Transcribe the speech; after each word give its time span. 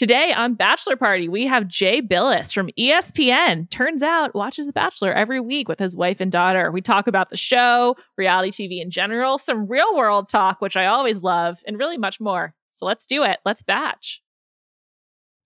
Today 0.00 0.32
on 0.32 0.54
Bachelor 0.54 0.96
Party, 0.96 1.28
we 1.28 1.46
have 1.46 1.68
Jay 1.68 2.00
Bilas 2.00 2.54
from 2.54 2.70
ESPN. 2.78 3.68
Turns 3.68 4.02
out, 4.02 4.34
watches 4.34 4.64
The 4.64 4.72
Bachelor 4.72 5.12
every 5.12 5.40
week 5.40 5.68
with 5.68 5.78
his 5.78 5.94
wife 5.94 6.22
and 6.22 6.32
daughter. 6.32 6.70
We 6.70 6.80
talk 6.80 7.06
about 7.06 7.28
the 7.28 7.36
show, 7.36 7.96
reality 8.16 8.50
TV 8.50 8.80
in 8.80 8.90
general, 8.90 9.36
some 9.36 9.66
real 9.66 9.94
world 9.94 10.30
talk, 10.30 10.62
which 10.62 10.74
I 10.74 10.86
always 10.86 11.22
love, 11.22 11.58
and 11.66 11.78
really 11.78 11.98
much 11.98 12.18
more. 12.18 12.54
So 12.70 12.86
let's 12.86 13.06
do 13.06 13.24
it. 13.24 13.40
Let's 13.44 13.62
batch. 13.62 14.22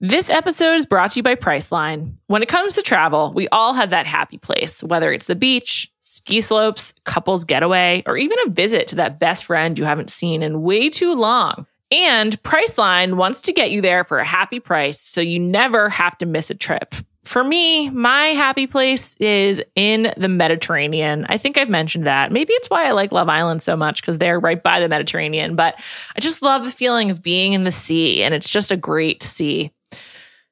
This 0.01 0.30
episode 0.30 0.75
is 0.75 0.86
brought 0.86 1.11
to 1.11 1.18
you 1.18 1.25
by 1.25 1.34
Priceline. 1.34 2.14
When 2.29 2.45
it 2.45 2.48
comes 2.48 2.77
to 2.77 2.82
travel, 2.82 3.32
we 3.34 3.48
all 3.48 3.75
have 3.75 3.91
that 3.91 4.07
happy 4.07 4.39
place, 4.39 4.84
whether 4.84 5.12
it's 5.12 5.27
the 5.27 5.34
beach, 5.34 5.91
ski 5.98 6.41
slopes, 6.41 6.95
couples 7.05 7.45
getaway, 7.45 8.05
or 8.07 8.16
even 8.16 8.39
a 8.46 8.50
visit 8.50 8.86
to 8.86 8.96
that 8.96 9.18
best 9.18 9.46
friend 9.46 9.77
you 9.77 9.84
haven't 9.84 10.11
seen 10.11 10.45
in 10.45 10.62
way 10.62 10.91
too 10.91 11.12
long. 11.12 11.66
And 11.91 12.41
Priceline 12.43 13.14
wants 13.14 13.43
to 13.43 13.53
get 13.53 13.71
you 13.71 13.80
there 13.80 14.05
for 14.05 14.19
a 14.19 14.25
happy 14.25 14.61
price 14.61 15.01
so 15.01 15.21
you 15.21 15.39
never 15.39 15.89
have 15.89 16.19
to 16.19 16.27
miss 16.27 16.51
a 16.51 16.55
trip. 16.55 16.95
For 17.25 17.42
me, 17.42 17.88
my 17.91 18.29
happy 18.29 18.66
place 18.66 19.16
is 19.16 19.62
in 19.75 20.12
the 20.16 20.28
Mediterranean. 20.28 21.25
I 21.28 21.39
think 21.39 21.56
I've 21.56 21.70
mentioned 21.70 22.06
that. 22.06 22.33
Maybe 22.33 22.52
it's 22.52 22.69
why 22.69 22.87
I 22.87 22.92
like 22.92 23.12
Love 23.12 23.30
Island 23.30 23.62
so 23.62 23.77
much 23.77 24.02
because 24.02 24.19
they're 24.19 24.39
right 24.39 24.62
by 24.62 24.78
the 24.80 24.89
Mediterranean, 24.89 25.56
but 25.56 25.75
I 26.16 26.20
just 26.20 26.42
love 26.42 26.65
the 26.65 26.70
feeling 26.70 27.11
of 27.11 27.23
being 27.23 27.55
in 27.55 27.65
the 27.65 27.73
sea 27.73 28.23
and 28.23 28.34
it's 28.34 28.51
just 28.51 28.70
a 28.70 28.77
great 28.77 29.23
sea. 29.23 29.73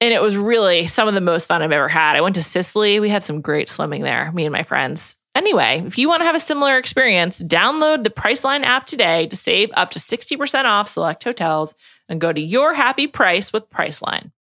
and 0.00 0.14
it 0.14 0.22
was 0.22 0.36
really 0.36 0.86
some 0.86 1.08
of 1.08 1.14
the 1.14 1.20
most 1.20 1.46
fun 1.46 1.62
I've 1.62 1.72
ever 1.72 1.88
had. 1.88 2.16
I 2.16 2.20
went 2.20 2.36
to 2.36 2.42
Sicily. 2.42 3.00
We 3.00 3.08
had 3.08 3.24
some 3.24 3.40
great 3.40 3.68
swimming 3.68 4.02
there, 4.02 4.30
me 4.32 4.44
and 4.44 4.52
my 4.52 4.62
friends. 4.62 5.16
Anyway, 5.34 5.82
if 5.86 5.98
you 5.98 6.08
want 6.08 6.20
to 6.20 6.26
have 6.26 6.34
a 6.34 6.40
similar 6.40 6.78
experience, 6.78 7.42
download 7.42 8.02
the 8.02 8.10
Priceline 8.10 8.64
app 8.64 8.86
today 8.86 9.26
to 9.28 9.36
save 9.36 9.70
up 9.74 9.90
to 9.92 9.98
60% 9.98 10.64
off 10.64 10.88
select 10.88 11.22
hotels 11.22 11.74
and 12.08 12.20
go 12.20 12.32
to 12.32 12.40
your 12.40 12.74
happy 12.74 13.06
price 13.06 13.52
with 13.52 13.70
Priceline. 13.70 14.32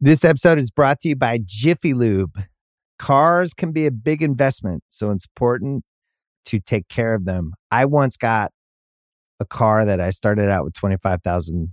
This 0.00 0.24
episode 0.24 0.58
is 0.58 0.70
brought 0.70 1.00
to 1.00 1.08
you 1.08 1.16
by 1.16 1.40
Jiffy 1.44 1.94
Lube. 1.94 2.44
Cars 2.98 3.54
can 3.54 3.72
be 3.72 3.86
a 3.86 3.90
big 3.90 4.22
investment, 4.22 4.82
so 4.90 5.10
it's 5.10 5.26
important 5.26 5.84
to 6.46 6.60
take 6.60 6.88
care 6.88 7.14
of 7.14 7.24
them. 7.24 7.54
I 7.70 7.86
once 7.86 8.16
got 8.16 8.52
a 9.40 9.44
car 9.44 9.84
that 9.84 10.00
I 10.00 10.10
started 10.10 10.50
out 10.50 10.64
with 10.64 10.74
25,000 10.74 11.72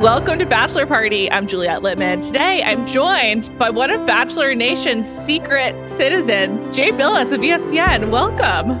Welcome 0.00 0.38
to 0.38 0.46
Bachelor 0.46 0.86
Party. 0.86 1.30
I'm 1.30 1.46
Juliet 1.48 1.82
Litman. 1.82 2.24
Today, 2.24 2.62
I'm 2.62 2.86
joined 2.86 3.50
by 3.58 3.68
one 3.70 3.90
of 3.90 4.06
Bachelor 4.06 4.54
Nation's 4.54 5.08
secret 5.08 5.88
citizens, 5.88 6.74
Jay 6.74 6.92
Bilas 6.92 7.32
of 7.32 7.40
ESPN. 7.40 8.10
Welcome. 8.10 8.78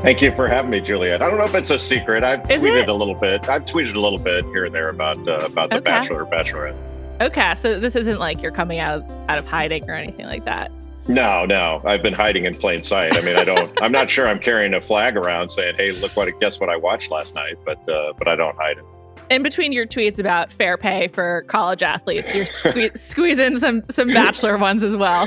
Thank 0.00 0.22
you 0.22 0.30
for 0.36 0.48
having 0.48 0.70
me, 0.70 0.80
Juliet. 0.80 1.20
I 1.20 1.28
don't 1.28 1.38
know 1.38 1.44
if 1.44 1.54
it's 1.56 1.70
a 1.70 1.78
secret. 1.78 2.22
I've 2.22 2.48
Is 2.50 2.62
tweeted 2.62 2.82
it? 2.84 2.88
a 2.88 2.94
little 2.94 3.14
bit. 3.16 3.48
I've 3.48 3.64
tweeted 3.64 3.94
a 3.96 4.00
little 4.00 4.18
bit 4.18 4.44
here 4.46 4.64
and 4.64 4.74
there 4.74 4.88
about 4.90 5.16
uh, 5.28 5.38
about 5.44 5.70
the 5.70 5.76
Okay. 5.76 5.84
Bachelor 5.84 6.24
Bachelorette. 6.26 6.76
Okay, 7.20 7.54
so 7.56 7.80
this 7.80 7.96
isn't 7.96 8.18
like 8.20 8.40
you're 8.42 8.52
coming 8.52 8.78
out 8.78 9.02
of 9.02 9.10
out 9.28 9.38
of 9.38 9.46
hiding 9.46 9.88
or 9.90 9.94
anything 9.94 10.26
like 10.26 10.44
that. 10.44 10.70
No, 11.08 11.44
no, 11.44 11.80
I've 11.84 12.02
been 12.02 12.14
hiding 12.14 12.44
in 12.44 12.54
plain 12.54 12.82
sight. 12.84 13.16
I 13.16 13.20
mean, 13.22 13.36
I 13.36 13.42
don't. 13.44 13.82
I'm 13.82 13.92
not 13.92 14.08
sure 14.10 14.28
I'm 14.28 14.38
carrying 14.38 14.74
a 14.74 14.80
flag 14.80 15.16
around 15.16 15.48
saying, 15.50 15.74
"Hey, 15.76 15.90
look 15.90 16.16
what! 16.16 16.28
Guess 16.40 16.60
what 16.60 16.68
I 16.68 16.76
watched 16.76 17.10
last 17.10 17.34
night." 17.34 17.56
But 17.64 17.88
uh, 17.88 18.12
but 18.16 18.28
I 18.28 18.36
don't 18.36 18.56
hide 18.56 18.78
it. 18.78 18.84
In 19.32 19.42
between 19.42 19.72
your 19.72 19.86
tweets 19.86 20.18
about 20.18 20.52
fair 20.52 20.76
pay 20.76 21.08
for 21.08 21.44
college 21.48 21.82
athletes, 21.82 22.34
you're 22.34 22.44
sque- 22.44 22.98
squeezing 22.98 23.56
some 23.56 23.82
some 23.88 24.08
bachelor 24.08 24.58
ones 24.58 24.82
as 24.82 24.94
well. 24.94 25.26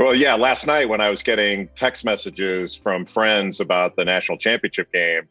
well, 0.00 0.12
yeah, 0.12 0.34
last 0.34 0.66
night 0.66 0.88
when 0.88 1.00
I 1.00 1.08
was 1.08 1.22
getting 1.22 1.68
text 1.76 2.04
messages 2.04 2.74
from 2.74 3.06
friends 3.06 3.60
about 3.60 3.94
the 3.94 4.04
national 4.04 4.38
championship 4.38 4.90
game, 4.92 5.28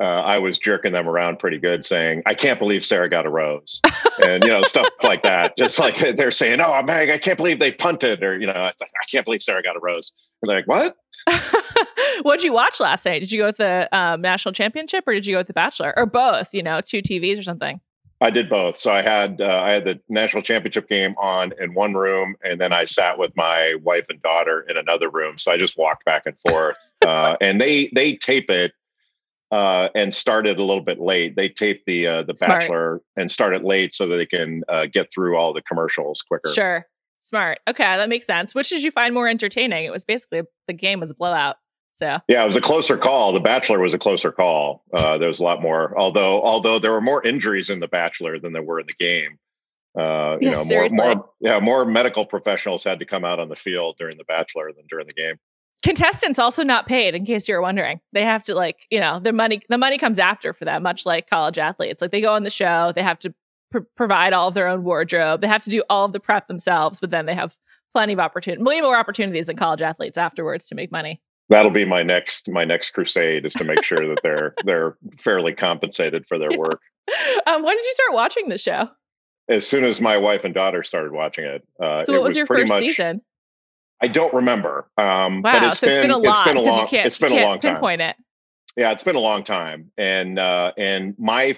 uh, 0.00 0.04
I 0.04 0.38
was 0.38 0.56
jerking 0.56 0.92
them 0.92 1.08
around 1.08 1.40
pretty 1.40 1.58
good, 1.58 1.84
saying, 1.84 2.22
"I 2.26 2.34
can't 2.34 2.60
believe 2.60 2.84
Sarah 2.84 3.08
got 3.08 3.26
a 3.26 3.30
rose," 3.30 3.80
and 4.24 4.44
you 4.44 4.50
know 4.50 4.62
stuff 4.62 4.86
like 5.02 5.24
that. 5.24 5.56
Just 5.58 5.80
like 5.80 5.96
they're 6.14 6.30
saying, 6.30 6.60
"Oh, 6.60 6.80
Meg, 6.84 7.10
I 7.10 7.18
can't 7.18 7.36
believe 7.36 7.58
they 7.58 7.72
punted," 7.72 8.22
or 8.22 8.38
you 8.38 8.46
know, 8.46 8.52
"I 8.52 8.68
I 8.68 9.04
can't 9.10 9.24
believe 9.24 9.42
Sarah 9.42 9.64
got 9.64 9.74
a 9.74 9.80
rose." 9.80 10.12
And 10.42 10.48
they're 10.48 10.58
like, 10.58 10.68
"What?" 10.68 10.96
What'd 12.22 12.44
you 12.44 12.52
watch 12.52 12.80
last 12.80 13.04
night? 13.04 13.20
Did 13.20 13.32
you 13.32 13.40
go 13.40 13.46
with 13.46 13.56
the 13.56 13.88
um, 13.92 14.20
national 14.20 14.52
championship 14.52 15.04
or 15.06 15.14
did 15.14 15.26
you 15.26 15.34
go 15.34 15.40
with 15.40 15.46
the 15.46 15.52
Bachelor 15.52 15.94
or 15.96 16.06
both? 16.06 16.54
You 16.54 16.62
know, 16.62 16.80
two 16.80 17.02
TVs 17.02 17.38
or 17.38 17.42
something. 17.42 17.80
I 18.22 18.30
did 18.30 18.48
both. 18.48 18.76
So 18.76 18.92
I 18.92 19.02
had 19.02 19.40
uh, 19.40 19.60
I 19.62 19.72
had 19.72 19.84
the 19.84 20.00
national 20.08 20.44
championship 20.44 20.88
game 20.88 21.16
on 21.18 21.52
in 21.60 21.74
one 21.74 21.94
room, 21.94 22.36
and 22.44 22.60
then 22.60 22.72
I 22.72 22.84
sat 22.84 23.18
with 23.18 23.32
my 23.36 23.74
wife 23.82 24.06
and 24.08 24.22
daughter 24.22 24.64
in 24.68 24.76
another 24.76 25.10
room. 25.10 25.38
So 25.38 25.50
I 25.50 25.56
just 25.56 25.76
walked 25.76 26.04
back 26.04 26.22
and 26.26 26.36
forth. 26.48 26.76
uh, 27.06 27.36
and 27.40 27.60
they 27.60 27.90
they 27.94 28.14
tape 28.14 28.48
it 28.48 28.72
uh, 29.50 29.88
and 29.96 30.14
started 30.14 30.58
a 30.58 30.62
little 30.62 30.84
bit 30.84 31.00
late. 31.00 31.34
They 31.34 31.48
tape 31.48 31.82
the 31.84 32.06
uh, 32.06 32.22
the 32.22 32.34
Smart. 32.36 32.60
Bachelor 32.60 33.00
and 33.16 33.28
start 33.28 33.54
it 33.54 33.64
late 33.64 33.92
so 33.92 34.06
that 34.06 34.16
they 34.16 34.26
can 34.26 34.62
uh, 34.68 34.86
get 34.86 35.12
through 35.12 35.36
all 35.36 35.52
the 35.52 35.62
commercials 35.62 36.22
quicker. 36.22 36.50
Sure. 36.50 36.86
Smart. 37.22 37.60
Okay, 37.68 37.84
that 37.84 38.08
makes 38.08 38.26
sense. 38.26 38.52
Which 38.54 38.68
did 38.68 38.82
you 38.82 38.90
find 38.90 39.14
more 39.14 39.28
entertaining? 39.28 39.84
It 39.84 39.92
was 39.92 40.04
basically 40.04 40.42
the 40.66 40.72
game 40.72 40.98
was 41.00 41.10
a 41.10 41.14
blowout. 41.14 41.56
So 41.92 42.18
Yeah, 42.26 42.42
it 42.42 42.46
was 42.46 42.56
a 42.56 42.60
closer 42.60 42.96
call. 42.98 43.32
The 43.32 43.38
Bachelor 43.40 43.78
was 43.78 43.94
a 43.94 43.98
closer 43.98 44.32
call. 44.32 44.82
Uh, 44.92 45.18
there 45.18 45.28
was 45.28 45.38
a 45.40 45.44
lot 45.44 45.62
more, 45.62 45.96
although 45.98 46.42
although 46.42 46.78
there 46.78 46.90
were 46.90 47.00
more 47.00 47.24
injuries 47.24 47.70
in 47.70 47.80
the 47.80 47.86
Bachelor 47.88 48.38
than 48.40 48.52
there 48.52 48.62
were 48.62 48.80
in 48.80 48.86
the 48.86 49.04
game. 49.04 49.38
Uh, 49.96 50.38
you 50.40 50.48
Yeah, 50.48 50.52
know, 50.52 50.56
more, 50.58 50.64
seriously. 50.64 50.96
more 50.96 51.30
yeah, 51.40 51.58
more 51.60 51.84
medical 51.84 52.24
professionals 52.24 52.82
had 52.82 52.98
to 52.98 53.04
come 53.04 53.24
out 53.24 53.38
on 53.38 53.48
the 53.48 53.56
field 53.56 53.96
during 53.98 54.16
the 54.16 54.24
Bachelor 54.24 54.72
than 54.74 54.86
during 54.88 55.06
the 55.06 55.12
game. 55.12 55.34
contestants 55.84 56.38
also 56.38 56.64
not 56.64 56.86
paid, 56.86 57.14
in 57.14 57.26
case 57.26 57.46
you're 57.46 57.60
wondering. 57.60 58.00
They 58.12 58.24
have 58.24 58.42
to 58.44 58.54
like, 58.54 58.86
you 58.90 58.98
know, 59.00 59.20
their 59.20 59.32
money 59.32 59.60
the 59.68 59.78
money 59.78 59.98
comes 59.98 60.18
after 60.18 60.52
for 60.54 60.64
them, 60.64 60.82
much 60.82 61.04
like 61.06 61.28
college 61.28 61.58
athletes. 61.58 62.00
Like 62.00 62.10
they 62.10 62.20
go 62.20 62.32
on 62.32 62.42
the 62.42 62.50
show, 62.50 62.92
they 62.94 63.02
have 63.02 63.18
to 63.20 63.34
pr- 63.72 63.78
provide 63.96 64.32
all 64.32 64.48
of 64.48 64.54
their 64.54 64.68
own 64.68 64.84
wardrobe, 64.84 65.40
they 65.40 65.48
have 65.48 65.62
to 65.62 65.70
do 65.70 65.82
all 65.90 66.04
of 66.04 66.12
the 66.12 66.20
prep 66.20 66.46
themselves, 66.46 67.00
but 67.00 67.10
then 67.10 67.26
they 67.26 67.34
have 67.34 67.56
plenty 67.94 68.12
of 68.12 68.20
opportunity, 68.20 68.62
way 68.62 68.80
more 68.80 68.96
opportunities 68.96 69.46
than 69.48 69.56
college 69.56 69.82
athletes 69.82 70.16
afterwards 70.16 70.66
to 70.68 70.74
make 70.74 70.92
money. 70.92 71.20
That'll 71.48 71.70
be 71.72 71.84
my 71.84 72.02
next 72.02 72.48
my 72.48 72.64
next 72.64 72.90
crusade 72.90 73.44
is 73.44 73.52
to 73.54 73.64
make 73.64 73.82
sure 73.84 74.06
that 74.08 74.20
they're 74.22 74.54
they're 74.64 74.96
fairly 75.18 75.52
compensated 75.52 76.24
for 76.26 76.38
their 76.38 76.56
work. 76.56 76.80
Um, 77.46 77.62
when 77.64 77.76
did 77.76 77.84
you 77.84 77.92
start 77.94 78.12
watching 78.14 78.48
the 78.48 78.58
show? 78.58 78.88
As 79.48 79.66
soon 79.66 79.84
as 79.84 80.00
my 80.00 80.16
wife 80.16 80.44
and 80.44 80.54
daughter 80.54 80.82
started 80.84 81.10
watching 81.12 81.44
it, 81.44 81.66
uh, 81.82 82.04
So 82.04 82.14
it 82.14 82.18
what 82.18 82.28
was, 82.28 82.36
your 82.36 82.46
first 82.46 82.68
much, 82.68 82.78
season? 82.80 83.20
I 84.00 84.06
don't 84.06 84.32
remember. 84.32 84.88
Um, 84.96 85.42
Wow, 85.42 85.52
but 85.60 85.62
it's 85.64 85.80
so 85.80 85.88
been, 85.88 85.96
it's 85.96 86.02
been 86.02 86.10
a 86.12 86.18
lot. 86.18 86.36
It's 86.36 86.44
been 86.44 86.56
a 86.56 86.60
'cause 86.60 86.66
you 86.66 86.70
long. 86.78 86.86
can't- 86.88 87.06
It's 87.06 87.18
been 87.18 87.32
a 87.32 87.44
long 87.44 87.60
time. 87.60 87.72
Pinpoint 87.74 88.00
it. 88.02 88.16
yeah 88.76 88.90
it's 88.92 89.02
been 89.02 89.16
a 89.16 89.20
long 89.20 89.44
time 89.44 89.90
and 89.98 90.38
uh 90.38 90.72
and 90.78 91.14
my 91.18 91.54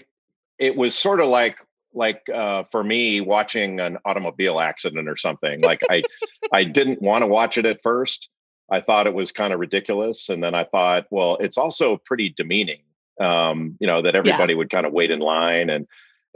it 0.58 0.74
was 0.76 0.96
sort 0.96 1.20
of 1.20 1.28
like 1.28 1.58
like 1.94 2.28
uh 2.32 2.64
for 2.64 2.82
me 2.82 3.20
watching 3.20 3.80
an 3.80 3.98
automobile 4.04 4.60
accident 4.60 5.08
or 5.08 5.16
something 5.16 5.60
like 5.60 5.80
i 5.90 6.02
i 6.52 6.64
didn't 6.64 7.00
want 7.00 7.22
to 7.22 7.26
watch 7.26 7.56
it 7.58 7.66
at 7.66 7.82
first 7.82 8.28
I 8.70 8.80
thought 8.80 9.06
it 9.06 9.14
was 9.14 9.32
kind 9.32 9.52
of 9.52 9.60
ridiculous. 9.60 10.28
And 10.28 10.42
then 10.42 10.54
I 10.54 10.64
thought, 10.64 11.06
well, 11.10 11.36
it's 11.40 11.58
also 11.58 11.98
pretty 11.98 12.30
demeaning, 12.30 12.82
um, 13.20 13.76
you 13.78 13.86
know, 13.86 14.02
that 14.02 14.14
everybody 14.14 14.54
yeah. 14.54 14.58
would 14.58 14.70
kind 14.70 14.86
of 14.86 14.92
wait 14.92 15.10
in 15.10 15.20
line 15.20 15.70
and 15.70 15.86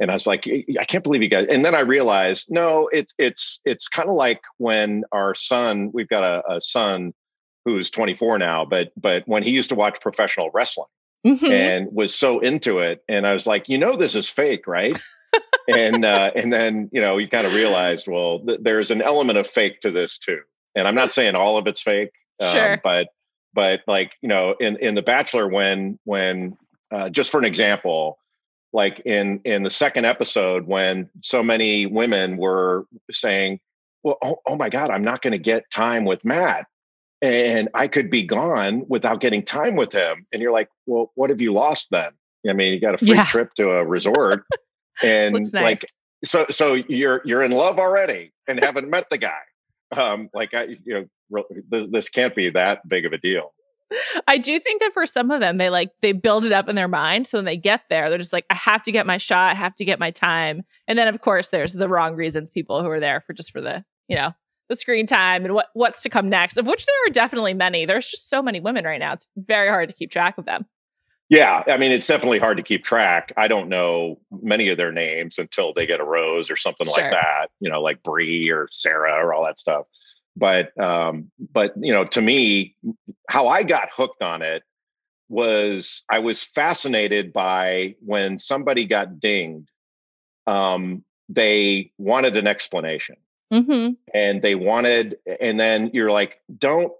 and 0.00 0.12
I 0.12 0.14
was 0.14 0.28
like, 0.28 0.46
I 0.46 0.84
can't 0.84 1.02
believe 1.02 1.22
you 1.22 1.28
guys. 1.28 1.48
And 1.50 1.64
then 1.64 1.74
I 1.74 1.80
realized, 1.80 2.52
no, 2.52 2.88
it's 2.92 3.12
it's 3.18 3.60
it's 3.64 3.88
kind 3.88 4.08
of 4.08 4.14
like 4.14 4.40
when 4.58 5.02
our 5.10 5.34
son, 5.34 5.90
we've 5.92 6.06
got 6.06 6.22
a, 6.22 6.54
a, 6.54 6.60
son 6.60 7.12
who's 7.64 7.90
24 7.90 8.38
now, 8.38 8.64
but 8.64 8.92
but 8.96 9.24
when 9.26 9.42
he 9.42 9.50
used 9.50 9.70
to 9.70 9.74
watch 9.74 10.00
professional 10.00 10.50
wrestling 10.54 10.86
mm-hmm. 11.26 11.46
and 11.46 11.88
was 11.90 12.14
so 12.14 12.38
into 12.38 12.78
it, 12.78 13.02
and 13.08 13.26
I 13.26 13.32
was 13.32 13.44
like, 13.44 13.68
you 13.68 13.76
know, 13.76 13.96
this 13.96 14.14
is 14.14 14.28
fake, 14.28 14.68
right? 14.68 14.96
And 15.68 16.04
uh, 16.04 16.32
and 16.34 16.52
then 16.52 16.90
you 16.92 17.00
know, 17.00 17.18
you 17.18 17.28
kind 17.28 17.46
of 17.46 17.52
realized, 17.52 18.08
well, 18.08 18.40
th- 18.40 18.60
there's 18.62 18.90
an 18.90 19.02
element 19.02 19.38
of 19.38 19.46
fake 19.46 19.80
to 19.82 19.90
this 19.90 20.18
too. 20.18 20.40
And 20.74 20.86
I'm 20.88 20.94
not 20.94 21.12
saying 21.12 21.34
all 21.34 21.56
of 21.56 21.66
it's 21.66 21.82
fake, 21.82 22.12
um, 22.42 22.50
sure. 22.50 22.80
but 22.82 23.08
but 23.54 23.80
like 23.86 24.14
you 24.22 24.28
know, 24.28 24.54
in 24.60 24.76
in 24.76 24.94
the 24.94 25.02
Bachelor, 25.02 25.48
when 25.48 25.98
when 26.04 26.56
uh, 26.90 27.08
just 27.10 27.30
for 27.30 27.38
an 27.38 27.44
example 27.44 28.18
like 28.72 29.00
in 29.00 29.40
in 29.44 29.62
the 29.62 29.70
second 29.70 30.04
episode 30.04 30.66
when 30.66 31.08
so 31.22 31.42
many 31.42 31.86
women 31.86 32.36
were 32.36 32.86
saying 33.10 33.60
well 34.02 34.18
oh, 34.22 34.36
oh 34.46 34.56
my 34.56 34.68
god 34.68 34.90
i'm 34.90 35.04
not 35.04 35.22
going 35.22 35.32
to 35.32 35.38
get 35.38 35.70
time 35.70 36.04
with 36.04 36.24
matt 36.24 36.66
and 37.22 37.68
i 37.74 37.88
could 37.88 38.10
be 38.10 38.22
gone 38.22 38.84
without 38.88 39.20
getting 39.20 39.42
time 39.42 39.76
with 39.76 39.92
him 39.92 40.26
and 40.32 40.40
you're 40.40 40.52
like 40.52 40.68
well 40.86 41.10
what 41.14 41.30
have 41.30 41.40
you 41.40 41.52
lost 41.52 41.88
then 41.90 42.10
i 42.48 42.52
mean 42.52 42.72
you 42.72 42.80
got 42.80 42.94
a 42.94 42.98
free 42.98 43.16
yeah. 43.16 43.24
trip 43.24 43.52
to 43.54 43.70
a 43.70 43.84
resort 43.84 44.44
and 45.02 45.34
nice. 45.34 45.54
like 45.54 45.78
so 46.24 46.46
so 46.50 46.74
you're 46.74 47.22
you're 47.24 47.42
in 47.42 47.52
love 47.52 47.78
already 47.78 48.32
and 48.46 48.60
haven't 48.60 48.88
met 48.88 49.08
the 49.10 49.18
guy 49.18 49.40
um 49.96 50.28
like 50.34 50.54
i 50.54 50.64
you 50.84 51.08
know 51.32 51.44
this, 51.70 51.86
this 51.90 52.08
can't 52.08 52.34
be 52.34 52.50
that 52.50 52.86
big 52.88 53.04
of 53.04 53.12
a 53.12 53.18
deal 53.18 53.52
I 54.26 54.38
do 54.38 54.58
think 54.60 54.80
that 54.82 54.92
for 54.92 55.06
some 55.06 55.30
of 55.30 55.40
them, 55.40 55.56
they 55.56 55.70
like 55.70 55.90
they 56.02 56.12
build 56.12 56.44
it 56.44 56.52
up 56.52 56.68
in 56.68 56.76
their 56.76 56.88
mind. 56.88 57.26
So 57.26 57.38
when 57.38 57.44
they 57.44 57.56
get 57.56 57.82
there, 57.88 58.08
they're 58.08 58.18
just 58.18 58.32
like, 58.32 58.44
I 58.50 58.54
have 58.54 58.82
to 58.82 58.92
get 58.92 59.06
my 59.06 59.16
shot, 59.16 59.52
I 59.52 59.54
have 59.54 59.74
to 59.76 59.84
get 59.84 59.98
my 59.98 60.10
time. 60.10 60.62
And 60.86 60.98
then 60.98 61.08
of 61.08 61.20
course 61.20 61.48
there's 61.48 61.72
the 61.72 61.88
wrong 61.88 62.14
reasons 62.14 62.50
people 62.50 62.82
who 62.82 62.90
are 62.90 63.00
there 63.00 63.22
for 63.22 63.32
just 63.32 63.50
for 63.50 63.60
the, 63.60 63.84
you 64.06 64.16
know, 64.16 64.32
the 64.68 64.76
screen 64.76 65.06
time 65.06 65.44
and 65.44 65.54
what 65.54 65.68
what's 65.72 66.02
to 66.02 66.10
come 66.10 66.28
next, 66.28 66.58
of 66.58 66.66
which 66.66 66.84
there 66.84 67.06
are 67.06 67.12
definitely 67.12 67.54
many. 67.54 67.86
There's 67.86 68.08
just 68.08 68.28
so 68.28 68.42
many 68.42 68.60
women 68.60 68.84
right 68.84 69.00
now. 69.00 69.14
It's 69.14 69.26
very 69.36 69.68
hard 69.68 69.88
to 69.88 69.94
keep 69.94 70.10
track 70.10 70.36
of 70.36 70.44
them. 70.44 70.66
Yeah, 71.28 71.62
I 71.66 71.76
mean 71.76 71.92
it's 71.92 72.06
definitely 72.06 72.38
hard 72.38 72.56
to 72.56 72.62
keep 72.62 72.84
track. 72.84 73.32
I 73.36 73.48
don't 73.48 73.68
know 73.68 74.18
many 74.30 74.68
of 74.68 74.78
their 74.78 74.92
names 74.92 75.38
until 75.38 75.74
they 75.74 75.86
get 75.86 76.00
a 76.00 76.04
rose 76.04 76.50
or 76.50 76.56
something 76.56 76.86
sure. 76.86 77.02
like 77.02 77.12
that. 77.12 77.48
You 77.60 77.70
know, 77.70 77.82
like 77.82 78.02
Bri 78.02 78.50
or 78.50 78.68
Sarah 78.70 79.24
or 79.24 79.34
all 79.34 79.44
that 79.44 79.58
stuff 79.58 79.86
but 80.38 80.78
um, 80.80 81.30
but 81.52 81.74
you 81.76 81.92
know 81.92 82.04
to 82.04 82.22
me 82.22 82.76
how 83.28 83.48
i 83.48 83.62
got 83.62 83.88
hooked 83.94 84.22
on 84.22 84.40
it 84.40 84.62
was 85.28 86.02
i 86.08 86.18
was 86.18 86.42
fascinated 86.42 87.32
by 87.32 87.94
when 88.00 88.38
somebody 88.38 88.86
got 88.86 89.20
dinged 89.20 89.68
um, 90.46 91.04
they 91.28 91.92
wanted 91.98 92.36
an 92.36 92.46
explanation 92.46 93.16
mm-hmm. 93.52 93.92
and 94.14 94.40
they 94.40 94.54
wanted 94.54 95.18
and 95.40 95.58
then 95.58 95.90
you're 95.92 96.10
like 96.10 96.40
don't 96.56 96.92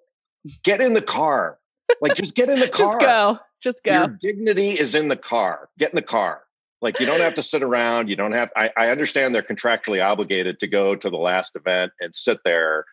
get 0.65 0.83
in 0.83 0.95
the 0.95 1.03
car 1.03 1.59
like 2.03 2.15
just 2.15 2.35
get 2.35 2.51
in 2.51 2.59
the 2.59 2.69
car 2.69 2.93
just 2.93 3.01
go 3.01 3.39
just 3.61 3.83
go 3.85 3.93
your 3.93 4.09
dignity 4.09 4.71
is 4.79 4.95
in 4.95 5.09
the 5.09 5.17
car 5.17 5.69
get 5.79 5.91
in 5.91 5.97
the 5.97 6.03
car 6.03 6.43
like 6.81 7.01
you 7.01 7.07
don't 7.07 7.21
have 7.21 7.35
to 7.35 7.43
sit 7.43 7.63
around 7.63 8.09
you 8.09 8.17
don't 8.17 8.33
have 8.33 8.51
I, 8.57 8.71
I 8.77 8.91
understand 8.91 9.35
they're 9.35 9.43
contractually 9.43 10.05
obligated 10.05 10.61
to 10.61 10.67
go 10.67 10.95
to 10.95 11.11
the 11.11 11.17
last 11.17 11.57
event 11.57 11.93
and 12.01 12.15
sit 12.15 12.39
there 12.45 12.85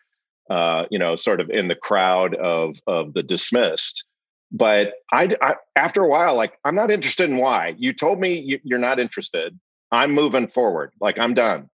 uh, 0.50 0.84
you 0.90 0.98
know, 0.98 1.16
sort 1.16 1.40
of 1.40 1.50
in 1.50 1.68
the 1.68 1.74
crowd 1.74 2.34
of 2.36 2.80
of 2.86 3.14
the 3.14 3.22
dismissed. 3.22 4.04
But 4.52 4.94
I, 5.12 5.36
I, 5.42 5.54
after 5.74 6.02
a 6.02 6.08
while, 6.08 6.36
like 6.36 6.58
I'm 6.64 6.76
not 6.76 6.90
interested 6.90 7.28
in 7.28 7.38
why. 7.38 7.74
You 7.78 7.92
told 7.92 8.20
me 8.20 8.38
you, 8.38 8.60
you're 8.62 8.78
not 8.78 9.00
interested. 9.00 9.58
I'm 9.90 10.12
moving 10.12 10.46
forward. 10.46 10.92
Like 11.00 11.18
I'm 11.18 11.34
done. 11.34 11.68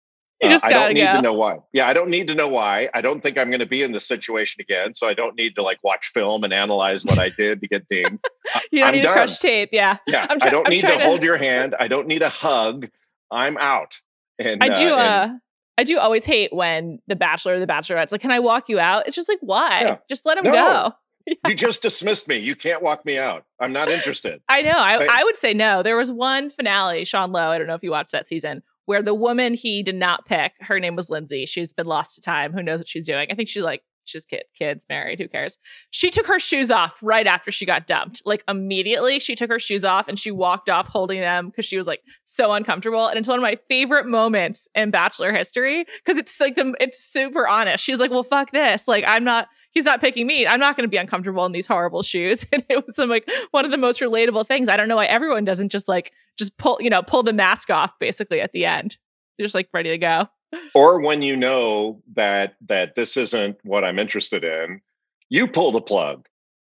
You 0.43 0.49
just 0.49 0.65
uh, 0.65 0.69
I 0.69 0.73
don't 0.73 0.95
need 0.95 1.05
go. 1.05 1.13
to 1.13 1.23
know 1.23 1.35
why. 1.35 1.59
Yeah, 1.73 1.87
I 1.87 1.93
don't 1.93 2.09
need 2.09 2.27
to 2.29 2.35
know 2.35 2.49
why. 2.49 2.89
I 2.95 3.03
don't 3.03 3.23
think 3.23 3.37
I'm 3.37 3.51
going 3.51 3.61
to 3.61 3.67
be 3.67 3.83
in 3.83 3.93
this 3.93 4.09
situation 4.09 4.61
again. 4.61 4.95
So 4.95 5.07
I 5.07 5.13
don't 5.13 5.37
need 5.37 5.55
to 5.57 5.63
like 5.63 5.79
watch 5.85 6.07
film 6.15 6.45
and 6.45 6.53
analyze 6.53 7.05
what 7.05 7.19
I 7.19 7.29
did 7.29 7.61
to 7.61 7.69
get 7.69 7.87
dinged. 7.89 8.25
you 8.73 8.81
don't 8.81 8.89
I'm 8.89 8.95
need 8.95 9.03
done. 9.03 9.13
to 9.13 9.19
crush 9.19 9.39
tape. 9.39 9.69
Yeah. 9.73 9.99
Yeah. 10.07 10.27
Try- 10.27 10.49
I 10.49 10.51
don't 10.51 10.67
I'm 10.67 10.71
need 10.71 10.81
to, 10.81 10.89
to 10.89 10.99
hold 11.01 11.23
your 11.23 11.37
hand. 11.37 11.75
I 11.79 11.89
don't 11.89 12.07
need 12.07 12.23
a 12.23 12.31
hug. 12.31 12.89
I'm 13.31 13.59
out. 13.59 14.01
And 14.39 14.65
I 14.65 14.69
do. 14.71 14.95
Uh, 14.95 14.97
and, 14.97 15.33
uh, 15.33 15.39
I 15.77 15.85
do 15.85 15.99
always 15.99 16.25
hate 16.25 16.53
when 16.53 17.01
the 17.07 17.17
bachelor 17.17 17.55
or 17.55 17.61
the 17.61 17.67
bachelorette's 17.67 18.13
like, 18.13 18.21
"Can 18.21 18.31
I 18.31 18.39
walk 18.39 18.69
you 18.69 18.79
out?" 18.79 19.07
It's 19.07 19.17
just 19.17 19.29
like, 19.29 19.39
why? 19.41 19.81
Yeah. 19.81 19.97
Just 20.09 20.27
let 20.27 20.39
him 20.39 20.45
no. 20.45 20.53
go. 20.53 20.93
You 21.47 21.55
just 21.55 21.83
dismissed 21.83 22.27
me. 22.27 22.39
You 22.39 22.57
can't 22.57 22.83
walk 22.83 23.05
me 23.05 23.17
out. 23.17 23.45
I'm 23.61 23.73
not 23.73 23.89
interested. 23.89 24.41
I 24.49 24.63
know. 24.63 24.73
I, 24.73 25.07
I 25.09 25.23
would 25.23 25.37
say 25.37 25.55
no. 25.55 25.83
There 25.83 25.97
was 25.97 26.11
one 26.11 26.51
finale, 26.51 27.05
Sean 27.05 27.31
Lowe. 27.31 27.51
I 27.51 27.59
don't 27.59 27.69
know 27.69 27.75
if 27.75 27.85
you 27.85 27.91
watched 27.91 28.13
that 28.13 28.29
season, 28.29 28.63
where 28.91 29.05
the 29.05 29.15
woman 29.15 29.55
he 29.55 29.85
did 29.85 29.95
not 29.95 30.27
pick, 30.27 30.51
her 30.63 30.81
name 30.81 30.97
was 30.97 31.09
Lindsay. 31.09 31.47
She's 31.47 31.73
been 31.73 31.87
lost 31.87 32.17
to 32.17 32.21
time. 32.21 32.53
Who 32.53 32.61
knows 32.61 32.81
what 32.81 32.89
she's 32.89 33.07
doing? 33.07 33.29
I 33.31 33.37
think 33.37 33.49
she's 33.49 33.63
like 33.63 33.83
she's 34.05 34.27
kid, 34.27 34.43
kids, 34.53 34.85
married, 34.89 35.21
who 35.21 35.29
cares? 35.29 35.59
She 35.93 36.11
took 36.11 36.27
her 36.27 36.41
shoes 36.41 36.73
off 36.73 36.99
right 37.01 37.25
after 37.25 37.53
she 37.53 37.65
got 37.65 37.87
dumped. 37.87 38.21
Like 38.25 38.43
immediately, 38.49 39.21
she 39.21 39.37
took 39.37 39.49
her 39.49 39.61
shoes 39.61 39.85
off 39.85 40.09
and 40.09 40.19
she 40.19 40.33
walked 40.33 40.69
off 40.69 40.89
holding 40.89 41.21
them 41.21 41.51
because 41.51 41.67
she 41.67 41.77
was 41.77 41.87
like 41.87 42.01
so 42.25 42.51
uncomfortable. 42.51 43.07
And 43.07 43.17
it's 43.17 43.29
one 43.29 43.39
of 43.39 43.45
my 43.45 43.59
favorite 43.69 44.07
moments 44.09 44.67
in 44.75 44.91
Bachelor 44.91 45.33
history 45.33 45.85
because 46.05 46.19
it's 46.19 46.41
like 46.41 46.57
the 46.57 46.75
it's 46.81 46.99
super 46.99 47.47
honest. 47.47 47.85
She's 47.85 48.01
like, 48.01 48.11
"Well, 48.11 48.25
fuck 48.25 48.51
this. 48.51 48.89
Like, 48.89 49.05
I'm 49.07 49.23
not." 49.23 49.47
He's 49.73 49.85
not 49.85 50.01
picking 50.01 50.27
me. 50.27 50.49
I'm 50.49 50.59
not 50.59 50.77
going 50.77 50.83
to 50.83 50.91
be 50.91 50.97
uncomfortable 50.97 51.47
in 51.47 51.53
these 51.53 51.69
horrible 51.69 52.03
shoes. 52.13 52.45
And 52.51 52.65
it 52.69 52.85
was 52.85 52.99
like 52.99 53.31
one 53.53 53.65
of 53.65 53.71
the 53.71 53.77
most 53.77 54.01
relatable 54.01 54.45
things. 54.45 54.69
I 54.69 54.77
don't 54.77 54.89
know 54.89 54.97
why 54.97 55.07
everyone 55.07 55.45
doesn't 55.45 55.71
just 55.71 55.87
like 55.87 56.11
just 56.41 56.59
pull, 56.59 56.79
you 56.81 56.91
know, 56.91 57.03
pull 57.03 57.23
the 57.23 57.33
mask 57.33 57.71
off 57.71 57.97
basically 58.01 58.41
at 58.41 58.53
the 58.53 58.65
end. 58.65 58.97
You're 59.39 59.47
just 59.47 59.55
like 59.55 59.69
ready 59.73 59.91
to 59.91 59.99
go 59.99 60.29
or 60.75 61.01
when 61.01 61.23
you 61.23 61.37
know 61.37 62.03
that 62.15 62.55
that 62.69 62.95
this 62.95 63.17
isn't 63.17 63.59
what 63.63 63.85
I'm 63.85 63.99
interested 63.99 64.45
in, 64.45 64.81
you 65.29 65.47
pull 65.47 65.73
the 65.73 65.81
plug. 65.81 66.27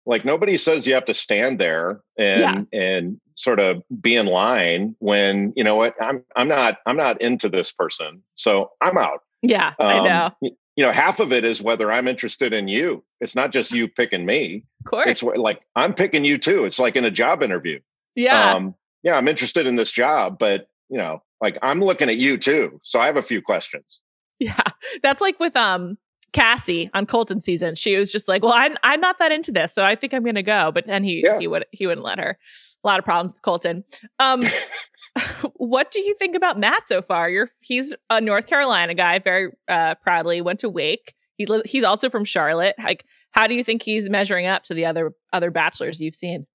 Like 0.05 0.25
nobody 0.25 0.57
says 0.57 0.85
you 0.85 0.93
have 0.95 1.05
to 1.05 1.13
stand 1.13 1.59
there 1.59 2.01
and 2.17 2.67
yeah. 2.71 2.79
and 2.79 3.19
sort 3.35 3.59
of 3.59 3.81
be 4.01 4.15
in 4.15 4.25
line 4.25 4.95
when 4.99 5.53
you 5.55 5.63
know 5.63 5.75
what 5.75 5.95
I'm 6.01 6.23
I'm 6.35 6.47
not 6.47 6.79
I'm 6.85 6.97
not 6.97 7.21
into 7.21 7.49
this 7.49 7.71
person, 7.71 8.21
so 8.35 8.71
I'm 8.81 8.97
out. 8.97 9.21
Yeah, 9.41 9.73
um, 9.79 9.87
I 9.87 10.07
know. 10.41 10.51
You 10.75 10.83
know, 10.83 10.91
half 10.91 11.19
of 11.19 11.31
it 11.31 11.45
is 11.45 11.61
whether 11.61 11.91
I'm 11.91 12.07
interested 12.07 12.51
in 12.51 12.67
you. 12.67 13.03
It's 13.21 13.35
not 13.35 13.51
just 13.51 13.71
you 13.71 13.87
picking 13.87 14.25
me. 14.25 14.65
Of 14.81 14.89
course, 14.89 15.07
it's 15.07 15.23
like 15.23 15.61
I'm 15.75 15.93
picking 15.93 16.25
you 16.25 16.37
too. 16.37 16.65
It's 16.65 16.79
like 16.79 16.95
in 16.95 17.05
a 17.05 17.11
job 17.11 17.43
interview. 17.43 17.79
Yeah, 18.15 18.55
um, 18.55 18.75
yeah, 19.03 19.17
I'm 19.17 19.27
interested 19.27 19.67
in 19.67 19.75
this 19.75 19.91
job, 19.91 20.37
but 20.39 20.67
you 20.89 20.97
know, 20.97 21.21
like 21.41 21.57
I'm 21.61 21.81
looking 21.81 22.09
at 22.09 22.17
you 22.17 22.37
too. 22.37 22.79
So 22.83 22.99
I 22.99 23.05
have 23.05 23.17
a 23.17 23.21
few 23.21 23.41
questions. 23.41 24.01
Yeah. 24.39 24.57
That's 25.03 25.21
like 25.21 25.39
with 25.39 25.55
um 25.55 25.97
Cassie 26.31 26.89
on 26.93 27.05
Colton 27.05 27.41
season. 27.41 27.75
She 27.75 27.95
was 27.95 28.11
just 28.11 28.27
like, 28.27 28.43
"Well, 28.43 28.53
I'm 28.55 28.75
I'm 28.83 28.99
not 28.99 29.19
that 29.19 29.31
into 29.31 29.51
this, 29.51 29.73
so 29.73 29.83
I 29.83 29.95
think 29.95 30.13
I'm 30.13 30.23
going 30.23 30.35
to 30.35 30.43
go." 30.43 30.71
But 30.71 30.87
then 30.87 31.03
he 31.03 31.21
yeah. 31.23 31.39
he 31.39 31.47
would 31.47 31.65
he 31.71 31.85
wouldn't 31.85 32.05
let 32.05 32.19
her. 32.19 32.37
A 32.83 32.87
lot 32.87 32.99
of 32.99 33.05
problems 33.05 33.33
with 33.33 33.41
Colton. 33.43 33.83
Um, 34.19 34.41
what 35.57 35.91
do 35.91 36.01
you 36.01 36.15
think 36.15 36.35
about 36.35 36.59
Matt 36.59 36.87
so 36.87 37.01
far? 37.01 37.29
You're 37.29 37.49
he's 37.61 37.93
a 38.09 38.19
North 38.19 38.47
Carolina 38.47 38.95
guy, 38.95 39.19
very 39.19 39.51
uh, 39.67 39.95
proudly 39.95 40.41
went 40.41 40.59
to 40.59 40.69
Wake. 40.69 41.13
He 41.37 41.45
li- 41.45 41.63
he's 41.65 41.83
also 41.83 42.09
from 42.09 42.25
Charlotte. 42.25 42.75
Like, 42.77 43.05
how 43.31 43.47
do 43.47 43.55
you 43.55 43.63
think 43.63 43.81
he's 43.83 44.09
measuring 44.09 44.47
up 44.47 44.63
to 44.63 44.73
the 44.73 44.85
other 44.85 45.13
other 45.31 45.51
bachelors 45.51 46.01
you've 46.01 46.15
seen? 46.15 46.47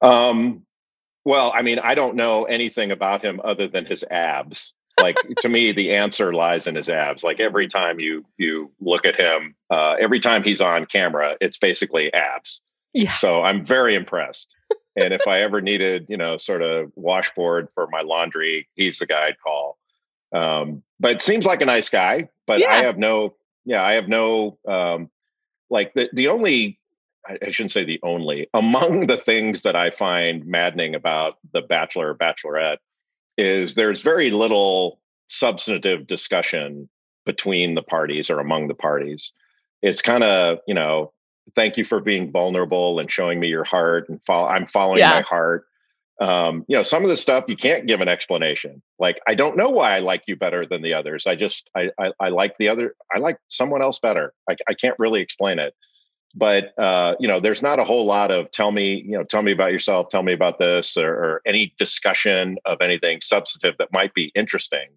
Um, 0.00 0.64
well, 1.24 1.52
I 1.54 1.62
mean, 1.62 1.78
I 1.78 1.94
don't 1.94 2.16
know 2.16 2.44
anything 2.44 2.90
about 2.90 3.24
him 3.24 3.40
other 3.44 3.68
than 3.68 3.84
his 3.84 4.04
abs. 4.10 4.72
Like 5.00 5.16
to 5.40 5.48
me, 5.48 5.72
the 5.72 5.94
answer 5.94 6.32
lies 6.32 6.66
in 6.66 6.74
his 6.74 6.88
abs. 6.88 7.22
Like 7.22 7.40
every 7.40 7.68
time 7.68 8.00
you 8.00 8.24
you 8.36 8.72
look 8.80 9.04
at 9.04 9.16
him, 9.16 9.54
uh, 9.70 9.96
every 10.00 10.20
time 10.20 10.42
he's 10.42 10.60
on 10.60 10.86
camera, 10.86 11.36
it's 11.40 11.58
basically 11.58 12.12
abs. 12.12 12.60
Yeah. 12.92 13.12
So 13.12 13.42
I'm 13.42 13.64
very 13.64 13.94
impressed. 13.94 14.54
and 14.96 15.14
if 15.14 15.26
I 15.26 15.42
ever 15.42 15.60
needed, 15.60 16.06
you 16.08 16.16
know, 16.16 16.36
sort 16.36 16.62
of 16.62 16.90
washboard 16.96 17.68
for 17.74 17.86
my 17.88 18.00
laundry, 18.00 18.68
he's 18.74 18.98
the 18.98 19.06
guy 19.06 19.28
I'd 19.28 19.40
call. 19.40 19.78
Um, 20.32 20.82
but 20.98 21.12
it 21.12 21.20
seems 21.20 21.46
like 21.46 21.62
a 21.62 21.66
nice 21.66 21.88
guy. 21.88 22.28
But 22.46 22.60
yeah. 22.60 22.70
I 22.70 22.76
have 22.82 22.98
no, 22.98 23.36
yeah, 23.64 23.82
I 23.82 23.92
have 23.94 24.08
no, 24.08 24.58
um, 24.66 25.10
like 25.70 25.92
the 25.94 26.08
the 26.12 26.28
only 26.28 26.77
I 27.28 27.50
shouldn't 27.50 27.72
say 27.72 27.84
the 27.84 28.00
only 28.02 28.48
among 28.54 29.06
the 29.06 29.16
things 29.16 29.62
that 29.62 29.76
I 29.76 29.90
find 29.90 30.46
maddening 30.46 30.94
about 30.94 31.36
the 31.52 31.62
Bachelor 31.62 32.10
or 32.10 32.14
Bachelorette 32.14 32.78
is 33.36 33.74
there's 33.74 34.02
very 34.02 34.30
little 34.30 35.00
substantive 35.28 36.06
discussion 36.06 36.88
between 37.26 37.74
the 37.74 37.82
parties 37.82 38.30
or 38.30 38.40
among 38.40 38.68
the 38.68 38.74
parties. 38.74 39.32
It's 39.82 40.02
kind 40.02 40.24
of 40.24 40.58
you 40.66 40.74
know, 40.74 41.12
thank 41.54 41.76
you 41.76 41.84
for 41.84 42.00
being 42.00 42.30
vulnerable 42.30 42.98
and 42.98 43.10
showing 43.10 43.40
me 43.40 43.48
your 43.48 43.64
heart 43.64 44.08
and 44.08 44.22
follow. 44.24 44.48
I'm 44.48 44.66
following 44.66 45.00
yeah. 45.00 45.10
my 45.10 45.22
heart. 45.22 45.64
Um, 46.20 46.64
you 46.66 46.76
know, 46.76 46.82
some 46.82 47.04
of 47.04 47.08
the 47.08 47.16
stuff 47.16 47.44
you 47.46 47.54
can't 47.54 47.86
give 47.86 48.00
an 48.00 48.08
explanation. 48.08 48.82
Like, 48.98 49.20
I 49.28 49.34
don't 49.34 49.56
know 49.56 49.68
why 49.68 49.94
I 49.94 50.00
like 50.00 50.24
you 50.26 50.34
better 50.34 50.66
than 50.66 50.82
the 50.82 50.94
others. 50.94 51.26
I 51.26 51.36
just 51.36 51.70
I 51.76 51.90
I, 51.98 52.12
I 52.18 52.28
like 52.30 52.56
the 52.58 52.68
other. 52.68 52.94
I 53.14 53.18
like 53.18 53.38
someone 53.48 53.82
else 53.82 54.00
better. 54.00 54.32
I, 54.50 54.56
I 54.68 54.74
can't 54.74 54.98
really 54.98 55.20
explain 55.20 55.58
it 55.58 55.74
but 56.34 56.78
uh, 56.78 57.14
you 57.18 57.28
know, 57.28 57.40
there's 57.40 57.62
not 57.62 57.78
a 57.78 57.84
whole 57.84 58.04
lot 58.04 58.30
of 58.30 58.50
tell 58.50 58.70
me, 58.70 59.02
you 59.04 59.16
know, 59.16 59.24
tell 59.24 59.42
me 59.42 59.52
about 59.52 59.72
yourself, 59.72 60.08
tell 60.08 60.22
me 60.22 60.32
about 60.32 60.58
this, 60.58 60.96
or, 60.96 61.08
or 61.08 61.42
any 61.46 61.74
discussion 61.78 62.58
of 62.64 62.80
anything 62.80 63.20
substantive 63.20 63.76
that 63.78 63.92
might 63.92 64.14
be 64.14 64.30
interesting. 64.34 64.88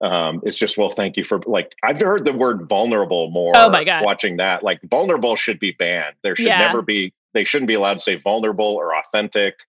Um, 0.00 0.40
it's 0.44 0.58
just 0.58 0.76
well, 0.76 0.90
thank 0.90 1.16
you 1.16 1.24
for 1.24 1.40
like 1.46 1.72
I've 1.82 2.00
heard 2.00 2.24
the 2.24 2.32
word 2.32 2.68
vulnerable 2.68 3.30
more. 3.30 3.52
Oh 3.54 3.70
my 3.70 3.84
god, 3.84 4.04
watching 4.04 4.36
that 4.38 4.62
like 4.62 4.80
vulnerable 4.82 5.36
should 5.36 5.58
be 5.58 5.72
banned. 5.72 6.16
There 6.22 6.36
should 6.36 6.46
Yeah. 6.46 6.58
never 6.58 6.82
be. 6.82 7.14
They 7.32 7.44
shouldn't 7.44 7.68
be 7.68 7.74
allowed 7.74 7.94
to 7.94 8.00
say 8.00 8.16
vulnerable 8.16 8.66
or 8.66 8.94
authentic 8.96 9.60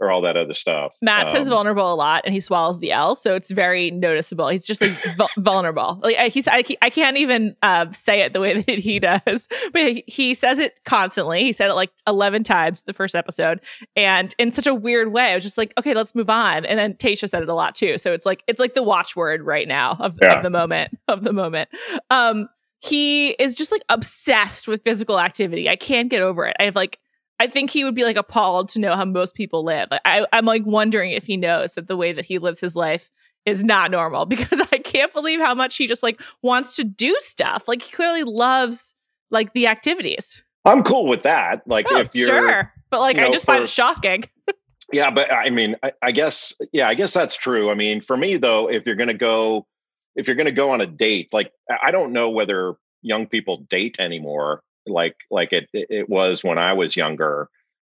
or 0.00 0.10
all 0.10 0.22
that 0.22 0.36
other 0.36 0.54
stuff. 0.54 0.96
Matt 1.02 1.28
says 1.28 1.46
Um, 1.46 1.50
vulnerable 1.50 1.92
a 1.92 1.94
lot, 1.94 2.22
and 2.24 2.32
he 2.32 2.40
swallows 2.40 2.78
the 2.80 2.90
L, 2.92 3.14
so 3.16 3.34
it's 3.34 3.50
very 3.50 3.90
noticeable. 3.90 4.48
He's 4.48 4.66
just 4.66 4.80
like 4.80 4.96
vul- 5.16 5.28
vulnerable. 5.38 6.00
Like 6.02 6.16
I- 6.16 6.28
he's, 6.28 6.48
I, 6.48 6.64
I 6.82 6.90
can't 6.90 7.16
even 7.18 7.54
uh, 7.62 7.92
say 7.92 8.22
it 8.22 8.32
the 8.32 8.40
way 8.40 8.62
that 8.66 8.78
he 8.78 8.98
does, 8.98 9.48
but 9.72 9.82
he, 9.92 10.04
he 10.06 10.34
says 10.34 10.58
it 10.58 10.80
constantly. 10.84 11.42
He 11.44 11.52
said 11.52 11.68
it 11.70 11.74
like 11.74 11.90
eleven 12.06 12.42
times 12.42 12.82
the 12.82 12.92
first 12.94 13.14
episode, 13.14 13.60
and 13.94 14.34
in 14.38 14.52
such 14.52 14.66
a 14.66 14.74
weird 14.74 15.12
way. 15.12 15.32
I 15.32 15.34
was 15.34 15.42
just 15.44 15.58
like, 15.58 15.72
okay, 15.78 15.94
let's 15.94 16.14
move 16.14 16.30
on. 16.30 16.64
And 16.64 16.78
then 16.78 16.94
Tasha 16.94 17.28
said 17.28 17.42
it 17.42 17.48
a 17.48 17.54
lot 17.54 17.74
too, 17.74 17.98
so 17.98 18.12
it's 18.12 18.24
like 18.26 18.42
it's 18.46 18.58
like 18.60 18.74
the 18.74 18.82
watchword 18.82 19.42
right 19.42 19.68
now 19.68 19.96
of, 20.00 20.18
Yeah. 20.22 20.38
of 20.38 20.42
the 20.42 20.50
moment 20.50 20.96
of 21.08 21.24
the 21.24 21.32
moment. 21.32 21.68
Um, 22.08 22.48
he 22.82 23.30
is 23.32 23.54
just 23.54 23.70
like 23.72 23.82
obsessed 23.90 24.66
with 24.66 24.82
physical 24.82 25.20
activity. 25.20 25.68
I 25.68 25.76
can't 25.76 26.08
get 26.08 26.22
over 26.22 26.46
it. 26.46 26.56
I 26.58 26.64
have 26.64 26.74
like 26.76 26.98
I 27.40 27.46
think 27.46 27.70
he 27.70 27.84
would 27.84 27.94
be 27.94 28.04
like 28.04 28.18
appalled 28.18 28.68
to 28.70 28.80
know 28.80 28.94
how 28.94 29.06
most 29.06 29.34
people 29.34 29.64
live. 29.64 29.88
Like, 29.90 30.02
I, 30.04 30.26
I'm 30.30 30.44
like 30.44 30.66
wondering 30.66 31.12
if 31.12 31.24
he 31.24 31.38
knows 31.38 31.74
that 31.74 31.88
the 31.88 31.96
way 31.96 32.12
that 32.12 32.26
he 32.26 32.38
lives 32.38 32.60
his 32.60 32.76
life 32.76 33.10
is 33.46 33.64
not 33.64 33.90
normal 33.90 34.26
because 34.26 34.60
I 34.70 34.76
can't 34.78 35.12
believe 35.14 35.40
how 35.40 35.54
much 35.54 35.76
he 35.76 35.86
just 35.86 36.02
like 36.02 36.20
wants 36.42 36.76
to 36.76 36.84
do 36.84 37.16
stuff. 37.20 37.66
Like 37.66 37.80
he 37.80 37.90
clearly 37.90 38.24
loves 38.24 38.94
like 39.30 39.54
the 39.54 39.68
activities. 39.68 40.42
I'm 40.66 40.82
cool 40.84 41.06
with 41.06 41.22
that. 41.22 41.66
Like 41.66 41.86
Oh, 41.88 42.00
if 42.00 42.14
you're 42.14 42.26
sure, 42.26 42.70
but 42.90 43.00
like 43.00 43.16
you 43.16 43.22
I 43.22 43.26
know, 43.26 43.32
just 43.32 43.46
find 43.46 43.64
it 43.64 43.70
shocking. 43.70 44.24
Yeah, 44.92 45.12
but 45.12 45.32
I 45.32 45.50
mean, 45.50 45.76
I, 45.84 45.92
I 46.02 46.10
guess, 46.10 46.52
yeah, 46.72 46.88
I 46.88 46.94
guess 46.94 47.14
that's 47.14 47.36
true. 47.36 47.70
I 47.70 47.74
mean, 47.74 48.00
for 48.00 48.16
me 48.16 48.38
though, 48.38 48.68
if 48.68 48.86
you're 48.86 48.96
going 48.96 49.06
to 49.06 49.14
go, 49.14 49.68
if 50.16 50.26
you're 50.26 50.34
to 50.34 50.50
go 50.50 50.70
on 50.70 50.80
a 50.80 50.86
date, 50.86 51.28
like 51.32 51.52
I 51.70 51.76
I 51.84 51.90
don't 51.92 52.12
know 52.12 52.30
whether 52.30 52.74
young 53.00 53.28
people 53.28 53.58
date 53.68 54.00
anymore, 54.00 54.64
like 54.90 55.16
like 55.30 55.52
it 55.52 55.68
it 55.72 56.08
was 56.08 56.44
when 56.44 56.58
I 56.58 56.72
was 56.72 56.96
younger. 56.96 57.48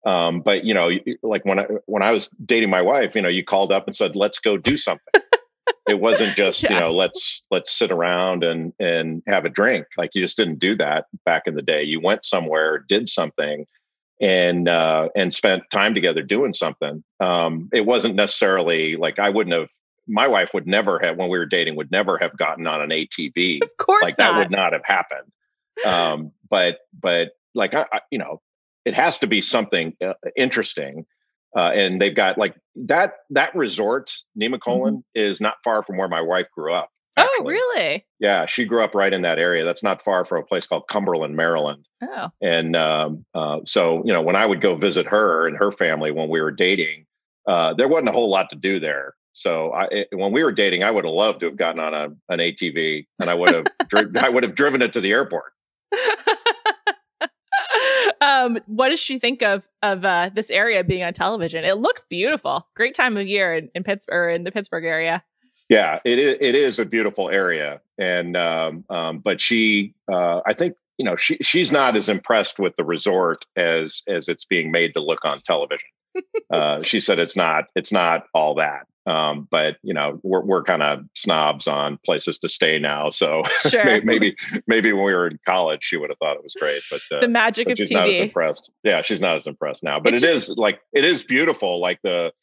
Um, 0.06 0.42
but 0.42 0.64
you 0.64 0.74
know, 0.74 0.90
like 1.24 1.46
when 1.46 1.60
I 1.60 1.68
when 1.86 2.04
I 2.04 2.12
was 2.12 2.30
dating 2.44 2.70
my 2.70 2.82
wife, 2.82 3.16
you 3.16 3.22
know, 3.22 3.30
you 3.30 3.44
called 3.44 3.72
up 3.72 3.88
and 3.88 3.96
said, 3.96 4.16
"Let's 4.16 4.40
go 4.40 4.58
do 4.58 4.78
something." 4.78 5.22
it 5.88 6.00
wasn't 6.00 6.36
just 6.36 6.64
you 6.64 6.70
know, 6.70 6.92
let's 6.92 7.44
let's 7.52 7.72
sit 7.72 7.92
around 7.92 8.44
and 8.44 8.74
and 8.80 9.24
have 9.28 9.46
a 9.46 9.50
drink. 9.50 9.88
Like 9.98 10.12
you 10.14 10.22
just 10.22 10.38
didn't 10.38 10.60
do 10.60 10.75
that 10.75 11.06
back 11.25 11.44
in 11.48 11.56
the 11.56 11.62
day. 11.62 11.84
You 11.84 12.00
went 12.00 12.24
somewhere, 12.25 12.80
did 12.80 13.10
something 13.10 13.66
and 14.22 14.70
uh, 14.70 15.10
and 15.16 15.34
spent 15.34 15.64
time 15.72 15.94
together 15.94 16.22
doing 16.22 16.54
something. 16.54 17.04
Um, 17.20 17.70
it 17.74 17.86
wasn't 17.86 18.16
necessarily 18.16 18.96
like 18.96 19.20
I 19.20 19.30
wouldn't 19.30 19.56
have. 19.56 19.70
My 20.08 20.28
wife 20.28 20.54
would 20.54 20.68
never 20.68 21.00
have 21.00 21.18
when 21.18 21.30
we 21.30 21.38
were 21.40 21.48
dating 21.48 21.75
would 21.78 21.92
never 21.92 22.20
have 22.20 22.38
gotten 22.38 22.68
on 22.68 22.82
an 22.82 22.90
ATV. 22.92 23.64
Of 23.64 23.70
course 23.78 24.04
like 24.04 24.16
that 24.18 24.38
would 24.38 24.52
not 24.52 24.72
have 24.74 24.84
happened. 24.86 25.32
Um, 25.86 26.32
but 26.50 26.79
but 27.01 27.32
like 27.53 27.74
I, 27.74 27.86
I, 27.91 28.00
you 28.12 28.20
know, 28.20 28.41
it 28.86 28.96
has 28.96 29.20
to 29.20 29.27
be 29.27 29.41
something 29.41 29.96
uh, 30.03 30.13
interesting. 30.36 31.05
Uh, 31.55 31.72
and 31.74 32.01
they've 32.01 32.15
got 32.15 32.38
like 32.38 32.55
that 32.75 33.13
that 33.29 33.55
resort, 33.55 34.13
Nemacolin, 34.39 35.03
is 35.13 35.39
not 35.39 35.55
far 35.63 35.84
from 35.84 35.98
where 35.98 36.10
my 36.10 36.22
wife 36.22 36.51
grew 36.51 36.74
up. 36.74 36.89
oh, 37.17 37.44
really? 37.46 38.05
Yeah, 38.20 38.46
she 38.46 38.65
grew 38.65 38.84
up 38.84 38.94
right 38.94 39.13
in 39.13 39.22
that 39.22 39.39
area. 39.39 39.63
That's 39.63 39.84
not 39.84 40.01
far 40.01 40.25
from 40.25 40.39
a 40.41 40.46
place 40.46 40.67
called 40.67 40.88
Cumberland, 40.89 41.38
Maryland. 41.38 41.86
Oh, 42.03 42.27
And 42.41 42.75
um, 42.75 43.25
uh, 43.34 43.60
so, 43.65 44.03
you 44.05 44.12
know, 44.12 44.22
when 44.22 44.36
I 44.36 44.46
would 44.46 44.60
go 44.60 44.75
visit 44.75 45.08
her 45.08 45.48
and 45.48 45.55
her 45.58 45.72
family 45.72 46.12
when 46.12 46.27
we 46.27 46.41
were 46.41 46.51
dating, 46.51 47.05
uh, 47.48 47.74
there 47.74 47.88
wasn't 47.88 48.10
a 48.10 48.12
whole 48.12 48.29
lot 48.29 48.50
to 48.50 48.58
do 48.58 48.82
there. 48.82 49.13
So, 49.32 49.72
I, 49.72 49.86
it, 49.91 50.08
when 50.12 50.34
we 50.34 50.44
were 50.44 50.51
dating, 50.51 50.84
I 50.84 50.91
would 50.91 51.05
have 51.05 51.13
loved 51.13 51.39
to 51.41 51.46
have 51.46 51.55
gotten 51.58 51.79
on 51.79 51.94
a, 51.94 52.05
an 52.34 52.39
ATV, 52.39 53.05
and 53.20 53.29
I 53.29 53.34
would 53.34 53.53
have, 53.53 53.65
dri- 53.88 54.22
I 54.22 54.27
would 54.27 54.44
have 54.44 54.55
driven 54.55 54.82
it 54.82 54.91
to 54.94 55.01
the 55.01 55.12
airport. 55.12 55.53
um, 58.22 58.60
what 58.68 58.90
does 58.90 59.00
she 59.00 59.20
think 59.20 59.42
of 59.42 59.68
of 59.82 60.06
uh, 60.06 60.30
this 60.34 60.50
area 60.50 60.84
being 60.84 61.04
on 61.04 61.14
television? 61.14 61.64
It 61.64 61.78
looks 61.78 62.06
beautiful. 62.10 62.68
Great 62.75 62.94
time 62.94 63.18
of 63.18 63.28
year 63.28 63.56
in, 63.56 63.70
in 63.75 63.84
Pittsburgh, 63.84 64.36
in 64.36 64.44
the 64.44 64.52
Pittsburgh 64.52 64.86
area. 64.86 65.24
Yeah, 65.70 66.00
it 66.06 66.20
is. 66.20 66.38
It 66.40 66.56
is 66.56 66.80
a 66.80 66.86
beautiful 66.86 67.30
area, 67.30 67.82
and 67.98 68.38
um, 68.38 68.86
um, 68.90 69.20
but 69.20 69.42
she, 69.42 69.96
uh, 70.12 70.42
I 70.46 70.54
think, 70.54 70.75
you 70.98 71.06
know, 71.06 71.16
she 71.16 71.38
she's 71.42 71.72
not 71.72 71.96
as 71.96 72.08
impressed 72.08 72.60
with 72.60 72.75
the 72.75 72.84
resort 72.84 73.46
as 73.56 74.04
as 74.08 74.28
it's 74.28 74.46
being 74.46 74.72
made 74.72 74.94
to 74.94 75.02
look 75.02 75.25
on 75.25 75.40
television. 75.40 75.88
uh, 76.52 76.82
she 76.82 77.02
said 77.02 77.18
it's 77.18 77.36
not 77.36 77.66
it's 77.75 77.92
not 77.92 78.28
all 78.34 78.56
that. 78.56 78.88
Um, 79.08 79.48
but 79.52 79.78
you 79.84 79.94
know, 79.94 80.20
we're 80.24 80.44
we're 80.44 80.64
kind 80.64 80.82
of 80.82 81.02
snobs 81.16 81.68
on 81.68 82.00
places 82.04 82.40
to 82.40 82.50
stay 82.50 82.80
now. 82.80 83.12
So 83.12 83.44
Sure. 83.70 84.02
maybe 84.04 84.36
maybe 84.68 84.92
when 84.94 85.04
we 85.06 85.14
were 85.14 85.28
in 85.28 85.40
college, 85.46 85.84
she 85.84 85.96
would 85.98 86.10
have 86.10 86.18
thought 86.18 86.36
it 86.38 86.44
was 86.44 86.56
great. 86.60 86.82
But 86.90 87.02
uh, 87.16 87.22
the 87.22 87.28
magic 87.28 87.70
of 87.70 87.78
she's 87.78 87.92
not 87.92 88.10
as 88.10 88.20
impressed. 88.20 88.72
Yeah, 88.84 89.02
she's 89.04 89.22
not 89.22 89.36
as 89.36 89.46
impressed 89.48 89.84
now. 89.84 90.00
But 90.00 90.14
It's 90.16 90.24
it 90.24 90.34
just- 90.34 90.50
is 90.50 90.58
like 90.58 90.80
it 90.94 91.06
is 91.06 91.24
beautiful, 91.24 91.80
like 91.80 92.00
the 92.04 92.34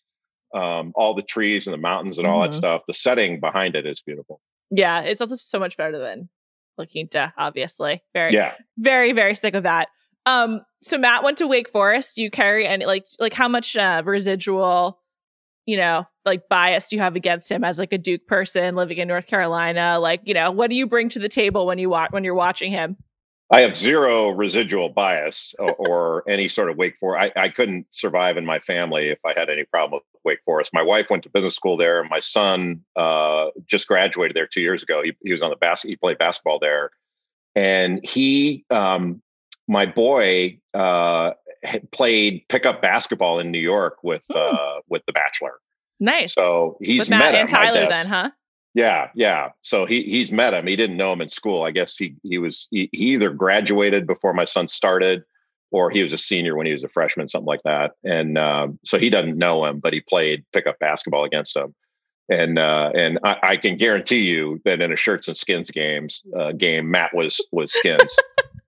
um 0.54 0.92
all 0.95 1.14
the 1.14 1.23
trees 1.23 1.66
and 1.66 1.75
the 1.75 1.78
mountains 1.78 2.19
and 2.19 2.26
all 2.26 2.40
that 2.42 2.50
Mhm. 2.50 2.54
stuff. 2.59 2.83
The 2.87 2.95
setting 2.95 3.40
behind 3.40 3.75
it 3.75 3.87
is 3.87 4.00
beautiful. 4.02 4.40
Yeah, 4.71 5.00
it's 5.02 5.21
also 5.21 5.35
so 5.35 5.59
much 5.59 5.76
better 5.76 5.99
than 5.99 6.28
La 6.78 6.85
Quinta, 6.87 7.35
obviously. 7.37 8.02
Very, 8.14 8.33
Yeah. 8.35 8.54
very, 8.78 9.12
very 9.12 9.35
sick 9.35 9.54
of 9.54 9.64
that. 9.64 9.88
Um, 10.26 10.64
so 10.81 10.97
Matt 10.97 11.25
went 11.25 11.38
to 11.38 11.47
Wake 11.49 11.69
Forest. 11.69 12.14
Do 12.16 12.23
you 12.23 12.31
carry 12.31 12.66
any 12.66 12.87
like 12.87 13.04
like 13.19 13.33
how 13.33 13.49
much 13.49 13.76
uh, 13.76 14.02
residual, 14.04 15.00
you 15.66 15.76
know, 15.76 16.07
like 16.24 16.48
bias 16.48 16.88
do 16.88 16.96
you 16.96 17.02
have 17.02 17.16
against 17.16 17.50
him 17.50 17.64
as 17.64 17.78
like 17.78 17.92
a 17.92 17.98
Duke 17.98 18.26
person 18.26 18.74
living 18.76 18.98
in 18.98 19.08
North 19.08 19.26
Carolina? 19.26 19.98
Like, 19.98 20.20
you 20.24 20.34
know, 20.34 20.50
what 20.50 20.70
do 20.70 20.76
you 20.76 20.86
bring 20.86 21.08
to 21.10 21.18
the 21.18 21.28
table 21.28 21.66
when 21.66 21.78
you 21.78 21.88
watch 21.88 22.12
when 22.12 22.24
you're 22.24 22.34
watching 22.34 22.70
him? 22.70 22.96
I 23.50 23.60
have 23.60 23.76
zero 23.76 24.30
residual 24.30 24.88
bias 24.88 25.54
or, 25.58 25.74
or 25.78 26.30
any 26.30 26.48
sort 26.48 26.70
of 26.70 26.78
Wake 26.78 26.96
Forest. 26.96 27.32
I, 27.36 27.42
I 27.42 27.48
couldn't 27.50 27.86
survive 27.90 28.36
in 28.38 28.46
my 28.46 28.58
family 28.60 29.08
if 29.08 29.18
I 29.26 29.38
had 29.38 29.50
any 29.50 29.64
problem 29.64 30.00
with 30.14 30.22
Wake 30.24 30.38
Forest. 30.44 30.72
My 30.72 30.82
wife 30.82 31.08
went 31.10 31.22
to 31.24 31.28
business 31.30 31.54
school 31.54 31.76
there. 31.76 32.00
And 32.00 32.08
My 32.08 32.20
son 32.20 32.82
uh, 32.96 33.48
just 33.66 33.86
graduated 33.88 34.34
there 34.34 34.46
two 34.46 34.62
years 34.62 34.82
ago. 34.82 35.02
He, 35.02 35.12
he 35.22 35.32
was 35.32 35.42
on 35.42 35.50
the 35.50 35.56
basket. 35.56 35.88
He 35.88 35.96
played 35.96 36.16
basketball 36.18 36.60
there, 36.60 36.90
and 37.54 38.00
he, 38.02 38.64
um, 38.70 39.20
my 39.68 39.84
boy, 39.84 40.58
uh, 40.72 41.32
played 41.92 42.44
pickup 42.48 42.80
basketball 42.80 43.38
in 43.38 43.50
New 43.50 43.60
York 43.60 43.98
with 44.02 44.24
Hmm. 44.30 44.38
uh, 44.38 44.80
with 44.88 45.02
The 45.06 45.12
Bachelor. 45.12 45.58
Nice. 46.02 46.35
So 46.35 46.78
he's 46.82 46.99
with 46.99 47.11
Matt 47.11 47.21
met 47.21 47.35
and 47.37 47.49
him, 47.49 47.56
Tyler 47.56 47.88
then, 47.88 48.06
huh? 48.06 48.30
Yeah, 48.75 49.11
yeah. 49.14 49.50
So 49.62 49.87
he 49.87 50.02
he's 50.02 50.32
met 50.32 50.52
him. 50.52 50.66
He 50.66 50.75
didn't 50.75 50.97
know 50.97 51.12
him 51.12 51.21
in 51.21 51.28
school. 51.28 51.62
I 51.62 51.71
guess 51.71 51.97
he 51.97 52.16
he 52.25 52.38
was 52.38 52.66
he, 52.73 52.88
he 52.92 53.12
either 53.12 53.30
graduated 53.30 54.04
before 54.04 54.35
my 54.35 54.44
son 54.44 54.66
started, 54.66 55.23
or 55.71 55.90
he 55.90 56.02
was 56.02 56.12
a 56.12 56.18
senior 56.18 56.56
when 56.56 56.66
he 56.66 56.73
was 56.73 56.82
a 56.82 56.88
freshman, 56.88 57.28
something 57.28 57.47
like 57.47 57.62
that. 57.62 57.92
And 58.02 58.37
um, 58.37 58.80
so 58.85 58.99
he 58.99 59.11
doesn't 59.11 59.38
know 59.38 59.64
him, 59.64 59.78
but 59.78 59.92
he 59.92 60.00
played 60.00 60.44
pickup 60.52 60.80
basketball 60.80 61.23
against 61.23 61.56
him. 61.56 61.73
And 62.28 62.59
uh, 62.59 62.90
and 62.97 63.21
I, 63.23 63.37
I 63.42 63.56
can 63.56 63.76
guarantee 63.76 64.23
you 64.23 64.61
that 64.64 64.80
in 64.80 64.92
a 64.92 64.97
shirts 64.97 65.28
and 65.28 65.37
skins 65.37 65.71
games 65.71 66.25
uh, 66.37 66.50
game, 66.50 66.90
Matt 66.90 67.14
was 67.14 67.40
was 67.52 67.73
skins. 67.73 68.16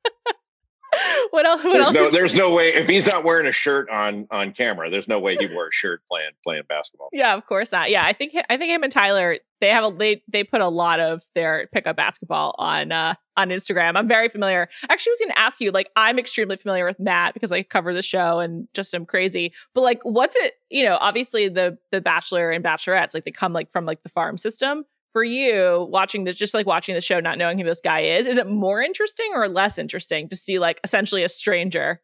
what 1.31 1.47
else? 1.47 1.65
What 1.65 1.73
there's 1.73 1.87
else? 1.89 1.95
no 1.95 2.11
there's 2.11 2.35
no 2.35 2.53
way 2.53 2.75
if 2.75 2.89
he's 2.89 3.07
not 3.07 3.25
wearing 3.25 3.47
a 3.47 3.53
shirt 3.53 3.89
on 3.91 4.27
on 4.31 4.53
camera, 4.53 4.91
there's 4.91 5.09
no 5.09 5.19
way 5.19 5.37
he 5.37 5.47
wore 5.47 5.69
a 5.69 5.73
shirt 5.73 6.03
playing 6.11 6.31
playing 6.43 6.63
basketball. 6.69 7.09
yeah, 7.13 7.35
of 7.35 7.47
course 7.47 7.73
not. 7.73 7.91
Yeah, 7.91 8.05
I 8.05 8.13
think 8.13 8.35
I 8.49 8.57
think 8.57 8.71
him 8.71 8.83
and 8.83 8.93
Tyler 8.93 9.39
they 9.61 9.71
have 9.71 9.85
a 9.85 9.97
they 9.97 10.23
they 10.29 10.45
put 10.45 10.61
a 10.61 10.69
lot 10.69 11.01
of 11.01 11.23
their 11.35 11.69
pickup 11.73 11.97
basketball 11.97 12.55
on 12.59 12.93
uh 12.93 13.15
on 13.37 13.49
Instagram. 13.49 13.97
I'm 13.97 14.09
very 14.09 14.29
familiar. 14.29 14.69
Actually, 14.89 15.11
I 15.11 15.13
was 15.13 15.21
going 15.21 15.33
to 15.33 15.39
ask 15.39 15.61
you 15.61 15.71
like 15.71 15.91
I'm 15.97 16.19
extremely 16.19 16.57
familiar 16.57 16.85
with 16.85 17.01
Matt 17.01 17.35
because 17.35 17.51
I 17.51 17.63
cover 17.63 17.95
the 17.95 18.03
show 18.03 18.41
and 18.41 18.69
just 18.75 18.95
am 18.95 19.07
crazy. 19.07 19.53
But 19.75 19.81
like, 19.81 20.01
what's 20.03 20.37
it? 20.37 20.55
You 20.71 20.85
know, 20.85 20.99
obviously 21.01 21.49
the 21.49 21.79
the 21.91 22.01
Bachelor 22.01 22.51
and 22.51 22.65
Bachelorettes 22.65 23.15
like 23.15 23.25
they 23.25 23.31
come 23.31 23.53
like 23.53 23.71
from 23.71 23.87
like 23.87 24.03
the 24.03 24.09
farm 24.09 24.39
system. 24.39 24.85
For 25.15 25.25
you 25.25 25.87
watching 25.91 26.25
this, 26.25 26.37
just 26.37 26.53
like 26.53 26.67
watching 26.67 26.95
the 26.95 27.01
show, 27.01 27.21
not 27.21 27.39
knowing 27.39 27.57
who 27.57 27.65
this 27.65 27.81
guy 27.81 28.01
is, 28.01 28.27
is 28.27 28.37
it 28.37 28.47
more 28.47 28.83
interesting 28.83 29.31
or 29.35 29.49
less 29.49 29.79
interesting 29.79 30.29
to 30.29 30.37
see 30.37 30.59
like 30.59 30.81
essentially 30.85 31.23
a 31.23 31.29
stranger? 31.29 32.03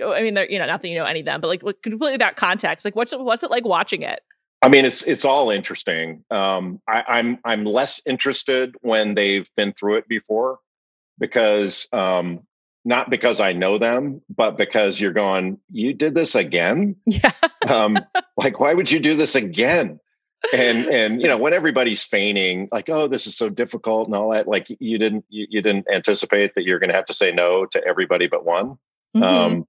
Oh, 0.00 0.12
I 0.12 0.22
mean, 0.22 0.38
you 0.48 0.58
know 0.58 0.66
not 0.66 0.82
that 0.82 0.88
you 0.88 0.96
know 0.96 1.04
any 1.04 1.20
of 1.20 1.26
them, 1.26 1.40
but 1.40 1.48
like 1.48 1.62
completely 1.82 2.18
that 2.18 2.36
context. 2.36 2.84
Like, 2.84 2.94
what's 2.94 3.12
it, 3.12 3.20
what's 3.20 3.42
it 3.42 3.50
like 3.50 3.64
watching 3.64 4.02
it? 4.02 4.20
I 4.62 4.68
mean, 4.68 4.84
it's 4.84 5.02
it's 5.02 5.24
all 5.24 5.50
interesting. 5.50 6.22
Um, 6.30 6.80
I, 6.86 7.02
I'm 7.08 7.38
I'm 7.44 7.64
less 7.64 8.00
interested 8.06 8.76
when 8.82 9.14
they've 9.14 9.48
been 9.56 9.72
through 9.72 9.96
it 9.96 10.06
before, 10.06 10.58
because 11.18 11.88
um, 11.92 12.40
not 12.84 13.10
because 13.10 13.40
I 13.40 13.52
know 13.52 13.78
them, 13.78 14.20
but 14.28 14.56
because 14.56 15.00
you're 15.00 15.12
going, 15.12 15.58
you 15.70 15.94
did 15.94 16.14
this 16.14 16.34
again. 16.34 16.96
Yeah. 17.06 17.32
Um, 17.70 17.98
like, 18.38 18.58
why 18.58 18.72
would 18.72 18.90
you 18.90 19.00
do 19.00 19.14
this 19.14 19.34
again? 19.34 20.00
And 20.54 20.86
and 20.86 21.20
you 21.20 21.28
know 21.28 21.36
when 21.36 21.52
everybody's 21.52 22.02
feigning 22.02 22.68
like, 22.72 22.88
oh, 22.88 23.08
this 23.08 23.26
is 23.26 23.36
so 23.36 23.48
difficult 23.50 24.08
and 24.08 24.16
all 24.16 24.30
that, 24.30 24.48
like 24.48 24.68
you 24.80 24.98
didn't 24.98 25.24
you, 25.28 25.46
you 25.50 25.62
didn't 25.62 25.86
anticipate 25.92 26.54
that 26.54 26.64
you're 26.64 26.78
going 26.78 26.88
to 26.88 26.96
have 26.96 27.04
to 27.06 27.14
say 27.14 27.30
no 27.30 27.66
to 27.66 27.84
everybody 27.84 28.26
but 28.26 28.44
one. 28.44 28.78
Mm-hmm. 29.14 29.22
Um, 29.22 29.66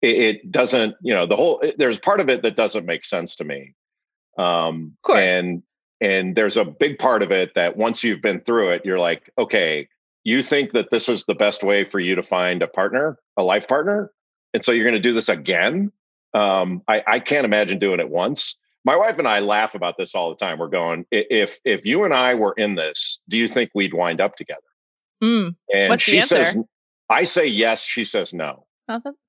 it, 0.00 0.18
it, 0.18 0.52
doesn't, 0.52 0.96
you 1.00 1.14
know, 1.14 1.26
the 1.26 1.36
whole. 1.36 1.62
There's 1.76 1.98
part 1.98 2.20
of 2.20 2.28
it 2.28 2.42
that 2.42 2.56
doesn't 2.56 2.86
make 2.86 3.04
sense 3.04 3.36
to 3.36 3.44
me. 3.44 3.74
Um, 4.38 4.96
of 4.98 5.02
course. 5.02 5.34
And 5.34 5.62
and 6.00 6.36
there's 6.36 6.56
a 6.56 6.64
big 6.64 6.98
part 6.98 7.22
of 7.22 7.30
it 7.30 7.54
that 7.54 7.76
once 7.76 8.02
you've 8.02 8.20
been 8.20 8.40
through 8.40 8.70
it, 8.70 8.82
you're 8.84 8.98
like, 8.98 9.30
okay, 9.38 9.88
you 10.24 10.42
think 10.42 10.72
that 10.72 10.90
this 10.90 11.08
is 11.08 11.24
the 11.24 11.34
best 11.34 11.62
way 11.62 11.84
for 11.84 12.00
you 12.00 12.14
to 12.14 12.22
find 12.22 12.62
a 12.62 12.68
partner, 12.68 13.18
a 13.36 13.42
life 13.42 13.68
partner, 13.68 14.10
and 14.52 14.64
so 14.64 14.72
you're 14.72 14.84
going 14.84 14.94
to 14.94 15.00
do 15.00 15.12
this 15.12 15.28
again. 15.28 15.92
Um, 16.32 16.82
I, 16.88 17.02
I 17.06 17.20
can't 17.20 17.44
imagine 17.44 17.78
doing 17.78 18.00
it 18.00 18.10
once 18.10 18.56
my 18.84 18.96
wife 18.96 19.18
and 19.18 19.26
I 19.26 19.40
laugh 19.40 19.74
about 19.74 19.96
this 19.96 20.14
all 20.14 20.30
the 20.30 20.36
time. 20.36 20.58
We're 20.58 20.68
going, 20.68 21.06
if 21.10 21.58
if 21.64 21.86
you 21.86 22.04
and 22.04 22.12
I 22.12 22.34
were 22.34 22.52
in 22.52 22.74
this, 22.74 23.22
do 23.28 23.38
you 23.38 23.48
think 23.48 23.70
we'd 23.74 23.94
wind 23.94 24.20
up 24.20 24.36
together? 24.36 24.60
Mm. 25.22 25.56
And 25.72 25.90
What's 25.90 26.02
she 26.02 26.20
says, 26.20 26.58
I 27.08 27.24
say 27.24 27.46
yes. 27.46 27.84
She 27.84 28.04
says 28.04 28.34
no. 28.34 28.66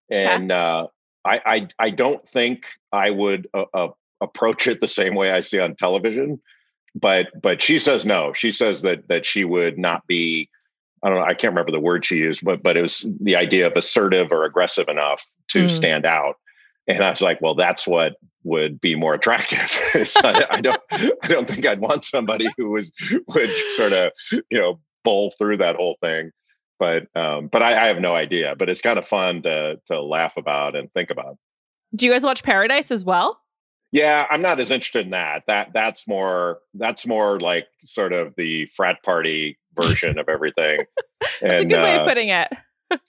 And 0.09 0.51
uh, 0.51 0.87
I, 1.23 1.41
I 1.45 1.67
I 1.79 1.89
don't 1.89 2.27
think 2.27 2.67
I 2.91 3.09
would 3.09 3.47
uh, 3.53 3.65
uh, 3.73 3.87
approach 4.21 4.67
it 4.67 4.81
the 4.81 4.87
same 4.87 5.15
way 5.15 5.31
I 5.31 5.39
see 5.39 5.59
on 5.59 5.75
television. 5.75 6.41
But 6.93 7.27
but 7.41 7.61
she 7.61 7.79
says 7.79 8.05
no. 8.05 8.33
She 8.33 8.51
says 8.51 8.81
that 8.81 9.07
that 9.07 9.25
she 9.25 9.45
would 9.45 9.77
not 9.77 10.05
be. 10.07 10.49
I 11.03 11.09
don't 11.09 11.19
know. 11.19 11.25
I 11.25 11.33
can't 11.33 11.51
remember 11.51 11.71
the 11.71 11.79
word 11.79 12.05
she 12.05 12.17
used, 12.17 12.43
but 12.43 12.61
but 12.61 12.77
it 12.77 12.81
was 12.81 13.05
the 13.21 13.35
idea 13.35 13.67
of 13.67 13.73
assertive 13.75 14.31
or 14.31 14.43
aggressive 14.43 14.87
enough 14.89 15.23
to 15.49 15.65
mm. 15.65 15.71
stand 15.71 16.05
out. 16.05 16.35
And 16.87 17.03
I 17.03 17.09
was 17.09 17.21
like, 17.21 17.41
well, 17.41 17.55
that's 17.55 17.87
what 17.87 18.13
would 18.43 18.79
be 18.79 18.95
more 18.95 19.13
attractive. 19.13 19.71
I, 20.23 20.45
I, 20.51 20.61
don't, 20.61 20.81
I 20.91 21.27
don't 21.27 21.49
think 21.49 21.65
I'd 21.65 21.81
want 21.81 22.03
somebody 22.03 22.47
who 22.57 22.69
was 22.71 22.91
would 23.27 23.49
sort 23.75 23.93
of, 23.93 24.11
you 24.31 24.59
know, 24.59 24.79
bowl 25.03 25.33
through 25.37 25.57
that 25.57 25.75
whole 25.75 25.97
thing. 26.01 26.31
But, 26.77 27.07
um, 27.15 27.47
but 27.47 27.63
I, 27.63 27.85
I 27.85 27.87
have 27.87 27.99
no 27.99 28.13
idea. 28.13 28.55
But 28.57 28.69
it's 28.69 28.81
kind 28.81 28.99
of 28.99 29.07
fun 29.07 29.43
to 29.43 29.79
to 29.87 30.01
laugh 30.01 30.37
about 30.37 30.75
and 30.75 30.91
think 30.93 31.09
about. 31.09 31.37
Do 31.95 32.05
you 32.05 32.11
guys 32.11 32.23
watch 32.23 32.43
Paradise 32.43 32.91
as 32.91 33.05
well? 33.05 33.39
Yeah, 33.91 34.25
I'm 34.29 34.41
not 34.41 34.59
as 34.59 34.71
interested 34.71 35.05
in 35.05 35.11
that. 35.11 35.43
That 35.47 35.69
that's 35.73 36.07
more 36.07 36.59
that's 36.73 37.07
more 37.07 37.39
like 37.39 37.67
sort 37.85 38.11
of 38.11 38.33
the 38.35 38.65
frat 38.75 39.01
party 39.03 39.57
version 39.79 40.19
of 40.19 40.27
everything. 40.27 40.83
that's 41.21 41.41
and, 41.41 41.61
a 41.61 41.65
good 41.65 41.81
way 41.81 41.95
uh, 41.95 42.01
of 42.01 42.07
putting 42.07 42.29
it 42.29 42.51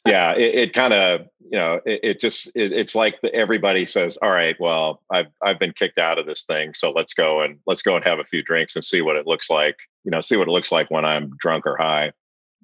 yeah, 0.07 0.33
it, 0.33 0.55
it 0.55 0.73
kind 0.73 0.93
of 0.93 1.23
you 1.39 1.59
know 1.59 1.81
it, 1.85 2.01
it 2.03 2.21
just 2.21 2.49
it, 2.55 2.73
it's 2.73 2.95
like 2.95 3.21
the, 3.23 3.35
everybody 3.35 3.87
says, 3.87 4.17
all 4.23 4.31
right, 4.31 4.57
well, 4.59 5.03
I've 5.11 5.27
I've 5.43 5.59
been 5.59 5.73
kicked 5.73 5.99
out 5.99 6.19
of 6.19 6.27
this 6.27 6.45
thing, 6.45 6.75
so 6.75 6.91
let's 6.91 7.15
go 7.15 7.41
and 7.43 7.59
let's 7.67 7.83
go 7.83 7.97
and 7.97 8.05
have 8.05 8.19
a 8.19 8.25
few 8.25 8.43
drinks 8.43 8.77
and 8.77 8.85
see 8.85 9.03
what 9.03 9.17
it 9.17 9.27
looks 9.27 9.51
like. 9.51 9.77
You 10.05 10.11
know, 10.11 10.21
see 10.21 10.37
what 10.37 10.49
it 10.49 10.53
looks 10.53 10.73
like 10.73 10.91
when 10.91 11.05
I'm 11.05 11.33
drunk 11.39 11.67
or 11.67 11.77
high. 11.77 12.13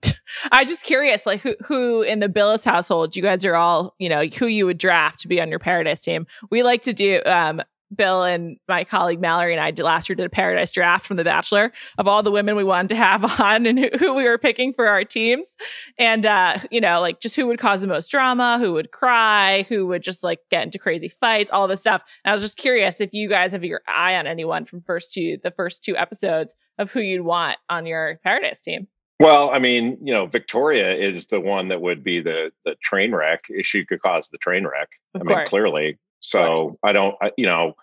I'm 0.52 0.66
just 0.66 0.84
curious, 0.84 1.26
like 1.26 1.40
who 1.40 1.54
who 1.64 2.02
in 2.02 2.20
the 2.20 2.28
Bilas 2.28 2.64
household, 2.64 3.14
you 3.16 3.22
guys 3.22 3.44
are 3.44 3.54
all, 3.54 3.94
you 3.98 4.08
know, 4.08 4.24
who 4.26 4.46
you 4.46 4.66
would 4.66 4.78
draft 4.78 5.20
to 5.20 5.28
be 5.28 5.40
on 5.40 5.48
your 5.48 5.58
Paradise 5.58 6.02
team. 6.02 6.26
We 6.50 6.62
like 6.62 6.82
to 6.82 6.92
do 6.92 7.20
um 7.26 7.62
Bill 7.94 8.24
and 8.24 8.56
my 8.68 8.84
colleague 8.84 9.20
Mallory 9.20 9.52
and 9.52 9.60
I 9.60 9.70
did 9.70 9.82
last 9.82 10.08
year 10.08 10.16
did 10.16 10.26
a 10.26 10.30
paradise 10.30 10.72
draft 10.72 11.06
from 11.06 11.16
The 11.16 11.24
Bachelor 11.24 11.72
of 11.98 12.08
all 12.08 12.22
the 12.22 12.30
women 12.30 12.56
we 12.56 12.64
wanted 12.64 12.88
to 12.88 12.96
have 12.96 13.24
on 13.40 13.66
and 13.66 13.78
who, 13.78 13.88
who 13.98 14.14
we 14.14 14.24
were 14.24 14.38
picking 14.38 14.72
for 14.72 14.88
our 14.88 15.04
teams. 15.04 15.56
And, 15.98 16.26
uh, 16.26 16.58
you 16.70 16.80
know, 16.80 17.00
like 17.00 17.20
just 17.20 17.36
who 17.36 17.46
would 17.46 17.58
cause 17.58 17.80
the 17.80 17.86
most 17.86 18.10
drama, 18.10 18.58
who 18.58 18.72
would 18.72 18.92
cry, 18.92 19.64
who 19.68 19.86
would 19.88 20.02
just 20.02 20.22
like 20.24 20.40
get 20.50 20.64
into 20.64 20.78
crazy 20.78 21.08
fights, 21.08 21.50
all 21.50 21.68
this 21.68 21.80
stuff. 21.80 22.02
And 22.24 22.30
I 22.30 22.34
was 22.34 22.42
just 22.42 22.56
curious 22.56 23.00
if 23.00 23.12
you 23.12 23.28
guys 23.28 23.52
have 23.52 23.64
your 23.64 23.82
eye 23.86 24.16
on 24.16 24.26
anyone 24.26 24.64
from 24.64 24.80
first 24.80 25.12
two, 25.12 25.38
the 25.42 25.50
first 25.50 25.84
two 25.84 25.96
episodes 25.96 26.56
of 26.78 26.90
who 26.90 27.00
you'd 27.00 27.22
want 27.22 27.58
on 27.68 27.86
your 27.86 28.18
paradise 28.22 28.60
team. 28.60 28.88
Well, 29.22 29.50
I 29.50 29.60
mean, 29.60 29.98
you 30.02 30.12
know, 30.12 30.26
Victoria 30.26 30.96
is 30.96 31.28
the 31.28 31.40
one 31.40 31.68
that 31.68 31.80
would 31.80 32.02
be 32.02 32.20
the 32.20 32.50
the 32.64 32.74
train 32.82 33.14
wreck. 33.14 33.44
She 33.62 33.84
could 33.84 34.00
cause 34.00 34.28
the 34.28 34.38
train 34.38 34.64
wreck. 34.66 34.88
Of 35.14 35.22
I 35.22 35.24
mean, 35.24 35.46
clearly. 35.46 35.98
So 36.22 36.74
I 36.82 36.92
don't, 36.92 37.16
I, 37.20 37.32
you 37.36 37.46
know, 37.46 37.74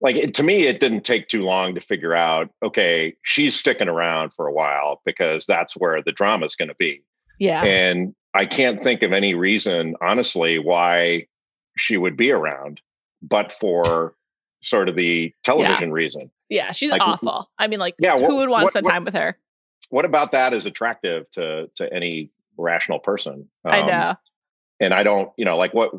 like 0.00 0.16
it, 0.16 0.34
to 0.34 0.42
me, 0.42 0.66
it 0.66 0.80
didn't 0.80 1.02
take 1.02 1.28
too 1.28 1.42
long 1.42 1.74
to 1.74 1.80
figure 1.80 2.14
out. 2.14 2.48
Okay, 2.64 3.16
she's 3.24 3.58
sticking 3.58 3.88
around 3.88 4.32
for 4.32 4.46
a 4.46 4.52
while 4.52 5.02
because 5.04 5.44
that's 5.46 5.74
where 5.74 6.02
the 6.02 6.12
drama 6.12 6.46
is 6.46 6.54
going 6.54 6.68
to 6.68 6.76
be. 6.78 7.02
Yeah, 7.40 7.64
and 7.64 8.14
I 8.34 8.46
can't 8.46 8.80
think 8.80 9.02
of 9.02 9.12
any 9.12 9.34
reason, 9.34 9.96
honestly, 10.00 10.58
why 10.58 11.26
she 11.76 11.96
would 11.96 12.16
be 12.16 12.30
around, 12.30 12.80
but 13.20 13.52
for 13.52 14.14
sort 14.62 14.88
of 14.88 14.96
the 14.96 15.34
television 15.42 15.88
yeah. 15.88 15.94
reason. 15.94 16.30
Yeah, 16.48 16.72
she's 16.72 16.92
like, 16.92 17.02
awful. 17.02 17.50
I 17.58 17.66
mean, 17.66 17.80
like, 17.80 17.96
yeah, 17.98 18.16
who 18.16 18.22
what, 18.22 18.36
would 18.36 18.48
want 18.48 18.66
to 18.66 18.70
spend 18.70 18.86
what, 18.86 18.92
time 18.92 19.04
with 19.04 19.14
her? 19.14 19.36
What 19.90 20.04
about 20.04 20.32
that 20.32 20.54
is 20.54 20.66
attractive 20.66 21.28
to 21.32 21.68
to 21.74 21.92
any 21.92 22.30
rational 22.56 23.00
person? 23.00 23.48
Um, 23.64 23.72
I 23.72 23.82
know. 23.82 24.14
And 24.80 24.94
I 24.94 25.02
don't, 25.02 25.32
you 25.36 25.44
know, 25.44 25.56
like 25.56 25.74
what 25.74 25.92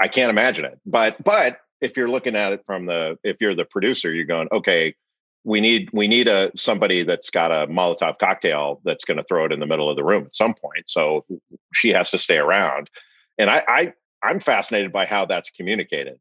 I 0.00 0.08
can't 0.08 0.30
imagine 0.30 0.64
it. 0.64 0.78
But 0.84 1.22
but 1.22 1.58
if 1.80 1.96
you're 1.96 2.08
looking 2.08 2.36
at 2.36 2.52
it 2.52 2.64
from 2.66 2.86
the 2.86 3.18
if 3.22 3.36
you're 3.40 3.54
the 3.54 3.64
producer, 3.64 4.12
you're 4.12 4.24
going, 4.24 4.48
okay, 4.52 4.94
we 5.44 5.60
need 5.60 5.90
we 5.92 6.08
need 6.08 6.26
a 6.26 6.50
somebody 6.56 7.04
that's 7.04 7.30
got 7.30 7.52
a 7.52 7.66
Molotov 7.66 8.18
cocktail 8.18 8.80
that's 8.84 9.04
going 9.04 9.18
to 9.18 9.24
throw 9.24 9.44
it 9.44 9.52
in 9.52 9.60
the 9.60 9.66
middle 9.66 9.90
of 9.90 9.96
the 9.96 10.04
room 10.04 10.24
at 10.24 10.34
some 10.34 10.54
point. 10.54 10.84
So 10.86 11.24
she 11.74 11.90
has 11.90 12.10
to 12.10 12.18
stay 12.18 12.38
around. 12.38 12.88
And 13.38 13.50
I, 13.50 13.62
I 13.68 13.92
I'm 14.22 14.40
fascinated 14.40 14.92
by 14.92 15.06
how 15.06 15.26
that's 15.26 15.50
communicated. 15.50 16.18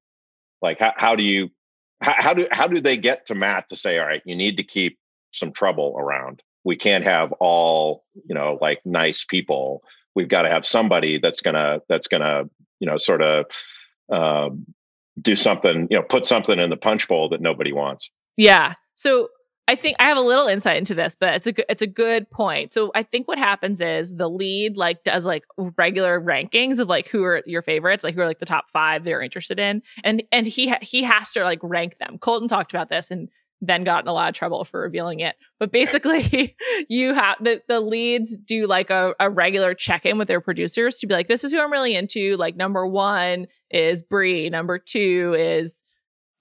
Like 0.62 0.80
how, 0.80 0.94
how 0.98 1.16
do 1.16 1.24
you 1.24 1.50
how, 2.02 2.16
how 2.18 2.34
do 2.34 2.48
how 2.52 2.68
do 2.68 2.82
they 2.82 2.98
get 2.98 3.28
to 3.28 3.36
Matt 3.36 3.70
to 3.70 3.78
say, 3.78 3.98
all 3.98 4.06
right, 4.06 4.22
you 4.26 4.36
need 4.36 4.58
to 4.58 4.64
keep 4.64 5.00
some 5.32 5.54
trouble 5.54 5.96
around. 5.98 6.44
We 6.66 6.76
can't 6.76 7.06
have 7.06 7.32
all, 7.34 8.04
you 8.28 8.36
know, 8.36 8.58
like 8.62 8.82
nice 8.86 9.26
people. 9.26 9.84
We've 10.16 10.30
got 10.30 10.44
to 10.44 10.50
have 10.50 10.66
somebody 10.66 11.20
that's 11.22 11.42
gonna 11.42 11.82
that's 11.90 12.08
gonna, 12.08 12.44
you 12.80 12.88
know, 12.88 12.98
sort 12.98 13.22
of 13.22 13.46
um, 14.12 14.66
do 15.22 15.36
something, 15.36 15.88
you 15.90 15.98
know, 15.98 16.04
put 16.04 16.26
something 16.26 16.60
in 16.60 16.70
the 16.70 16.78
punch 16.78 17.08
bowl 17.08 17.30
that 17.30 17.42
nobody 17.42 17.72
wants. 17.72 18.10
Yeah. 18.38 18.74
So 18.96 19.30
I 19.68 19.76
think 19.76 19.96
I 20.00 20.06
have 20.06 20.18
a 20.18 20.22
little 20.22 20.48
insight 20.48 20.78
into 20.78 20.94
this, 20.94 21.16
but 21.16 21.36
it's 21.36 21.48
a 21.48 21.72
it's 21.72 21.82
a 21.82 21.88
good 21.88 22.30
point. 22.30 22.74
So 22.74 22.92
I 22.94 23.04
think 23.04 23.30
what 23.30 23.38
happens 23.38 23.80
is 23.80 24.16
the 24.16 24.30
lead 24.30 24.76
like 24.76 25.04
does 25.04 25.26
like 25.26 25.46
regular 25.78 26.20
rankings 26.20 26.80
of 26.80 26.90
like 26.90 27.08
who 27.08 27.24
are 27.24 27.42
your 27.46 27.62
favorites, 27.62 28.04
like 28.04 28.14
who 28.14 28.22
are 28.22 28.28
like 28.28 28.40
the 28.40 28.46
top 28.46 28.70
five 28.72 29.06
they're 29.06 29.22
interested 29.22 29.60
in, 29.60 29.82
and 30.04 30.22
and 30.34 30.46
he 30.48 30.68
ha- 30.68 30.80
he 30.82 31.04
has 31.04 31.32
to 31.32 31.44
like 31.44 31.60
rank 31.64 31.98
them. 31.98 32.18
Colton 32.18 32.50
talked 32.50 32.74
about 32.74 32.90
this 32.90 33.10
and 33.10 33.30
then 33.66 33.86
got 33.86 34.04
in 34.04 34.10
a 34.10 34.14
lot 34.14 34.28
of 34.28 34.36
trouble 34.36 34.66
for 34.66 34.82
revealing 34.82 35.22
it. 35.22 35.36
But 35.58 35.72
basically, 35.72 36.56
you 36.90 37.14
have 37.14 37.38
the, 37.40 37.62
the 37.68 37.80
leads 37.80 38.36
do 38.36 38.68
like 38.68 38.90
a, 38.90 39.16
a 39.20 39.30
regular 39.30 39.74
check 39.74 40.06
in 40.06 40.18
with 40.18 40.28
their 40.28 40.42
producers 40.42 41.00
to 41.00 41.08
be 41.08 41.14
like, 41.14 41.28
this 41.28 41.46
is 41.46 41.54
who 41.54 41.62
I'm 41.62 41.72
really 41.72 41.96
into. 41.96 42.36
Like, 42.36 42.58
number 42.58 42.86
one 42.86 43.48
is 43.72 44.04
Brie, 44.04 44.50
number 44.50 44.78
two 44.78 45.34
is 45.38 45.84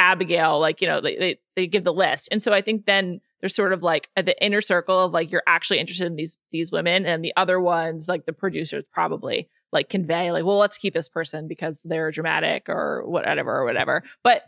Abigail. 0.00 0.58
Like, 0.58 0.80
you 0.80 0.88
know, 0.88 1.00
they, 1.00 1.16
they, 1.16 1.40
they 1.54 1.66
give 1.68 1.84
the 1.84 1.92
list. 1.92 2.28
And 2.32 2.42
so 2.42 2.52
I 2.52 2.60
think 2.60 2.86
then 2.86 3.20
there's 3.40 3.54
sort 3.54 3.72
of 3.72 3.82
like 3.84 4.08
at 4.16 4.26
the 4.26 4.44
inner 4.44 4.60
circle 4.60 4.98
of 4.98 5.12
like, 5.12 5.30
you're 5.30 5.44
actually 5.46 5.78
interested 5.78 6.06
in 6.06 6.16
these, 6.16 6.36
these 6.50 6.72
women. 6.72 7.06
And 7.06 7.24
the 7.24 7.32
other 7.36 7.60
ones, 7.60 8.08
like 8.08 8.26
the 8.26 8.32
producers 8.32 8.82
probably 8.92 9.48
like 9.70 9.88
convey, 9.88 10.32
like, 10.32 10.44
well, 10.44 10.58
let's 10.58 10.76
keep 10.76 10.92
this 10.92 11.08
person 11.08 11.46
because 11.46 11.82
they're 11.88 12.10
dramatic 12.10 12.68
or 12.68 13.04
whatever 13.06 13.58
or 13.58 13.64
whatever. 13.64 14.02
But 14.24 14.42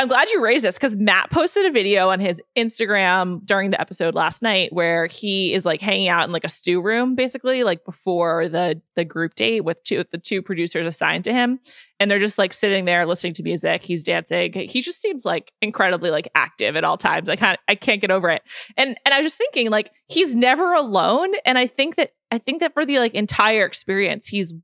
I'm 0.00 0.08
glad 0.08 0.30
you 0.30 0.42
raised 0.42 0.64
this 0.64 0.76
because 0.76 0.96
Matt 0.96 1.30
posted 1.30 1.66
a 1.66 1.70
video 1.70 2.08
on 2.08 2.20
his 2.20 2.40
Instagram 2.56 3.44
during 3.44 3.70
the 3.70 3.78
episode 3.78 4.14
last 4.14 4.40
night 4.40 4.72
where 4.72 5.06
he 5.06 5.52
is 5.52 5.66
like 5.66 5.82
hanging 5.82 6.08
out 6.08 6.24
in 6.24 6.32
like 6.32 6.42
a 6.42 6.48
stew 6.48 6.80
room, 6.80 7.14
basically, 7.14 7.64
like 7.64 7.84
before 7.84 8.48
the 8.48 8.80
the 8.96 9.04
group 9.04 9.34
date 9.34 9.62
with 9.62 9.82
two 9.82 10.02
the 10.10 10.16
two 10.16 10.40
producers 10.40 10.86
assigned 10.86 11.24
to 11.24 11.34
him. 11.34 11.60
And 11.98 12.10
they're 12.10 12.18
just 12.18 12.38
like 12.38 12.54
sitting 12.54 12.86
there 12.86 13.04
listening 13.04 13.34
to 13.34 13.42
music. 13.42 13.82
He's 13.82 14.02
dancing. 14.02 14.54
He 14.54 14.80
just 14.80 15.02
seems 15.02 15.26
like 15.26 15.52
incredibly 15.60 16.10
like 16.10 16.30
active 16.34 16.76
at 16.76 16.84
all 16.84 16.96
times. 16.96 17.28
I 17.28 17.36
can't 17.36 17.60
I 17.68 17.74
can't 17.74 18.00
get 18.00 18.10
over 18.10 18.30
it. 18.30 18.40
And 18.78 18.96
and 19.04 19.12
I 19.12 19.18
was 19.18 19.26
just 19.26 19.36
thinking 19.36 19.68
like 19.68 19.90
he's 20.08 20.34
never 20.34 20.72
alone. 20.72 21.34
And 21.44 21.58
I 21.58 21.66
think 21.66 21.96
that 21.96 22.12
I 22.30 22.38
think 22.38 22.60
that 22.60 22.72
for 22.72 22.86
the 22.86 23.00
like 23.00 23.12
entire 23.12 23.66
experience, 23.66 24.28
he's 24.28 24.54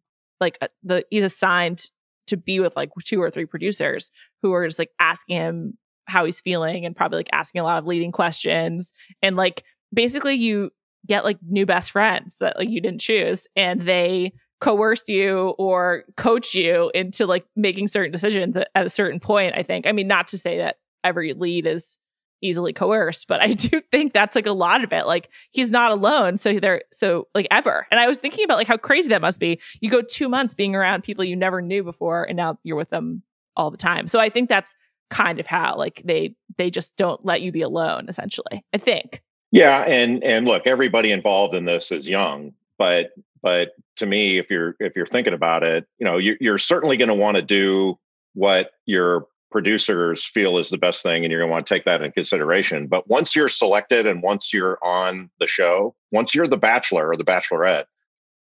like 0.40 0.56
uh, 0.62 0.68
the 0.82 1.04
he's 1.10 1.24
assigned 1.24 1.90
to 2.26 2.36
be 2.36 2.60
with 2.60 2.76
like 2.76 2.90
two 3.04 3.20
or 3.20 3.30
three 3.30 3.46
producers 3.46 4.10
who 4.42 4.52
are 4.52 4.66
just 4.66 4.78
like 4.78 4.90
asking 4.98 5.36
him 5.36 5.78
how 6.06 6.24
he's 6.24 6.40
feeling 6.40 6.84
and 6.84 6.96
probably 6.96 7.18
like 7.18 7.30
asking 7.32 7.60
a 7.60 7.64
lot 7.64 7.78
of 7.78 7.86
leading 7.86 8.12
questions. 8.12 8.92
And 9.22 9.36
like 9.36 9.64
basically 9.92 10.34
you 10.34 10.70
get 11.06 11.24
like 11.24 11.38
new 11.48 11.66
best 11.66 11.90
friends 11.90 12.38
that 12.38 12.56
like 12.56 12.68
you 12.68 12.80
didn't 12.80 13.00
choose 13.00 13.46
and 13.56 13.82
they 13.82 14.32
coerce 14.60 15.08
you 15.08 15.54
or 15.58 16.04
coach 16.16 16.54
you 16.54 16.90
into 16.94 17.26
like 17.26 17.44
making 17.54 17.88
certain 17.88 18.10
decisions 18.10 18.56
at, 18.56 18.68
a 18.74 18.88
certain 18.88 19.20
point 19.20 19.54
i 19.56 19.62
think. 19.62 19.86
I 19.86 19.92
mean 19.92 20.08
not 20.08 20.28
to 20.28 20.38
say 20.38 20.58
that 20.58 20.76
every 21.04 21.34
lead 21.34 21.66
is 21.66 21.98
easily 22.42 22.72
coerced 22.72 23.26
but 23.28 23.40
i 23.40 23.52
do 23.52 23.80
think 23.90 24.12
that's 24.12 24.34
like 24.36 24.46
a 24.46 24.52
lot 24.52 24.84
of 24.84 24.92
it 24.92 25.06
like 25.06 25.30
he's 25.52 25.70
not 25.70 25.90
alone 25.90 26.36
so 26.36 26.58
they're 26.58 26.82
so 26.92 27.26
like 27.34 27.46
ever. 27.50 27.86
And 27.90 28.00
i 28.00 28.06
was 28.06 28.18
thinking 28.18 28.44
about 28.44 28.58
like 28.58 28.66
how 28.66 28.76
crazy 28.76 29.08
that 29.08 29.20
must 29.20 29.40
be. 29.40 29.60
You 29.80 29.90
go 29.90 30.02
two 30.02 30.28
months 30.28 30.54
being 30.54 30.74
around 30.74 31.02
people 31.02 31.24
you 31.24 31.36
never 31.36 31.62
knew 31.62 31.82
before 31.82 32.24
and 32.24 32.36
now 32.36 32.58
you're 32.62 32.76
with 32.76 32.90
them 32.90 33.22
all 33.56 33.70
the 33.70 33.76
time. 33.76 34.06
So 34.06 34.18
i 34.18 34.28
think 34.28 34.48
that's 34.48 34.74
kind 35.08 35.38
of 35.38 35.46
how 35.46 35.76
like 35.76 36.02
they 36.04 36.34
they 36.58 36.68
just 36.70 36.96
don't 36.96 37.24
let 37.24 37.40
you 37.40 37.52
be 37.52 37.62
alone 37.62 38.08
essentially 38.08 38.64
i 38.72 38.78
think. 38.78 39.22
Yeah 39.52 39.82
and 39.82 40.22
and 40.24 40.46
look 40.46 40.66
everybody 40.66 41.12
involved 41.12 41.54
in 41.54 41.64
this 41.64 41.92
is 41.92 42.08
young 42.08 42.52
but 42.78 43.12
but 43.42 43.74
to 43.96 44.06
me, 44.06 44.38
if 44.38 44.50
you're 44.50 44.74
if 44.80 44.96
you're 44.96 45.06
thinking 45.06 45.32
about 45.32 45.62
it, 45.62 45.86
you 45.98 46.04
know, 46.04 46.18
you're, 46.18 46.36
you're 46.40 46.58
certainly 46.58 46.96
going 46.96 47.08
to 47.08 47.14
want 47.14 47.36
to 47.36 47.42
do 47.42 47.98
what 48.34 48.70
your 48.86 49.26
producers 49.50 50.24
feel 50.24 50.58
is 50.58 50.70
the 50.70 50.78
best 50.78 51.02
thing, 51.02 51.24
and 51.24 51.30
you're 51.30 51.40
going 51.40 51.48
to 51.48 51.52
want 51.52 51.66
to 51.66 51.74
take 51.74 51.84
that 51.84 52.02
in 52.02 52.12
consideration. 52.12 52.86
But 52.86 53.08
once 53.08 53.34
you're 53.34 53.48
selected 53.48 54.06
and 54.06 54.22
once 54.22 54.52
you're 54.52 54.78
on 54.82 55.30
the 55.40 55.46
show, 55.46 55.94
once 56.12 56.34
you're 56.34 56.46
the 56.46 56.56
Bachelor 56.56 57.08
or 57.08 57.16
the 57.16 57.24
Bachelorette, 57.24 57.84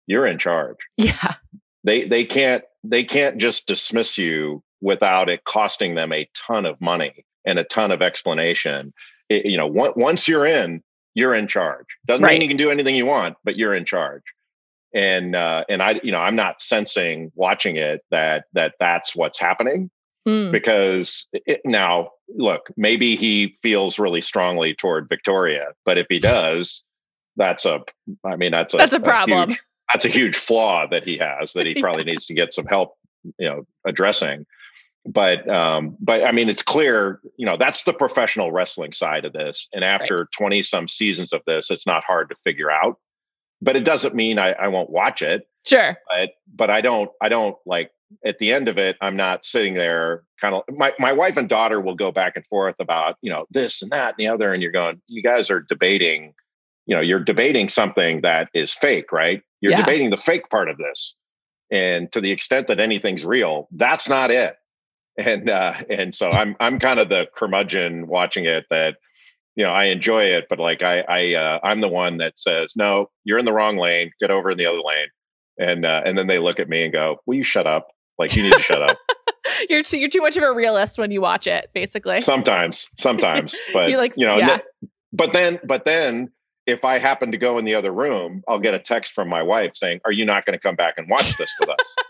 you're 0.07 0.25
in 0.25 0.39
charge. 0.39 0.77
Yeah. 0.97 1.35
They 1.83 2.07
they 2.07 2.25
can't 2.25 2.63
they 2.83 3.03
can't 3.03 3.37
just 3.37 3.67
dismiss 3.67 4.17
you 4.17 4.63
without 4.81 5.29
it 5.29 5.43
costing 5.43 5.95
them 5.95 6.11
a 6.11 6.29
ton 6.35 6.65
of 6.65 6.79
money 6.81 7.25
and 7.45 7.59
a 7.59 7.63
ton 7.63 7.91
of 7.91 8.01
explanation. 8.01 8.93
It, 9.29 9.45
you 9.45 9.57
know, 9.57 9.67
once 9.67 10.27
you're 10.27 10.45
in, 10.45 10.83
you're 11.13 11.33
in 11.33 11.47
charge. 11.47 11.85
Doesn't 12.05 12.23
right. 12.23 12.33
mean 12.33 12.41
you 12.41 12.47
can 12.47 12.57
do 12.57 12.71
anything 12.71 12.95
you 12.95 13.05
want, 13.05 13.37
but 13.43 13.55
you're 13.55 13.73
in 13.73 13.85
charge. 13.85 14.23
And 14.93 15.35
uh, 15.35 15.65
and 15.69 15.81
I, 15.81 15.99
you 16.03 16.11
know, 16.11 16.19
I'm 16.19 16.35
not 16.35 16.61
sensing 16.61 17.31
watching 17.35 17.77
it 17.77 18.03
that 18.11 18.45
that 18.53 18.75
that's 18.79 19.15
what's 19.15 19.39
happening 19.39 19.89
mm. 20.27 20.51
because 20.51 21.27
it, 21.33 21.61
now 21.65 22.11
look, 22.29 22.69
maybe 22.77 23.15
he 23.15 23.57
feels 23.61 23.99
really 23.99 24.21
strongly 24.21 24.73
toward 24.73 25.09
Victoria, 25.09 25.67
but 25.85 25.97
if 25.97 26.07
he 26.09 26.19
does, 26.19 26.83
that's 27.35 27.65
a, 27.65 27.81
I 28.25 28.35
mean, 28.35 28.51
that's 28.51 28.73
a 28.73 28.77
that's 28.77 28.93
a 28.93 28.99
problem. 28.99 29.49
A 29.49 29.53
huge, 29.53 29.63
that's 29.93 30.05
a 30.05 30.09
huge 30.09 30.35
flaw 30.35 30.87
that 30.87 31.03
he 31.03 31.17
has 31.17 31.53
that 31.53 31.65
he 31.65 31.75
probably 31.81 32.03
yeah. 32.05 32.13
needs 32.13 32.25
to 32.27 32.33
get 32.33 32.53
some 32.53 32.65
help, 32.65 32.95
you 33.37 33.47
know, 33.47 33.65
addressing 33.85 34.45
but 35.05 35.47
um, 35.47 35.95
but 35.99 36.23
I 36.23 36.31
mean, 36.31 36.49
it's 36.49 36.63
clear, 36.63 37.21
you 37.37 37.45
know, 37.45 37.57
that's 37.57 37.83
the 37.83 37.93
professional 37.93 38.51
wrestling 38.51 38.91
side 38.91 39.25
of 39.25 39.33
this. 39.33 39.67
And 39.73 39.83
after 39.83 40.27
twenty 40.35 40.57
right. 40.57 40.65
some 40.65 40.87
seasons 40.87 41.31
of 41.31 41.41
this, 41.45 41.69
it's 41.69 41.85
not 41.85 42.03
hard 42.03 42.29
to 42.29 42.35
figure 42.43 42.71
out. 42.71 42.97
But 43.65 43.75
it 43.75 43.83
doesn't 43.83 44.15
mean 44.15 44.39
I, 44.39 44.51
I 44.53 44.67
won't 44.67 44.89
watch 44.89 45.21
it. 45.21 45.47
Sure. 45.65 45.97
But 46.09 46.29
but 46.53 46.69
I 46.69 46.81
don't 46.81 47.11
I 47.21 47.29
don't 47.29 47.57
like 47.65 47.91
at 48.23 48.39
the 48.39 48.53
end 48.53 48.67
of 48.67 48.77
it. 48.77 48.95
I'm 49.01 49.15
not 49.15 49.45
sitting 49.45 49.73
there 49.73 50.23
kind 50.39 50.55
of. 50.55 50.63
My 50.69 50.93
my 50.99 51.11
wife 51.11 51.35
and 51.37 51.49
daughter 51.49 51.81
will 51.81 51.95
go 51.95 52.11
back 52.11 52.33
and 52.35 52.45
forth 52.45 52.75
about 52.79 53.15
you 53.21 53.31
know 53.31 53.45
this 53.49 53.81
and 53.81 53.91
that 53.91 54.15
and 54.17 54.17
the 54.17 54.27
other, 54.27 54.51
and 54.51 54.61
you're 54.61 54.71
going. 54.71 55.01
You 55.07 55.23
guys 55.23 55.49
are 55.49 55.61
debating. 55.61 56.33
You 56.85 56.95
know, 56.95 57.01
you're 57.01 57.23
debating 57.23 57.67
something 57.67 58.21
that 58.21 58.49
is 58.53 58.71
fake, 58.71 59.11
right? 59.11 59.41
You're 59.59 59.71
yeah. 59.71 59.81
debating 59.83 60.11
the 60.11 60.17
fake 60.17 60.49
part 60.51 60.69
of 60.69 60.77
this. 60.77 61.15
And 61.71 62.11
to 62.11 62.21
the 62.21 62.31
extent 62.31 62.67
that 62.67 62.79
anything's 62.79 63.25
real, 63.25 63.67
that's 63.71 64.07
not 64.07 64.29
it 64.29 64.55
and 65.17 65.49
uh, 65.49 65.73
and 65.89 66.13
so 66.13 66.29
I'm 66.29 66.55
I'm 66.59 66.79
kind 66.79 66.99
of 66.99 67.09
the 67.09 67.27
curmudgeon 67.35 68.07
watching 68.07 68.45
it 68.45 68.65
that 68.69 68.95
you 69.55 69.63
know 69.63 69.71
I 69.71 69.85
enjoy 69.85 70.23
it, 70.23 70.45
but 70.49 70.59
like 70.59 70.83
I 70.83 71.01
I 71.01 71.33
uh, 71.33 71.59
I'm 71.63 71.81
the 71.81 71.87
one 71.87 72.17
that 72.17 72.37
says 72.37 72.73
no, 72.75 73.09
you're 73.23 73.39
in 73.39 73.45
the 73.45 73.53
wrong 73.53 73.77
lane, 73.77 74.11
get 74.19 74.31
over 74.31 74.51
in 74.51 74.57
the 74.57 74.65
other 74.65 74.81
lane, 74.81 75.07
and 75.57 75.85
uh, 75.85 76.01
and 76.05 76.17
then 76.17 76.27
they 76.27 76.39
look 76.39 76.59
at 76.59 76.69
me 76.69 76.83
and 76.83 76.93
go, 76.93 77.17
will 77.25 77.35
you 77.35 77.43
shut 77.43 77.67
up? 77.67 77.87
Like 78.17 78.35
you 78.35 78.43
need 78.43 78.53
to 78.53 78.61
shut 78.61 78.81
up. 78.81 78.97
you're 79.69 79.83
too, 79.83 79.99
you're 79.99 80.09
too 80.09 80.21
much 80.21 80.37
of 80.37 80.43
a 80.43 80.53
realist 80.53 80.97
when 80.97 81.11
you 81.11 81.21
watch 81.21 81.47
it, 81.47 81.69
basically. 81.73 82.21
Sometimes, 82.21 82.89
sometimes, 82.97 83.55
but 83.73 83.89
you 83.89 83.97
like 83.97 84.13
you 84.15 84.25
know, 84.25 84.37
yeah. 84.37 84.59
but 85.11 85.33
then 85.33 85.59
but 85.63 85.85
then 85.85 86.31
if 86.65 86.83
I 86.83 86.97
happen 86.97 87.31
to 87.31 87.37
go 87.37 87.57
in 87.57 87.65
the 87.65 87.75
other 87.75 87.91
room, 87.91 88.43
I'll 88.47 88.59
get 88.59 88.73
a 88.73 88.79
text 88.79 89.13
from 89.13 89.29
my 89.29 89.43
wife 89.43 89.75
saying, 89.75 90.01
"Are 90.05 90.11
you 90.11 90.25
not 90.25 90.45
going 90.45 90.57
to 90.57 90.61
come 90.61 90.75
back 90.75 90.95
and 90.97 91.09
watch 91.09 91.37
this 91.37 91.53
with 91.59 91.69
us?" 91.69 91.95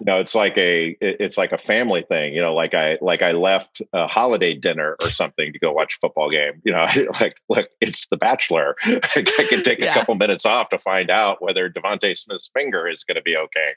you 0.00 0.06
know 0.06 0.18
it's 0.18 0.34
like 0.34 0.56
a 0.56 0.96
it's 1.00 1.36
like 1.36 1.52
a 1.52 1.58
family 1.58 2.02
thing 2.02 2.32
you 2.32 2.40
know 2.40 2.54
like 2.54 2.74
i 2.74 2.98
like 3.00 3.22
i 3.22 3.30
left 3.30 3.82
a 3.92 4.06
holiday 4.06 4.54
dinner 4.54 4.96
or 5.00 5.06
something 5.08 5.52
to 5.52 5.58
go 5.58 5.70
watch 5.70 5.94
a 5.94 5.98
football 6.00 6.30
game 6.30 6.60
you 6.64 6.72
know 6.72 6.86
like 7.20 7.36
look 7.48 7.68
it's 7.80 8.08
the 8.08 8.16
bachelor 8.16 8.74
i 8.84 9.46
can 9.48 9.62
take 9.62 9.78
yeah. 9.78 9.90
a 9.90 9.94
couple 9.94 10.14
minutes 10.14 10.44
off 10.44 10.68
to 10.70 10.78
find 10.78 11.10
out 11.10 11.42
whether 11.42 11.70
devonta 11.70 12.16
smith's 12.16 12.50
finger 12.54 12.88
is 12.88 13.04
going 13.04 13.16
to 13.16 13.22
be 13.22 13.36
okay 13.36 13.74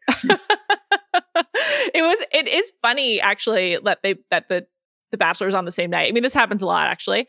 it 1.93 2.01
was 2.01 2.25
it 2.31 2.47
is 2.47 2.71
funny 2.81 3.19
actually 3.19 3.77
that 3.83 3.99
they 4.01 4.15
that 4.31 4.47
the 4.49 4.65
the 5.11 5.17
bachelor's 5.17 5.53
on 5.53 5.65
the 5.65 5.71
same 5.71 5.89
night 5.89 6.09
i 6.09 6.11
mean 6.11 6.23
this 6.23 6.33
happens 6.33 6.61
a 6.61 6.65
lot 6.65 6.87
actually 6.87 7.27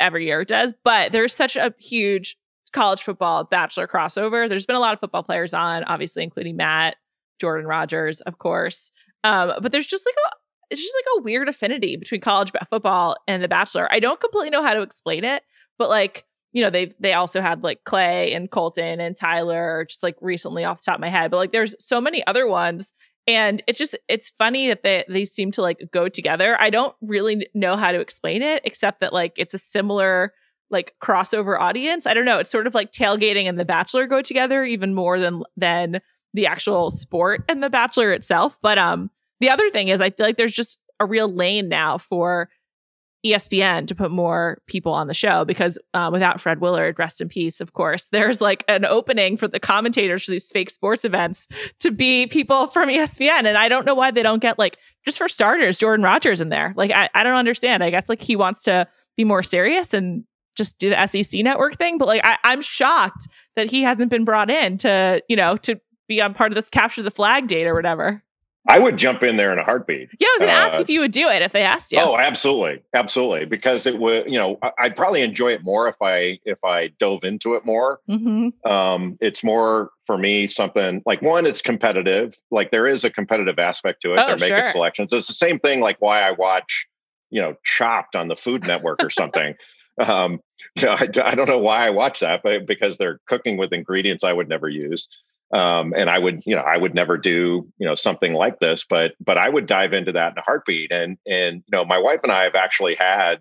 every 0.00 0.26
year 0.26 0.40
it 0.40 0.48
does 0.48 0.72
but 0.84 1.12
there's 1.12 1.34
such 1.34 1.56
a 1.56 1.74
huge 1.78 2.36
college 2.72 3.02
football 3.02 3.44
bachelor 3.44 3.86
crossover 3.86 4.48
there's 4.48 4.66
been 4.66 4.76
a 4.76 4.80
lot 4.80 4.92
of 4.92 5.00
football 5.00 5.22
players 5.22 5.54
on 5.54 5.84
obviously 5.84 6.22
including 6.22 6.56
matt 6.56 6.96
Jordan 7.38 7.66
Rodgers, 7.66 8.20
of 8.22 8.38
course. 8.38 8.92
Um, 9.24 9.52
but 9.60 9.72
there's 9.72 9.86
just 9.86 10.06
like 10.06 10.14
a 10.14 10.30
it's 10.70 10.82
just 10.82 10.96
like 10.96 11.20
a 11.20 11.22
weird 11.22 11.48
affinity 11.48 11.96
between 11.96 12.20
college 12.20 12.50
football 12.70 13.16
and 13.28 13.40
The 13.40 13.46
Bachelor. 13.46 13.86
I 13.92 14.00
don't 14.00 14.18
completely 14.18 14.50
know 14.50 14.64
how 14.64 14.74
to 14.74 14.82
explain 14.82 15.22
it, 15.24 15.44
but 15.78 15.88
like 15.88 16.24
you 16.52 16.62
know 16.62 16.70
they've 16.70 16.94
they 16.98 17.12
also 17.12 17.40
had 17.40 17.62
like 17.62 17.84
Clay 17.84 18.32
and 18.32 18.50
Colton 18.50 19.00
and 19.00 19.16
Tyler 19.16 19.86
just 19.88 20.02
like 20.02 20.16
recently 20.20 20.64
off 20.64 20.78
the 20.78 20.84
top 20.86 20.96
of 20.96 21.00
my 21.00 21.08
head, 21.08 21.30
but 21.30 21.36
like 21.36 21.52
there's 21.52 21.76
so 21.78 22.00
many 22.00 22.26
other 22.26 22.46
ones. 22.46 22.94
And 23.26 23.62
it's 23.66 23.78
just 23.78 23.96
it's 24.08 24.30
funny 24.38 24.68
that 24.68 24.82
they 24.82 25.04
they 25.08 25.24
seem 25.24 25.50
to 25.52 25.62
like 25.62 25.80
go 25.92 26.08
together. 26.08 26.56
I 26.60 26.70
don't 26.70 26.94
really 27.00 27.48
know 27.54 27.76
how 27.76 27.92
to 27.92 28.00
explain 28.00 28.42
it 28.42 28.62
except 28.64 29.00
that 29.00 29.12
like 29.12 29.32
it's 29.36 29.54
a 29.54 29.58
similar 29.58 30.32
like 30.70 30.94
crossover 31.02 31.58
audience. 31.58 32.06
I 32.06 32.14
don't 32.14 32.24
know. 32.24 32.38
It's 32.38 32.50
sort 32.50 32.66
of 32.66 32.74
like 32.74 32.92
tailgating 32.92 33.48
and 33.48 33.58
The 33.58 33.64
Bachelor 33.64 34.06
go 34.06 34.22
together 34.22 34.64
even 34.64 34.94
more 34.94 35.18
than 35.18 35.42
than 35.56 36.00
the 36.36 36.46
actual 36.46 36.90
sport 36.90 37.42
and 37.48 37.62
the 37.62 37.70
bachelor 37.70 38.12
itself 38.12 38.58
but 38.62 38.78
um 38.78 39.10
the 39.40 39.48
other 39.48 39.68
thing 39.70 39.88
is 39.88 40.00
i 40.00 40.10
feel 40.10 40.26
like 40.26 40.36
there's 40.36 40.52
just 40.52 40.78
a 41.00 41.06
real 41.06 41.32
lane 41.32 41.68
now 41.68 41.98
for 41.98 42.48
espn 43.32 43.86
to 43.86 43.94
put 43.94 44.10
more 44.10 44.58
people 44.66 44.92
on 44.92 45.06
the 45.06 45.14
show 45.14 45.44
because 45.44 45.78
uh, 45.94 46.08
without 46.12 46.40
fred 46.40 46.60
willard 46.60 46.98
rest 46.98 47.20
in 47.20 47.28
peace 47.28 47.60
of 47.60 47.72
course 47.72 48.08
there's 48.12 48.40
like 48.40 48.64
an 48.68 48.84
opening 48.84 49.36
for 49.36 49.48
the 49.48 49.60
commentators 49.60 50.24
for 50.24 50.32
these 50.32 50.50
fake 50.50 50.70
sports 50.70 51.04
events 51.04 51.48
to 51.78 51.90
be 51.90 52.26
people 52.26 52.66
from 52.66 52.88
espn 52.88 53.44
and 53.44 53.58
i 53.58 53.68
don't 53.68 53.86
know 53.86 53.94
why 53.94 54.10
they 54.10 54.22
don't 54.22 54.40
get 54.40 54.58
like 54.58 54.78
just 55.04 55.18
for 55.18 55.28
starters 55.28 55.78
jordan 55.78 56.04
Rodgers 56.04 56.40
in 56.40 56.48
there 56.48 56.72
like 56.76 56.90
i, 56.90 57.08
I 57.14 57.22
don't 57.22 57.36
understand 57.36 57.82
i 57.82 57.90
guess 57.90 58.08
like 58.08 58.22
he 58.22 58.36
wants 58.36 58.62
to 58.62 58.86
be 59.16 59.24
more 59.24 59.42
serious 59.42 59.94
and 59.94 60.24
just 60.56 60.78
do 60.78 60.90
the 60.90 61.06
SEC 61.06 61.42
network 61.42 61.76
thing. 61.76 61.98
But 61.98 62.06
like, 62.06 62.22
I, 62.24 62.38
I'm 62.42 62.62
shocked 62.62 63.28
that 63.54 63.70
he 63.70 63.82
hasn't 63.82 64.10
been 64.10 64.24
brought 64.24 64.50
in 64.50 64.78
to, 64.78 65.22
you 65.28 65.36
know, 65.36 65.56
to 65.58 65.78
be 66.08 66.20
on 66.20 66.34
part 66.34 66.50
of 66.52 66.56
this 66.56 66.68
capture 66.68 67.02
the 67.02 67.10
flag 67.10 67.46
date 67.46 67.66
or 67.66 67.74
whatever. 67.74 68.22
I 68.68 68.78
would 68.78 68.96
jump 68.96 69.22
in 69.22 69.36
there 69.36 69.52
in 69.52 69.58
a 69.58 69.64
heartbeat. 69.64 70.08
Yeah, 70.18 70.26
I 70.28 70.34
was 70.36 70.40
going 70.40 70.50
to 70.50 70.56
uh, 70.56 70.68
ask 70.68 70.80
if 70.80 70.90
you 70.90 71.00
would 71.00 71.12
do 71.12 71.28
it 71.28 71.42
if 71.42 71.52
they 71.52 71.62
asked 71.62 71.92
you. 71.92 71.98
Oh, 72.00 72.16
absolutely, 72.16 72.82
absolutely. 72.94 73.44
Because 73.44 73.86
it 73.86 73.98
would, 73.98 74.26
you 74.30 74.38
know, 74.38 74.58
I'd 74.78 74.96
probably 74.96 75.22
enjoy 75.22 75.52
it 75.52 75.62
more 75.62 75.88
if 75.88 75.96
I 76.02 76.38
if 76.44 76.62
I 76.64 76.88
dove 76.98 77.24
into 77.24 77.54
it 77.54 77.64
more. 77.64 78.00
Mm-hmm. 78.08 78.70
Um, 78.70 79.18
it's 79.20 79.44
more 79.44 79.90
for 80.04 80.18
me 80.18 80.48
something 80.48 81.02
like 81.06 81.22
one, 81.22 81.46
it's 81.46 81.62
competitive. 81.62 82.38
Like 82.50 82.70
there 82.70 82.86
is 82.86 83.04
a 83.04 83.10
competitive 83.10 83.58
aspect 83.58 84.02
to 84.02 84.14
it. 84.14 84.20
Oh, 84.20 84.26
They're 84.26 84.36
making 84.36 84.64
sure. 84.64 84.72
selections. 84.72 85.12
It's 85.12 85.28
the 85.28 85.34
same 85.34 85.58
thing 85.58 85.80
like 85.80 85.96
why 86.00 86.20
I 86.20 86.32
watch, 86.32 86.86
you 87.30 87.40
know, 87.40 87.54
Chopped 87.64 88.16
on 88.16 88.28
the 88.28 88.36
Food 88.36 88.66
Network 88.66 89.02
or 89.02 89.10
something. 89.10 89.54
um, 90.04 90.40
you 90.74 90.82
know, 90.86 90.92
I, 90.92 91.08
I 91.24 91.34
don't 91.34 91.48
know 91.48 91.58
why 91.58 91.86
I 91.86 91.90
watch 91.90 92.20
that, 92.20 92.42
but 92.42 92.66
because 92.66 92.98
they're 92.98 93.20
cooking 93.26 93.56
with 93.56 93.72
ingredients 93.72 94.24
I 94.24 94.32
would 94.32 94.48
never 94.48 94.68
use 94.68 95.08
um, 95.52 95.94
and 95.96 96.10
I 96.10 96.18
would, 96.18 96.42
you 96.44 96.56
know, 96.56 96.62
I 96.62 96.76
would 96.76 96.94
never 96.94 97.16
do, 97.16 97.68
you 97.78 97.86
know, 97.86 97.94
something 97.94 98.32
like 98.32 98.58
this, 98.58 98.84
but 98.88 99.12
but 99.20 99.38
I 99.38 99.48
would 99.48 99.66
dive 99.66 99.92
into 99.92 100.12
that 100.12 100.32
in 100.32 100.38
a 100.38 100.42
heartbeat. 100.42 100.90
And 100.90 101.18
and 101.26 101.56
you 101.56 101.70
know, 101.72 101.84
my 101.84 101.98
wife 101.98 102.20
and 102.22 102.32
I 102.32 102.44
have 102.44 102.56
actually 102.56 102.96
had, 102.96 103.36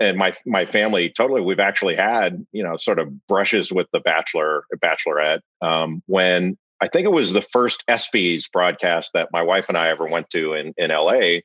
and 0.00 0.16
my 0.16 0.32
my 0.44 0.66
family 0.66 1.12
totally, 1.16 1.40
we've 1.40 1.60
actually 1.60 1.94
had, 1.94 2.44
you 2.52 2.64
know, 2.64 2.76
sort 2.76 2.98
of 2.98 3.26
brushes 3.28 3.70
with 3.70 3.86
the 3.92 4.00
Bachelor, 4.00 4.64
Bachelorette. 4.82 5.40
Um, 5.62 6.02
when 6.06 6.58
I 6.80 6.88
think 6.88 7.04
it 7.04 7.12
was 7.12 7.32
the 7.32 7.42
first 7.42 7.84
ESPYS 7.88 8.50
broadcast 8.52 9.12
that 9.14 9.28
my 9.32 9.42
wife 9.42 9.68
and 9.68 9.78
I 9.78 9.88
ever 9.88 10.06
went 10.06 10.30
to 10.30 10.54
in 10.54 10.74
in 10.76 10.90
LA. 10.90 11.40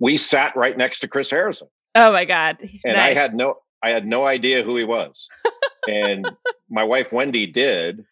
We 0.00 0.16
sat 0.16 0.56
right 0.56 0.76
next 0.76 1.00
to 1.00 1.08
Chris 1.08 1.30
Harrison. 1.30 1.68
Oh 1.94 2.10
my 2.10 2.24
god! 2.24 2.56
And 2.84 2.96
nice. 2.96 3.16
I 3.16 3.20
had 3.20 3.34
no, 3.34 3.54
I 3.84 3.90
had 3.90 4.04
no 4.04 4.26
idea 4.26 4.64
who 4.64 4.76
he 4.76 4.82
was. 4.84 5.28
and 5.88 6.28
my 6.68 6.82
wife 6.82 7.12
Wendy 7.12 7.46
did 7.46 8.04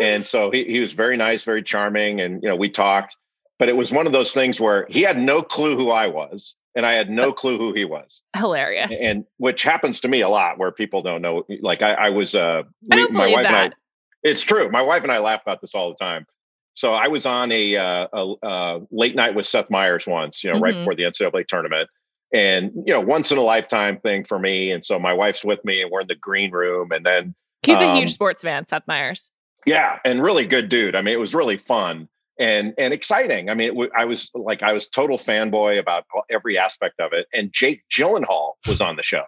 and 0.00 0.24
so 0.24 0.50
he, 0.50 0.64
he 0.64 0.80
was 0.80 0.92
very 0.92 1.16
nice, 1.16 1.44
very 1.44 1.62
charming. 1.62 2.20
And, 2.20 2.42
you 2.42 2.48
know, 2.48 2.56
we 2.56 2.68
talked, 2.68 3.16
but 3.58 3.68
it 3.68 3.76
was 3.76 3.92
one 3.92 4.06
of 4.06 4.12
those 4.12 4.32
things 4.32 4.60
where 4.60 4.86
he 4.88 5.02
had 5.02 5.18
no 5.18 5.42
clue 5.42 5.76
who 5.76 5.90
I 5.90 6.06
was 6.06 6.54
and 6.74 6.86
I 6.86 6.92
had 6.92 7.10
no 7.10 7.30
That's 7.30 7.40
clue 7.40 7.58
who 7.58 7.72
he 7.72 7.84
was. 7.84 8.22
Hilarious. 8.36 8.96
And 9.00 9.24
which 9.38 9.62
happens 9.62 10.00
to 10.00 10.08
me 10.08 10.20
a 10.20 10.28
lot 10.28 10.58
where 10.58 10.70
people 10.70 11.02
don't 11.02 11.22
know. 11.22 11.44
Like 11.60 11.82
I, 11.82 11.94
I 11.94 12.08
was, 12.10 12.34
uh, 12.34 12.62
I 12.92 12.96
don't 12.96 13.12
my 13.12 13.26
wife 13.26 13.44
that. 13.44 13.64
and 13.64 13.74
I, 13.74 13.76
it's 14.22 14.42
true. 14.42 14.70
My 14.70 14.82
wife 14.82 15.02
and 15.02 15.12
I 15.12 15.18
laugh 15.18 15.42
about 15.42 15.60
this 15.60 15.74
all 15.74 15.90
the 15.90 15.96
time. 15.96 16.26
So 16.74 16.92
I 16.92 17.08
was 17.08 17.26
on 17.26 17.50
a, 17.50 17.76
uh, 17.76 18.06
a, 18.12 18.34
a 18.42 18.80
late 18.92 19.16
night 19.16 19.34
with 19.34 19.46
Seth 19.46 19.68
Meyers 19.70 20.06
once, 20.06 20.44
you 20.44 20.50
know, 20.50 20.56
mm-hmm. 20.56 20.64
right 20.64 20.74
before 20.74 20.94
the 20.94 21.02
NCAA 21.04 21.46
tournament 21.46 21.88
and 22.32 22.72
you 22.84 22.92
know 22.92 23.00
once 23.00 23.32
in 23.32 23.38
a 23.38 23.42
lifetime 23.42 23.98
thing 23.98 24.24
for 24.24 24.38
me 24.38 24.70
and 24.70 24.84
so 24.84 24.98
my 24.98 25.12
wife's 25.12 25.44
with 25.44 25.64
me 25.64 25.80
and 25.80 25.90
we're 25.90 26.00
in 26.00 26.06
the 26.06 26.14
green 26.14 26.50
room 26.50 26.92
and 26.92 27.04
then 27.04 27.34
he's 27.62 27.78
um, 27.78 27.84
a 27.84 27.96
huge 27.96 28.12
sports 28.12 28.42
fan 28.42 28.66
seth 28.66 28.82
meyers 28.86 29.32
yeah, 29.66 29.98
and 30.04 30.22
really 30.22 30.46
good 30.46 30.68
dude. 30.68 30.94
I 30.94 31.02
mean, 31.02 31.14
it 31.14 31.20
was 31.20 31.34
really 31.34 31.56
fun 31.56 32.08
and 32.38 32.74
and 32.78 32.94
exciting. 32.94 33.50
I 33.50 33.54
mean, 33.54 33.70
w- 33.70 33.90
I 33.96 34.04
was 34.04 34.30
like, 34.34 34.62
I 34.62 34.72
was 34.72 34.88
total 34.88 35.18
fanboy 35.18 35.78
about 35.78 36.04
every 36.30 36.58
aspect 36.58 37.00
of 37.00 37.12
it. 37.12 37.26
And 37.32 37.52
Jake 37.52 37.82
Gyllenhaal 37.90 38.52
was 38.66 38.80
on 38.80 38.96
the 38.96 39.02
show, 39.02 39.24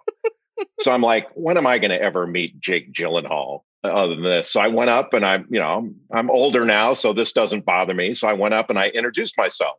so 0.80 0.92
I'm 0.92 1.02
like, 1.02 1.28
when 1.34 1.56
am 1.56 1.66
I 1.66 1.78
going 1.78 1.90
to 1.90 2.00
ever 2.00 2.26
meet 2.26 2.60
Jake 2.60 2.92
Gyllenhaal? 2.92 3.62
Uh, 3.82 3.88
other 3.88 4.14
than 4.14 4.24
this. 4.24 4.50
So 4.50 4.60
I 4.60 4.68
went 4.68 4.90
up 4.90 5.14
and 5.14 5.24
I'm, 5.24 5.46
you 5.48 5.58
know, 5.58 5.78
I'm, 5.78 5.96
I'm 6.12 6.30
older 6.30 6.66
now, 6.66 6.92
so 6.92 7.14
this 7.14 7.32
doesn't 7.32 7.64
bother 7.64 7.94
me. 7.94 8.12
So 8.12 8.28
I 8.28 8.34
went 8.34 8.52
up 8.52 8.68
and 8.68 8.78
I 8.78 8.88
introduced 8.88 9.38
myself. 9.38 9.78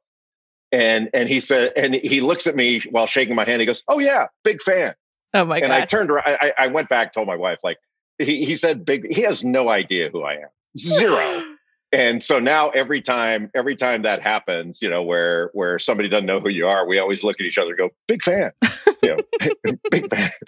And 0.71 1.09
and 1.13 1.29
he 1.29 1.39
said, 1.39 1.73
and 1.75 1.93
he 1.93 2.19
looks 2.21 2.47
at 2.47 2.55
me 2.55 2.79
while 2.89 3.05
shaking 3.05 3.35
my 3.35 3.43
hand. 3.45 3.59
He 3.59 3.65
goes, 3.67 3.83
"Oh 3.89 3.99
yeah, 3.99 4.27
big 4.43 4.61
fan." 4.61 4.95
Oh 5.33 5.45
my 5.45 5.59
god! 5.59 5.65
and 5.65 5.71
god! 5.73 5.81
I 5.81 5.85
turned 5.85 6.09
around. 6.09 6.25
I, 6.27 6.53
I 6.57 6.67
went 6.67 6.87
back, 6.89 7.13
told 7.13 7.27
my 7.27 7.35
wife, 7.35 7.59
like 7.63 7.77
he, 8.21 8.45
he 8.45 8.55
said, 8.55 8.85
"Big." 8.85 9.13
He 9.13 9.21
has 9.21 9.43
no 9.43 9.69
idea 9.69 10.09
who 10.09 10.23
I 10.23 10.33
am. 10.33 10.49
Zero. 10.77 11.43
and 11.91 12.23
so 12.23 12.39
now 12.39 12.69
every 12.69 13.01
time 13.01 13.51
every 13.53 13.75
time 13.75 14.03
that 14.03 14.21
happens 14.21 14.81
you 14.81 14.89
know 14.89 15.03
where 15.03 15.49
where 15.53 15.77
somebody 15.77 16.07
doesn't 16.07 16.25
know 16.25 16.39
who 16.39 16.49
you 16.49 16.67
are 16.67 16.87
we 16.87 16.99
always 16.99 17.23
look 17.23 17.35
at 17.39 17.45
each 17.45 17.57
other 17.57 17.69
and 17.69 17.77
go 17.77 17.89
big 18.07 18.23
fan. 18.23 18.51
You 19.03 19.17
know, 19.17 19.73
big 19.91 20.09
fan. 20.09 20.31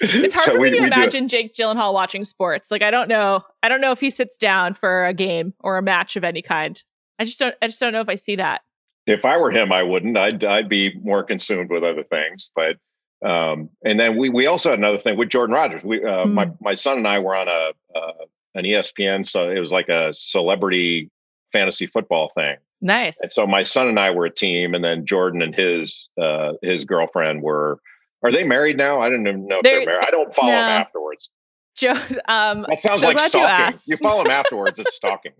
It's 0.00 0.34
hard 0.34 0.46
so 0.46 0.52
for 0.52 0.60
me 0.60 0.70
to 0.70 0.78
imagine 0.78 1.28
jake 1.28 1.54
gyllenhaal 1.54 1.92
watching 1.92 2.24
sports. 2.24 2.70
Like 2.70 2.82
i 2.82 2.90
don't 2.90 3.08
know. 3.08 3.42
I 3.62 3.68
don't 3.68 3.80
know 3.80 3.92
if 3.92 4.00
he 4.00 4.10
sits 4.10 4.38
down 4.38 4.74
for 4.74 5.06
a 5.06 5.14
game 5.14 5.54
or 5.60 5.76
a 5.76 5.82
match 5.82 6.16
of 6.16 6.24
any 6.24 6.42
kind. 6.42 6.82
I 7.18 7.24
just 7.24 7.38
don't 7.38 7.54
i 7.60 7.66
just 7.66 7.80
don't 7.80 7.92
know 7.92 8.00
if 8.00 8.08
i 8.08 8.14
see 8.14 8.36
that. 8.36 8.62
If 9.06 9.24
i 9.24 9.36
were 9.36 9.50
him 9.50 9.72
i 9.72 9.82
wouldn't. 9.82 10.16
I'd 10.16 10.44
i'd 10.44 10.68
be 10.68 10.98
more 11.02 11.22
consumed 11.22 11.70
with 11.70 11.84
other 11.84 12.04
things 12.04 12.50
but 12.54 12.76
um 13.24 13.68
and 13.84 13.98
then 13.98 14.16
we 14.16 14.28
we 14.28 14.46
also 14.46 14.70
had 14.70 14.78
another 14.78 14.98
thing 14.98 15.16
with 15.16 15.28
jordan 15.28 15.54
Rodgers. 15.54 15.82
we 15.82 16.04
uh, 16.04 16.24
mm. 16.24 16.32
my 16.32 16.50
my 16.60 16.74
son 16.74 16.98
and 16.98 17.08
i 17.08 17.18
were 17.18 17.34
on 17.34 17.48
a 17.48 17.98
uh, 17.98 18.24
an 18.58 18.64
ESPN. 18.64 19.26
So 19.26 19.48
it 19.50 19.58
was 19.58 19.72
like 19.72 19.88
a 19.88 20.12
celebrity 20.14 21.10
fantasy 21.52 21.86
football 21.86 22.28
thing. 22.28 22.56
Nice. 22.80 23.18
And 23.20 23.32
so 23.32 23.46
my 23.46 23.62
son 23.62 23.88
and 23.88 23.98
I 23.98 24.10
were 24.10 24.26
a 24.26 24.30
team, 24.30 24.74
and 24.74 24.84
then 24.84 25.06
Jordan 25.06 25.42
and 25.42 25.54
his 25.54 26.08
uh, 26.20 26.52
his 26.62 26.84
girlfriend 26.84 27.42
were. 27.42 27.80
Are 28.24 28.32
they 28.32 28.42
married 28.42 28.76
now? 28.76 29.00
I 29.00 29.10
didn't 29.10 29.28
even 29.28 29.46
know 29.46 29.58
if 29.58 29.62
they're, 29.62 29.78
they're 29.78 29.86
married. 29.86 30.04
I 30.04 30.10
don't 30.10 30.34
follow 30.34 30.50
no. 30.50 30.58
them 30.58 30.82
afterwards. 30.82 31.30
Joe, 31.76 31.92
um, 32.26 32.66
that 32.68 32.80
sounds 32.80 33.00
so 33.00 33.08
like 33.08 33.20
stalking. 33.20 33.78
You, 33.86 33.92
you 33.92 33.96
follow 33.96 34.24
them 34.24 34.32
afterwards. 34.32 34.76
It's 34.80 34.96
stalking. 34.96 35.32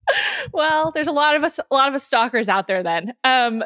well, 0.52 0.92
there's 0.92 1.08
a 1.08 1.12
lot 1.12 1.34
of 1.34 1.42
us, 1.42 1.58
a 1.58 1.74
lot 1.74 1.88
of 1.88 1.94
us 1.94 2.04
stalkers 2.04 2.48
out 2.48 2.68
there. 2.68 2.84
Then, 2.84 3.14
um, 3.24 3.64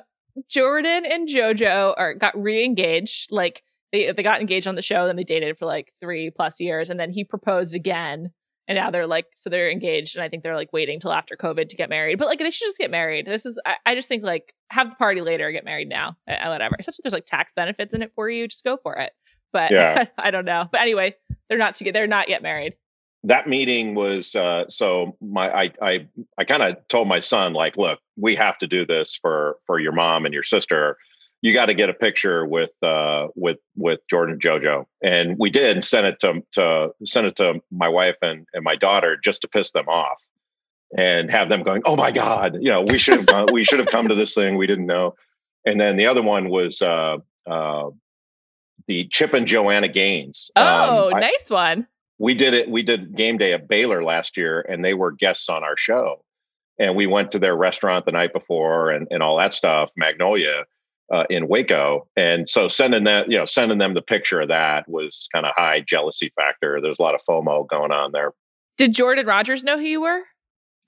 Jordan 0.49 1.05
and 1.07 1.29
JoJo 1.29 1.95
are 1.97 2.15
got 2.15 2.41
re-engaged. 2.41 3.31
Like 3.31 3.63
they 3.93 4.11
they 4.13 4.23
got 4.23 4.41
engaged 4.41 4.67
on 4.67 4.75
the 4.75 4.83
show, 4.83 5.07
then 5.07 5.17
they 5.17 5.25
dated 5.25 5.59
for 5.59 5.67
like 5.67 5.93
three 6.01 6.31
plus 6.31 6.61
years, 6.61 6.91
and 6.91 6.99
then 6.99 7.11
he 7.11 7.25
proposed 7.25 7.75
again 7.75 8.33
and 8.69 8.77
now 8.77 8.91
they're 8.91 9.07
like 9.07 9.27
so 9.35 9.51
they're 9.51 9.71
engaged 9.71 10.17
and 10.17 10.23
i 10.23 10.29
think 10.29 10.43
they're 10.43 10.57
like 10.57 10.73
waiting 10.73 10.99
till 10.99 11.13
after 11.13 11.37
covid 11.37 11.69
to 11.69 11.77
get 11.77 11.89
married. 11.89 12.19
But 12.19 12.29
like 12.29 12.39
they 12.39 12.51
should 12.51 12.67
just 12.67 12.79
get 12.79 12.91
married. 12.91 13.27
This 13.27 13.47
is 13.47 13.61
i, 13.67 13.77
I 13.87 13.95
just 13.95 14.09
think 14.09 14.23
like 14.23 14.55
have 14.71 14.91
the 14.91 14.97
party 14.97 15.21
later 15.21 15.51
get 15.53 15.65
married 15.65 15.89
now 15.89 16.17
uh, 16.29 16.49
whatever. 16.49 16.77
Especially 16.79 17.01
if 17.01 17.05
there's 17.05 17.13
like 17.13 17.27
tax 17.27 17.53
benefits 17.53 17.95
in 17.95 18.03
it 18.03 18.13
for 18.13 18.29
you 18.29 18.49
just 18.49 18.65
go 18.65 18.77
for 18.77 18.97
it. 18.97 19.13
But 19.53 19.71
yeah. 19.71 20.07
i 20.19 20.31
don't 20.31 20.45
know. 20.45 20.69
But 20.71 20.81
anyway 20.81 21.15
they're 21.49 21.59
not 21.59 21.75
together 21.75 22.01
they're 22.01 22.07
not 22.07 22.29
yet 22.29 22.43
married 22.43 22.75
that 23.25 23.49
meeting 23.49 23.95
was 23.95 24.35
uh, 24.35 24.65
so 24.69 25.17
my 25.21 25.51
i 25.51 25.71
i, 25.83 26.09
I 26.39 26.45
kind 26.45 26.63
of 26.63 26.77
told 26.89 27.09
my 27.09 27.21
son 27.21 27.53
like 27.53 27.77
look 27.77 27.99
we 28.17 28.37
have 28.37 28.59
to 28.59 28.67
do 28.67 28.87
this 28.87 29.19
for 29.21 29.57
for 29.67 29.79
your 29.79 29.93
mom 29.93 30.25
and 30.25 30.35
your 30.35 30.43
sister 30.43 30.97
you 31.45 31.53
got 31.53 31.67
to 31.67 31.75
get 31.75 31.91
a 31.91 31.95
picture 31.95 32.47
with 32.47 32.71
uh, 32.83 33.29
with 33.37 33.59
with 33.77 34.01
Jordan 34.09 34.39
JoJo, 34.39 34.87
and 35.03 35.37
we 35.39 35.51
did 35.51 35.77
and 35.77 35.85
sent 35.85 36.07
it 36.07 36.19
to 36.21 36.43
to 36.53 36.95
send 37.05 37.27
it 37.27 37.37
to 37.37 37.61
my 37.71 37.87
wife 37.87 38.17
and, 38.23 38.47
and 38.55 38.65
my 38.65 38.77
daughter 38.77 39.19
just 39.23 39.43
to 39.43 39.49
piss 39.49 39.71
them 39.71 39.87
off, 39.87 40.27
and 40.97 41.31
have 41.31 41.51
them 41.51 41.63
going, 41.63 41.83
"Oh 41.85 41.97
my 41.97 42.13
God, 42.13 42.57
you 42.63 42.71
know, 42.71 42.83
we 42.91 42.97
should 42.97 43.19
have 43.19 43.27
gone, 43.27 43.49
we 43.53 43.63
should 43.63 43.79
have 43.79 43.89
come 43.89 44.09
to 44.09 44.15
this 44.15 44.33
thing 44.33 44.57
we 44.57 44.67
didn't 44.67 44.87
know." 44.87 45.17
And 45.67 45.79
then 45.79 45.99
the 45.99 46.07
other 46.07 46.23
one 46.23 46.49
was 46.49 46.81
uh, 46.81 47.19
uh, 47.47 47.91
the 48.87 49.07
Chip 49.09 49.35
and 49.35 49.47
Joanna 49.47 49.89
Gaines. 49.89 50.51
Oh, 50.57 51.11
um, 51.13 51.21
nice 51.21 51.51
I, 51.51 51.55
one. 51.55 51.87
We 52.19 52.35
did 52.35 52.55
it. 52.55 52.71
We 52.71 52.83
did 52.83 53.17
game 53.17 53.39
day 53.39 53.53
at 53.53 53.69
Baylor 53.69 54.05
last 54.05 54.37
year, 54.37 54.61
and 54.61 54.85
they 54.85 54.95
were 54.95 55.11
guests 55.11 55.49
on 55.49 55.65
our 55.65 55.77
show. 55.77 56.25
And 56.79 56.97
we 56.97 57.07
went 57.07 57.33
to 57.33 57.39
their 57.39 57.57
restaurant 57.57 58.05
the 58.05 58.13
night 58.13 58.33
before, 58.33 58.91
and 58.91 59.07
and 59.11 59.23
all 59.23 59.39
that 59.39 59.55
stuff, 59.55 59.91
Magnolia 59.97 60.65
uh, 61.13 61.25
in 61.31 61.49
Waco, 61.49 62.07
and 62.17 62.49
so 62.49 62.69
sending 62.69 63.05
that, 63.05 63.31
you 63.31 63.39
know, 63.39 63.45
sending 63.45 63.79
them 63.79 63.95
the 63.95 64.03
picture 64.03 64.41
of 64.41 64.49
that 64.49 64.89
was 64.89 65.29
kind 65.33 65.47
of 65.47 65.53
high 65.57 65.81
jealousy 65.87 66.33
factor. 66.35 66.81
There's 66.81 66.99
a 66.99 67.03
lot 67.03 67.15
of 67.15 67.21
FOMO 67.29 67.69
going 67.69 67.93
on 67.93 68.13
there. 68.13 68.33
Did 68.77 68.95
Jordan 68.95 69.27
Rodgers 69.27 69.63
know 69.63 69.79
who 69.79 69.85
you 69.85 70.01
were? 70.01 70.23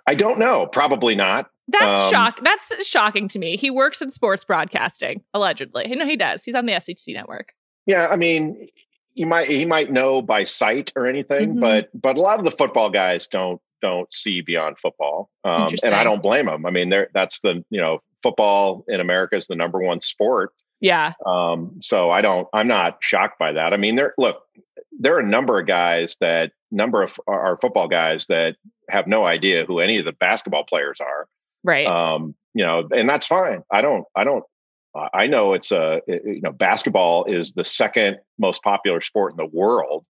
I 0.07 0.15
don't 0.15 0.39
know. 0.39 0.67
Probably 0.67 1.15
not. 1.15 1.51
That's 1.69 1.97
um, 1.97 2.11
shock. 2.11 2.41
That's 2.43 2.87
shocking 2.87 3.29
to 3.29 3.39
me. 3.39 3.57
He 3.57 3.71
works 3.71 4.01
in 4.01 4.11
sports 4.11 4.45
broadcasting, 4.45 5.23
allegedly. 5.35 5.87
No, 5.95 6.07
he 6.07 6.17
does. 6.17 6.45
He's 6.45 6.55
on 6.55 6.67
the 6.67 6.79
SEC 6.81 6.97
network. 7.09 7.53
Yeah, 7.87 8.07
I 8.09 8.17
mean, 8.17 8.69
you 9.17 9.27
might 9.27 9.49
he 9.49 9.65
might 9.65 9.91
know 9.91 10.23
by 10.23 10.45
sight 10.45 10.93
or 10.95 11.07
anything, 11.07 11.51
mm-hmm. 11.51 11.61
but 11.61 11.89
but 11.95 12.17
a 12.17 12.21
lot 12.21 12.39
of 12.39 12.45
the 12.45 12.51
football 12.51 12.91
guys 12.91 13.27
don't 13.27 13.61
don't 13.83 14.13
see 14.15 14.41
beyond 14.41 14.79
football, 14.79 15.31
um, 15.45 15.69
and 15.85 15.95
I 15.95 16.05
don't 16.05 16.23
blame 16.23 16.47
them. 16.47 16.65
I 16.65 16.71
mean, 16.71 16.91
there 16.91 17.09
that's 17.13 17.41
the 17.41 17.65
you 17.71 17.81
know 17.81 18.01
football 18.23 18.85
in 18.89 19.01
America 19.01 19.37
is 19.37 19.47
the 19.47 19.57
number 19.57 19.81
one 19.81 20.01
sport. 20.01 20.53
Yeah. 20.81 21.13
Um, 21.25 21.79
so 21.81 22.11
I 22.11 22.21
don't, 22.21 22.49
I'm 22.53 22.69
not 22.69 22.99
shocked 23.01 23.39
by 23.39 23.53
that. 23.53 23.73
I 23.73 23.77
mean, 23.77 23.97
there, 23.97 24.15
look, 24.19 24.43
there 24.99 25.17
are 25.17 25.21
a 25.21 25.27
number 25.27 25.59
of 25.59 25.67
guys 25.67 26.17
that, 26.21 26.53
number 26.71 27.03
of 27.03 27.19
our 27.27 27.59
football 27.61 27.89
guys 27.89 28.27
that 28.27 28.57
have 28.91 29.07
no 29.07 29.25
idea 29.25 29.65
who 29.65 29.79
any 29.79 29.99
of 29.99 30.05
the 30.05 30.13
basketball 30.13 30.65
players 30.65 31.01
are. 31.01 31.29
Right. 31.63 31.87
Um, 31.87 32.35
you 32.55 32.65
know, 32.65 32.89
and 32.95 33.09
that's 33.09 33.27
fine. 33.27 33.63
I 33.71 33.81
don't, 33.81 34.05
I 34.15 34.25
don't, 34.25 34.45
I 35.13 35.27
know 35.27 35.53
it's 35.53 35.73
a, 35.73 36.01
you 36.07 36.41
know, 36.43 36.53
basketball 36.53 37.25
is 37.25 37.53
the 37.53 37.65
second 37.65 38.19
most 38.39 38.63
popular 38.63 39.01
sport 39.01 39.33
in 39.33 39.37
the 39.37 39.47
world 39.47 40.05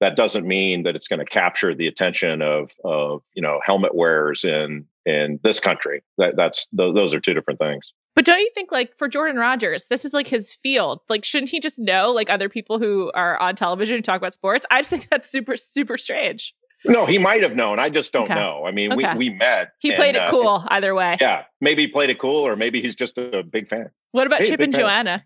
that 0.00 0.16
doesn't 0.16 0.46
mean 0.46 0.82
that 0.82 0.96
it's 0.96 1.08
going 1.08 1.18
to 1.18 1.24
capture 1.24 1.74
the 1.74 1.86
attention 1.86 2.42
of 2.42 2.72
of 2.84 3.22
you 3.34 3.42
know 3.42 3.60
helmet 3.64 3.94
wearers 3.94 4.44
in 4.44 4.86
in 5.06 5.38
this 5.42 5.60
country. 5.60 6.02
That 6.18 6.36
that's 6.36 6.66
th- 6.76 6.94
those 6.94 7.14
are 7.14 7.20
two 7.20 7.34
different 7.34 7.60
things. 7.60 7.92
But 8.16 8.24
don't 8.24 8.40
you 8.40 8.50
think 8.54 8.72
like 8.72 8.96
for 8.96 9.08
Jordan 9.08 9.36
Rodgers, 9.36 9.86
this 9.86 10.04
is 10.04 10.12
like 10.12 10.26
his 10.26 10.52
field? 10.52 11.00
Like, 11.08 11.24
shouldn't 11.24 11.50
he 11.50 11.60
just 11.60 11.78
know 11.78 12.10
like 12.10 12.28
other 12.28 12.48
people 12.48 12.78
who 12.78 13.12
are 13.14 13.38
on 13.38 13.54
television 13.54 13.96
who 13.96 14.02
talk 14.02 14.16
about 14.16 14.34
sports? 14.34 14.66
I 14.70 14.80
just 14.80 14.90
think 14.90 15.08
that's 15.10 15.30
super 15.30 15.56
super 15.56 15.96
strange. 15.96 16.54
No, 16.86 17.04
he 17.04 17.18
might 17.18 17.42
have 17.42 17.54
known. 17.54 17.78
I 17.78 17.90
just 17.90 18.10
don't 18.10 18.24
okay. 18.24 18.34
know. 18.34 18.64
I 18.66 18.72
mean, 18.72 18.92
okay. 18.92 19.12
we 19.12 19.28
we 19.28 19.36
met. 19.36 19.72
He 19.80 19.90
and, 19.90 19.96
played 19.96 20.16
it 20.16 20.22
uh, 20.22 20.30
cool 20.30 20.64
either 20.68 20.94
way. 20.94 21.18
Yeah, 21.20 21.44
maybe 21.60 21.82
he 21.82 21.88
played 21.88 22.08
it 22.08 22.18
cool, 22.18 22.46
or 22.46 22.56
maybe 22.56 22.80
he's 22.80 22.94
just 22.94 23.18
a 23.18 23.42
big 23.42 23.68
fan. 23.68 23.90
What 24.12 24.26
about 24.26 24.40
hey, 24.40 24.46
Chip 24.46 24.60
and. 24.60 24.74
Joanna? 24.74 25.24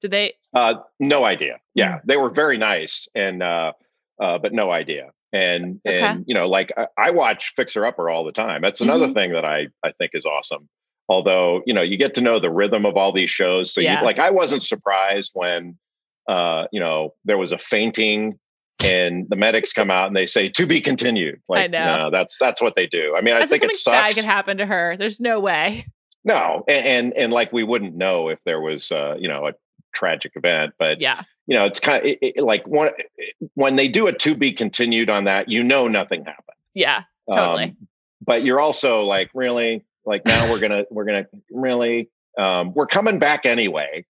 Did 0.00 0.10
they? 0.10 0.34
Uh, 0.52 0.74
no 1.00 1.24
idea. 1.24 1.60
Yeah, 1.74 1.98
mm. 1.98 2.00
they 2.04 2.16
were 2.16 2.30
very 2.30 2.58
nice, 2.58 3.08
and 3.14 3.42
uh, 3.42 3.72
uh, 4.20 4.38
but 4.38 4.52
no 4.52 4.70
idea. 4.70 5.10
And 5.32 5.80
okay. 5.86 6.00
and 6.00 6.24
you 6.26 6.34
know, 6.34 6.48
like 6.48 6.72
I, 6.76 6.86
I, 6.98 7.10
watch 7.10 7.54
Fixer 7.56 7.84
Upper 7.84 8.08
all 8.08 8.24
the 8.24 8.32
time. 8.32 8.62
That's 8.62 8.80
another 8.80 9.06
mm-hmm. 9.06 9.14
thing 9.14 9.32
that 9.32 9.44
I 9.44 9.68
I 9.82 9.92
think 9.92 10.12
is 10.14 10.24
awesome. 10.24 10.68
Although 11.08 11.62
you 11.66 11.74
know, 11.74 11.82
you 11.82 11.96
get 11.96 12.14
to 12.14 12.20
know 12.20 12.38
the 12.38 12.50
rhythm 12.50 12.86
of 12.86 12.96
all 12.96 13.12
these 13.12 13.30
shows. 13.30 13.72
So 13.72 13.80
yeah. 13.80 13.98
you 13.98 14.04
like, 14.04 14.18
I 14.18 14.30
wasn't 14.30 14.62
surprised 14.62 15.32
when 15.34 15.76
uh, 16.28 16.66
you 16.70 16.80
know 16.80 17.14
there 17.24 17.38
was 17.38 17.52
a 17.52 17.58
fainting 17.58 18.38
and 18.84 19.26
the 19.28 19.36
medics 19.36 19.72
come 19.72 19.90
out 19.90 20.06
and 20.06 20.16
they 20.16 20.26
say 20.26 20.48
to 20.50 20.66
be 20.66 20.80
continued. 20.80 21.40
Like, 21.48 21.64
I 21.64 21.66
know 21.68 21.96
no, 21.96 22.10
that's 22.10 22.38
that's 22.38 22.60
what 22.60 22.74
they 22.76 22.86
do. 22.86 23.14
I 23.16 23.20
mean, 23.20 23.34
I 23.34 23.46
think 23.46 23.62
it 23.62 23.74
sucks. 23.74 23.96
Bad 23.96 24.14
could 24.14 24.24
happen 24.24 24.58
to 24.58 24.66
her. 24.66 24.96
There's 24.96 25.20
no 25.20 25.40
way. 25.40 25.86
No, 26.24 26.64
and, 26.66 26.86
and 26.86 27.12
and, 27.14 27.32
like 27.32 27.52
we 27.52 27.64
wouldn't 27.64 27.94
know 27.94 28.28
if 28.28 28.42
there 28.44 28.60
was 28.60 28.90
uh, 28.90 29.16
you 29.18 29.28
know 29.28 29.46
a 29.46 29.52
tragic 29.94 30.32
event, 30.36 30.72
but 30.78 31.00
yeah, 31.00 31.22
you 31.46 31.56
know, 31.56 31.64
it's 31.64 31.80
kind 31.80 31.98
of 31.98 32.04
it, 32.06 32.18
it, 32.20 32.42
like 32.42 32.66
when 32.66 32.90
when 33.54 33.76
they 33.76 33.88
do 33.88 34.06
a 34.06 34.12
to 34.12 34.34
be 34.34 34.52
continued 34.52 35.10
on 35.10 35.24
that, 35.24 35.48
you 35.48 35.62
know, 35.62 35.88
nothing 35.88 36.24
happened. 36.24 36.56
Yeah, 36.74 37.02
totally. 37.32 37.64
Um, 37.64 37.76
but 38.24 38.42
you're 38.42 38.60
also 38.60 39.02
like, 39.02 39.30
really, 39.34 39.84
like 40.06 40.24
now 40.24 40.50
we're 40.50 40.60
gonna 40.60 40.84
we're 40.90 41.04
gonna 41.04 41.26
really 41.50 42.10
um, 42.38 42.72
we're 42.74 42.86
coming 42.86 43.18
back 43.18 43.44
anyway. 43.44 44.06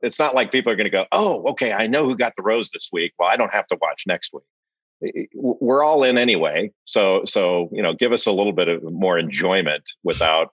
It's 0.00 0.18
not 0.18 0.34
like 0.34 0.52
people 0.52 0.72
are 0.72 0.76
gonna 0.76 0.90
go, 0.90 1.06
oh, 1.12 1.50
okay, 1.50 1.72
I 1.72 1.86
know 1.86 2.04
who 2.04 2.16
got 2.16 2.34
the 2.36 2.42
rose 2.42 2.70
this 2.70 2.88
week. 2.92 3.12
Well, 3.18 3.28
I 3.28 3.36
don't 3.36 3.52
have 3.52 3.66
to 3.68 3.78
watch 3.80 4.04
next 4.06 4.32
week. 4.32 5.28
We're 5.34 5.84
all 5.84 6.02
in 6.04 6.16
anyway, 6.16 6.72
so 6.84 7.22
so 7.26 7.68
you 7.72 7.82
know, 7.82 7.92
give 7.92 8.12
us 8.12 8.26
a 8.26 8.32
little 8.32 8.52
bit 8.52 8.68
of 8.68 8.82
more 8.82 9.18
enjoyment 9.18 9.84
without 10.02 10.52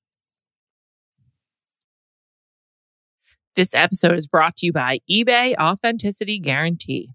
This 3.55 3.73
episode 3.73 4.17
is 4.17 4.27
brought 4.27 4.55
to 4.57 4.65
you 4.65 4.71
by 4.71 4.99
eBay 5.11 5.55
Authenticity 5.57 6.39
Guarantee 6.39 7.07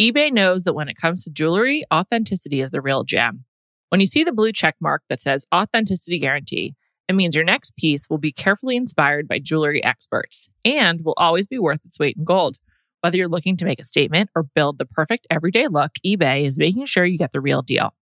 eBay 0.00 0.32
knows 0.32 0.64
that 0.64 0.72
when 0.72 0.88
it 0.88 0.96
comes 0.96 1.22
to 1.22 1.30
jewelry, 1.30 1.84
authenticity 1.92 2.62
is 2.62 2.70
the 2.70 2.80
real 2.80 3.04
gem. 3.04 3.44
When 3.90 4.00
you 4.00 4.06
see 4.06 4.24
the 4.24 4.32
blue 4.32 4.50
check 4.50 4.74
mark 4.80 5.02
that 5.10 5.20
says 5.20 5.46
Authenticity 5.54 6.18
Guarantee, 6.18 6.74
it 7.06 7.14
means 7.14 7.36
your 7.36 7.44
next 7.44 7.76
piece 7.76 8.08
will 8.08 8.18
be 8.18 8.32
carefully 8.32 8.76
inspired 8.76 9.28
by 9.28 9.38
jewelry 9.38 9.84
experts 9.84 10.48
and 10.64 11.00
will 11.04 11.14
always 11.18 11.46
be 11.46 11.58
worth 11.58 11.84
its 11.84 11.98
weight 11.98 12.16
in 12.16 12.24
gold. 12.24 12.56
Whether 13.02 13.18
you're 13.18 13.28
looking 13.28 13.58
to 13.58 13.64
make 13.64 13.78
a 13.78 13.84
statement 13.84 14.30
or 14.34 14.42
build 14.42 14.78
the 14.78 14.86
perfect 14.86 15.26
everyday 15.30 15.68
look, 15.68 15.92
eBay 16.04 16.46
is 16.46 16.58
making 16.58 16.86
sure 16.86 17.04
you 17.04 17.18
get 17.18 17.32
the 17.32 17.40
real 17.40 17.62
deal. 17.62 17.94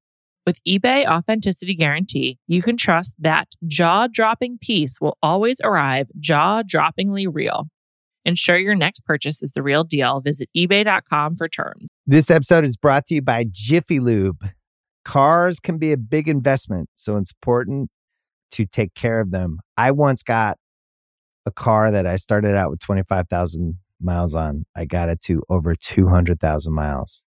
With 0.48 0.64
eBay 0.66 1.06
Authenticity 1.06 1.74
Guarantee, 1.74 2.38
you 2.46 2.62
can 2.62 2.78
trust 2.78 3.14
that 3.18 3.48
jaw 3.66 4.06
dropping 4.06 4.56
piece 4.56 4.98
will 4.98 5.18
always 5.22 5.60
arrive 5.62 6.08
jaw 6.18 6.62
droppingly 6.62 7.28
real. 7.30 7.66
Ensure 8.24 8.56
your 8.56 8.74
next 8.74 9.04
purchase 9.04 9.42
is 9.42 9.52
the 9.52 9.62
real 9.62 9.84
deal. 9.84 10.22
Visit 10.22 10.48
eBay.com 10.56 11.36
for 11.36 11.50
terms. 11.50 11.88
This 12.06 12.30
episode 12.30 12.64
is 12.64 12.78
brought 12.78 13.04
to 13.08 13.16
you 13.16 13.20
by 13.20 13.44
Jiffy 13.50 14.00
Lube. 14.00 14.42
Cars 15.04 15.60
can 15.60 15.76
be 15.76 15.92
a 15.92 15.98
big 15.98 16.28
investment, 16.28 16.88
so 16.94 17.18
it's 17.18 17.32
important 17.42 17.90
to 18.52 18.64
take 18.64 18.94
care 18.94 19.20
of 19.20 19.30
them. 19.32 19.58
I 19.76 19.90
once 19.90 20.22
got 20.22 20.56
a 21.44 21.50
car 21.50 21.90
that 21.90 22.06
I 22.06 22.16
started 22.16 22.56
out 22.56 22.70
with 22.70 22.80
25,000 22.80 23.74
miles 24.00 24.34
on. 24.34 24.64
I 24.74 24.86
got 24.86 25.10
it 25.10 25.20
to 25.24 25.42
over 25.50 25.74
200,000 25.74 26.72
miles 26.72 27.26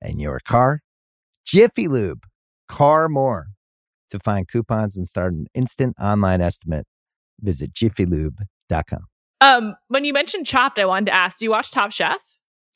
and 0.00 0.20
your 0.20 0.40
car. 0.46 0.80
Jiffy 1.46 1.88
Lube, 1.88 2.24
car 2.68 3.08
more. 3.08 3.46
To 4.10 4.18
find 4.20 4.46
coupons 4.46 4.96
and 4.96 5.08
start 5.08 5.32
an 5.32 5.46
instant 5.54 5.96
online 6.00 6.40
estimate, 6.40 6.86
visit 7.40 7.72
jiffylube.com. 7.72 9.06
Um, 9.40 9.74
when 9.88 10.04
you 10.04 10.12
mentioned 10.12 10.46
Chopped, 10.46 10.78
I 10.78 10.84
wanted 10.84 11.06
to 11.06 11.14
ask: 11.14 11.38
Do 11.38 11.46
you 11.46 11.50
watch 11.50 11.72
Top 11.72 11.90
Chef? 11.90 12.20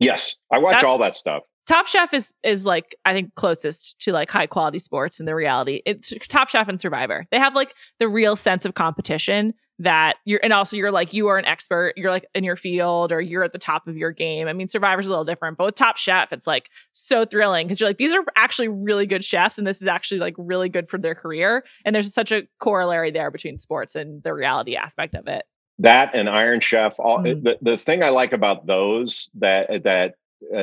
Yes, 0.00 0.36
I 0.52 0.58
watch 0.58 0.72
That's- 0.72 0.90
all 0.90 0.98
that 0.98 1.14
stuff. 1.16 1.44
Top 1.68 1.86
Chef 1.86 2.14
is 2.14 2.32
is 2.42 2.64
like 2.64 2.96
I 3.04 3.12
think 3.12 3.34
closest 3.34 3.98
to 4.00 4.12
like 4.12 4.30
high 4.30 4.46
quality 4.46 4.78
sports 4.78 5.20
in 5.20 5.26
the 5.26 5.34
reality. 5.34 5.82
It's 5.84 6.14
Top 6.28 6.48
Chef 6.48 6.66
and 6.66 6.80
Survivor. 6.80 7.26
They 7.30 7.38
have 7.38 7.54
like 7.54 7.74
the 7.98 8.08
real 8.08 8.36
sense 8.36 8.64
of 8.64 8.72
competition 8.74 9.52
that 9.78 10.16
you're 10.24 10.40
and 10.42 10.54
also 10.54 10.78
you're 10.78 10.90
like 10.90 11.12
you 11.12 11.28
are 11.28 11.36
an 11.36 11.44
expert, 11.44 11.92
you're 11.94 12.10
like 12.10 12.26
in 12.34 12.42
your 12.42 12.56
field 12.56 13.12
or 13.12 13.20
you're 13.20 13.44
at 13.44 13.52
the 13.52 13.58
top 13.58 13.86
of 13.86 13.98
your 13.98 14.12
game. 14.12 14.48
I 14.48 14.54
mean 14.54 14.68
Survivor's 14.68 15.06
a 15.06 15.10
little 15.10 15.26
different, 15.26 15.58
but 15.58 15.66
with 15.66 15.74
Top 15.74 15.98
Chef 15.98 16.32
it's 16.32 16.46
like 16.46 16.70
so 16.92 17.26
thrilling 17.26 17.66
because 17.66 17.80
you're 17.80 17.90
like 17.90 17.98
these 17.98 18.14
are 18.14 18.24
actually 18.34 18.68
really 18.68 19.04
good 19.06 19.22
chefs 19.22 19.58
and 19.58 19.66
this 19.66 19.82
is 19.82 19.88
actually 19.88 20.20
like 20.20 20.34
really 20.38 20.70
good 20.70 20.88
for 20.88 20.96
their 20.96 21.14
career 21.14 21.64
and 21.84 21.94
there's 21.94 22.12
such 22.14 22.32
a 22.32 22.44
corollary 22.60 23.10
there 23.10 23.30
between 23.30 23.58
sports 23.58 23.94
and 23.94 24.22
the 24.22 24.32
reality 24.32 24.74
aspect 24.74 25.14
of 25.14 25.28
it. 25.28 25.44
That 25.80 26.14
and 26.14 26.30
Iron 26.30 26.60
Chef. 26.60 26.98
All 26.98 27.18
Mm. 27.18 27.44
the, 27.44 27.58
the 27.60 27.76
thing 27.76 28.02
I 28.02 28.08
like 28.08 28.32
about 28.32 28.66
those 28.66 29.28
that 29.34 29.84
that 29.84 30.14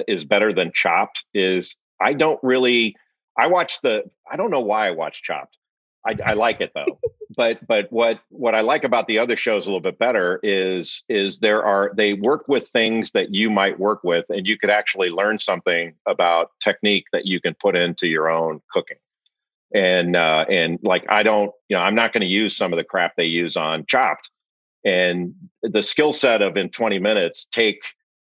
is 0.07 0.25
better 0.25 0.51
than 0.53 0.71
Chopped 0.73 1.23
is 1.33 1.75
I 2.01 2.13
don't 2.13 2.39
really. 2.43 2.95
I 3.37 3.47
watch 3.47 3.81
the. 3.81 4.03
I 4.29 4.35
don't 4.35 4.51
know 4.51 4.61
why 4.61 4.87
I 4.87 4.91
watch 4.91 5.23
Chopped. 5.23 5.57
I, 6.05 6.17
I 6.25 6.33
like 6.33 6.61
it 6.61 6.71
though. 6.73 6.99
but 7.35 7.65
but 7.67 7.91
what 7.91 8.19
what 8.29 8.55
I 8.55 8.61
like 8.61 8.83
about 8.83 9.07
the 9.07 9.19
other 9.19 9.35
shows 9.35 9.65
a 9.65 9.69
little 9.69 9.81
bit 9.81 9.97
better 9.97 10.39
is 10.43 11.03
is 11.09 11.39
there 11.39 11.63
are 11.63 11.91
they 11.95 12.13
work 12.13 12.47
with 12.47 12.67
things 12.67 13.11
that 13.11 13.33
you 13.33 13.49
might 13.49 13.79
work 13.79 14.03
with 14.03 14.25
and 14.29 14.47
you 14.47 14.57
could 14.57 14.69
actually 14.69 15.09
learn 15.09 15.39
something 15.39 15.93
about 16.05 16.51
technique 16.63 17.05
that 17.11 17.25
you 17.25 17.41
can 17.41 17.55
put 17.55 17.75
into 17.75 18.07
your 18.07 18.29
own 18.29 18.61
cooking 18.71 18.97
and 19.73 20.15
uh 20.15 20.45
and 20.49 20.79
like 20.83 21.03
i 21.09 21.23
don't 21.23 21.51
you 21.69 21.75
know 21.75 21.81
i'm 21.81 21.95
not 21.95 22.13
going 22.13 22.21
to 22.21 22.27
use 22.27 22.55
some 22.55 22.71
of 22.71 22.77
the 22.77 22.83
crap 22.83 23.15
they 23.15 23.25
use 23.25 23.57
on 23.57 23.85
chopped 23.87 24.29
and 24.85 25.33
the 25.63 25.81
skill 25.81 26.13
set 26.13 26.41
of 26.41 26.55
in 26.55 26.69
20 26.69 26.99
minutes 26.99 27.45
take 27.51 27.81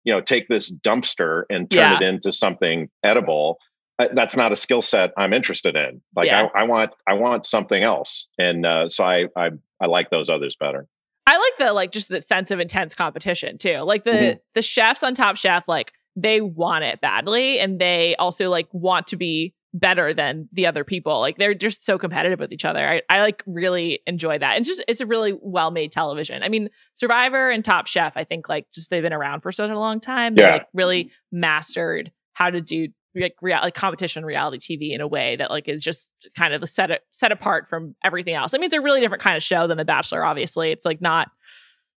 you 0.10 0.16
know 0.16 0.22
take 0.22 0.48
this 0.48 0.76
dumpster 0.80 1.44
and 1.52 1.70
turn 1.70 1.82
Yeah. 1.92 1.98
it 1.98 2.02
into 2.02 2.32
something 2.34 2.90
edible 3.04 3.60
uh, 4.00 4.08
that's 4.16 4.36
not 4.36 4.52
a 4.52 4.56
skill 4.56 4.82
set 4.82 5.12
i'm 5.18 5.34
interested 5.34 5.76
in 5.76 6.02
like 6.16 6.26
Yeah. 6.26 6.48
I, 6.56 6.62
I 6.62 6.64
want 6.64 6.90
i 7.08 7.14
want 7.14 7.46
something 7.46 7.84
else 7.84 8.28
and 8.40 8.66
uh 8.66 8.90
so 8.90 9.04
I, 9.04 9.26
I 9.38 9.52
i 9.80 9.86
like 9.86 10.10
those 10.10 10.28
others 10.32 10.56
better 10.60 10.88
I 11.28 11.38
like 11.38 11.68
the 11.68 11.74
like 11.74 11.92
just 11.92 12.10
the 12.10 12.22
sense 12.22 12.50
of 12.50 12.60
intense 12.60 12.96
competition 12.96 13.60
too. 13.60 13.78
Like 13.82 14.04
the 14.04 14.12
Mhm. 14.12 14.40
the 14.56 14.64
chefs 14.64 15.04
on 15.04 15.14
Top 15.14 15.36
Chef, 15.38 15.68
like 15.68 15.92
they 16.16 16.42
want 16.42 16.86
it 16.86 17.02
badly, 17.02 17.60
and 17.60 17.80
they 17.80 18.16
also 18.18 18.50
like 18.50 18.68
want 18.72 19.06
to 19.08 19.16
be 19.16 19.54
better 19.74 20.14
than 20.14 20.50
the 20.52 20.66
other 20.66 20.84
people. 20.84 21.20
Like 21.20 21.38
they're 21.38 21.54
just 21.54 21.86
so 21.86 21.98
competitive 21.98 22.40
with 22.40 22.52
each 22.52 22.66
other. 22.66 22.88
I, 22.88 23.02
I 23.10 23.22
like 23.22 23.44
really 23.46 24.02
enjoy 24.08 24.40
that. 24.40 24.58
It's 24.58 24.68
just 24.68 24.84
it's 24.88 25.02
a 25.02 25.06
really 25.06 25.38
well 25.42 25.70
made 25.72 25.92
television. 25.92 26.42
I 26.42 26.50
mean, 26.50 26.70
Survivor 26.94 27.50
and 27.50 27.64
Top 27.64 27.88
Chef, 27.88 28.14
I 28.16 28.24
think 28.24 28.50
like 28.50 28.66
just 28.74 28.90
they've 28.90 29.04
been 29.04 29.14
around 29.14 29.42
for 29.42 29.52
such 29.52 29.70
a 29.70 29.78
long 29.78 30.00
time. 30.00 30.36
They 30.36 30.44
Yeah. 30.44 30.52
like 30.54 30.68
really 30.74 31.12
mastered 31.32 32.12
how 32.34 32.50
to 32.50 32.62
do 32.62 32.88
like 33.16 33.36
real 33.42 33.58
like 33.62 33.74
competition 33.74 34.24
reality 34.24 34.58
TV 34.78 34.94
in 34.94 35.02
a 35.02 35.08
way 35.08 35.36
that 35.36 35.50
like 35.50 35.68
is 35.68 35.84
just 35.84 36.14
kind 36.38 36.54
of 36.54 36.68
set 36.70 37.02
set 37.12 37.32
apart 37.32 37.68
from 37.70 37.96
everything 38.04 38.36
else. 38.36 38.54
I 38.54 38.58
mean, 38.58 38.66
it's 38.66 38.76
a 38.76 38.82
really 38.82 39.02
different 39.02 39.24
kind 39.24 39.36
of 39.36 39.44
show 39.44 39.68
than 39.68 39.78
The 39.78 39.86
Bachelor. 39.86 40.24
Obviously, 40.24 40.72
it's 40.72 40.86
like 40.86 41.02
not 41.02 41.30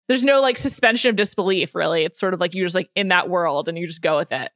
there's 0.07 0.23
no 0.23 0.41
like 0.41 0.57
suspension 0.57 1.09
of 1.09 1.15
disbelief. 1.15 1.75
Really, 1.75 2.03
it's 2.03 2.19
sort 2.19 2.33
of 2.33 2.39
like 2.39 2.53
you're 2.55 2.65
just 2.65 2.75
like 2.75 2.89
in 2.95 3.09
that 3.09 3.29
world 3.29 3.69
and 3.69 3.77
you 3.77 3.87
just 3.87 4.01
go 4.01 4.17
with 4.17 4.31
it. 4.31 4.51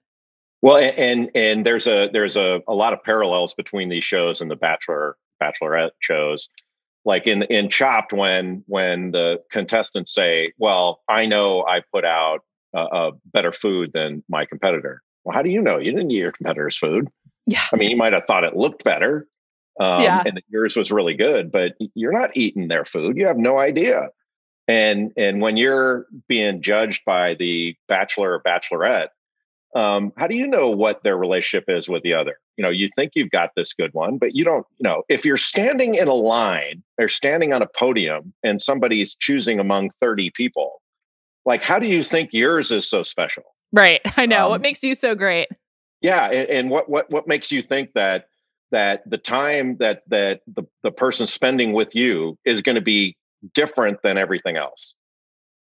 Well 0.65 0.77
a- 0.77 0.99
and 0.99 1.29
and 1.35 1.65
there's 1.65 1.87
a 1.87 2.09
there's 2.11 2.35
a, 2.37 2.59
a 2.67 2.73
lot 2.73 2.93
of 2.93 3.03
parallels 3.03 3.53
between 3.53 3.89
these 3.89 4.03
shows 4.03 4.41
and 4.41 4.49
the 4.51 4.55
bachelor 4.55 5.15
bachelorette 5.41 5.91
shows. 5.99 6.49
Like 7.05 7.27
in 7.27 7.43
in 7.43 7.69
chopped 7.69 8.13
when 8.13 8.63
when 8.67 9.11
the 9.11 9.39
contestants 9.51 10.13
say 10.13 10.53
well 10.57 11.01
i 11.07 11.25
know 11.27 11.63
i 11.67 11.81
put 11.93 12.03
out 12.03 12.39
a, 12.73 12.79
a 12.79 13.11
better 13.33 13.51
food 13.53 13.93
than 13.93 14.23
my 14.27 14.45
competitor. 14.45 15.01
Well 15.23 15.35
how 15.35 15.43
do 15.43 15.49
you 15.51 15.61
know? 15.61 15.77
You 15.77 15.91
didn't 15.91 16.09
eat 16.11 16.17
your 16.17 16.31
competitor's 16.31 16.77
food. 16.77 17.07
Yeah. 17.45 17.61
i 17.71 17.75
mean 17.75 17.91
you 17.91 17.97
might 17.97 18.13
have 18.13 18.25
thought 18.25 18.43
it 18.43 18.55
looked 18.57 18.83
better 18.83 19.27
um, 19.79 20.01
Yeah. 20.01 20.23
and 20.25 20.35
that 20.37 20.45
yours 20.49 20.75
was 20.75 20.91
really 20.91 21.13
good 21.13 21.51
but 21.51 21.73
you're 21.93 22.11
not 22.21 22.31
eating 22.35 22.67
their 22.69 22.85
food. 22.85 23.17
You 23.17 23.27
have 23.27 23.37
no 23.37 23.59
idea. 23.59 24.09
And 24.67 25.11
and 25.15 25.41
when 25.41 25.57
you're 25.57 26.07
being 26.27 26.63
judged 26.63 27.03
by 27.05 27.35
the 27.35 27.75
bachelor 27.87 28.33
or 28.33 28.41
bachelorette 28.41 29.09
um, 29.75 30.11
how 30.17 30.27
do 30.27 30.35
you 30.35 30.47
know 30.47 30.69
what 30.69 31.03
their 31.03 31.17
relationship 31.17 31.65
is 31.67 31.89
with 31.89 32.03
the 32.03 32.13
other 32.13 32.37
you 32.57 32.63
know 32.63 32.69
you 32.69 32.89
think 32.95 33.11
you've 33.15 33.31
got 33.31 33.49
this 33.55 33.73
good 33.73 33.93
one 33.93 34.17
but 34.17 34.35
you 34.35 34.43
don't 34.43 34.65
you 34.77 34.83
know 34.83 35.03
if 35.09 35.25
you're 35.25 35.37
standing 35.37 35.95
in 35.95 36.07
a 36.07 36.13
line 36.13 36.83
or 36.99 37.07
standing 37.09 37.53
on 37.53 37.61
a 37.61 37.67
podium 37.67 38.33
and 38.43 38.61
somebody's 38.61 39.15
choosing 39.15 39.59
among 39.59 39.91
30 40.01 40.31
people 40.31 40.81
like 41.45 41.63
how 41.63 41.79
do 41.79 41.87
you 41.87 42.03
think 42.03 42.29
yours 42.31 42.71
is 42.71 42.89
so 42.89 43.03
special 43.03 43.43
Right. 43.73 43.99
I 44.15 44.25
know. 44.25 44.45
Um, 44.45 44.51
what 44.51 44.61
makes 44.61 44.83
you 44.83 44.95
so 44.95 45.15
great? 45.15 45.49
yeah 46.01 46.25
and, 46.27 46.49
and 46.49 46.69
what 46.69 46.89
what 46.89 47.09
what 47.09 47.27
makes 47.27 47.51
you 47.51 47.61
think 47.61 47.91
that 47.93 48.27
that 48.71 49.09
the 49.09 49.17
time 49.17 49.77
that 49.77 50.03
that 50.07 50.41
the, 50.47 50.63
the 50.83 50.91
person 50.91 51.25
spending 51.25 51.73
with 51.73 51.95
you 51.95 52.37
is 52.45 52.61
going 52.61 52.75
to 52.75 52.81
be 52.81 53.15
different 53.53 54.01
than 54.03 54.17
everything 54.17 54.57
else 54.57 54.95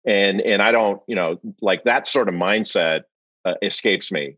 and 0.06 0.41
and 0.41 0.62
i 0.62 0.71
don't 0.71 1.02
you 1.08 1.15
know 1.15 1.39
like 1.62 1.84
that 1.84 2.08
sort 2.08 2.30
of 2.30 2.36
mindset 2.36 3.02
uh, 3.49 3.53
escapes 3.62 4.12
me 4.12 4.35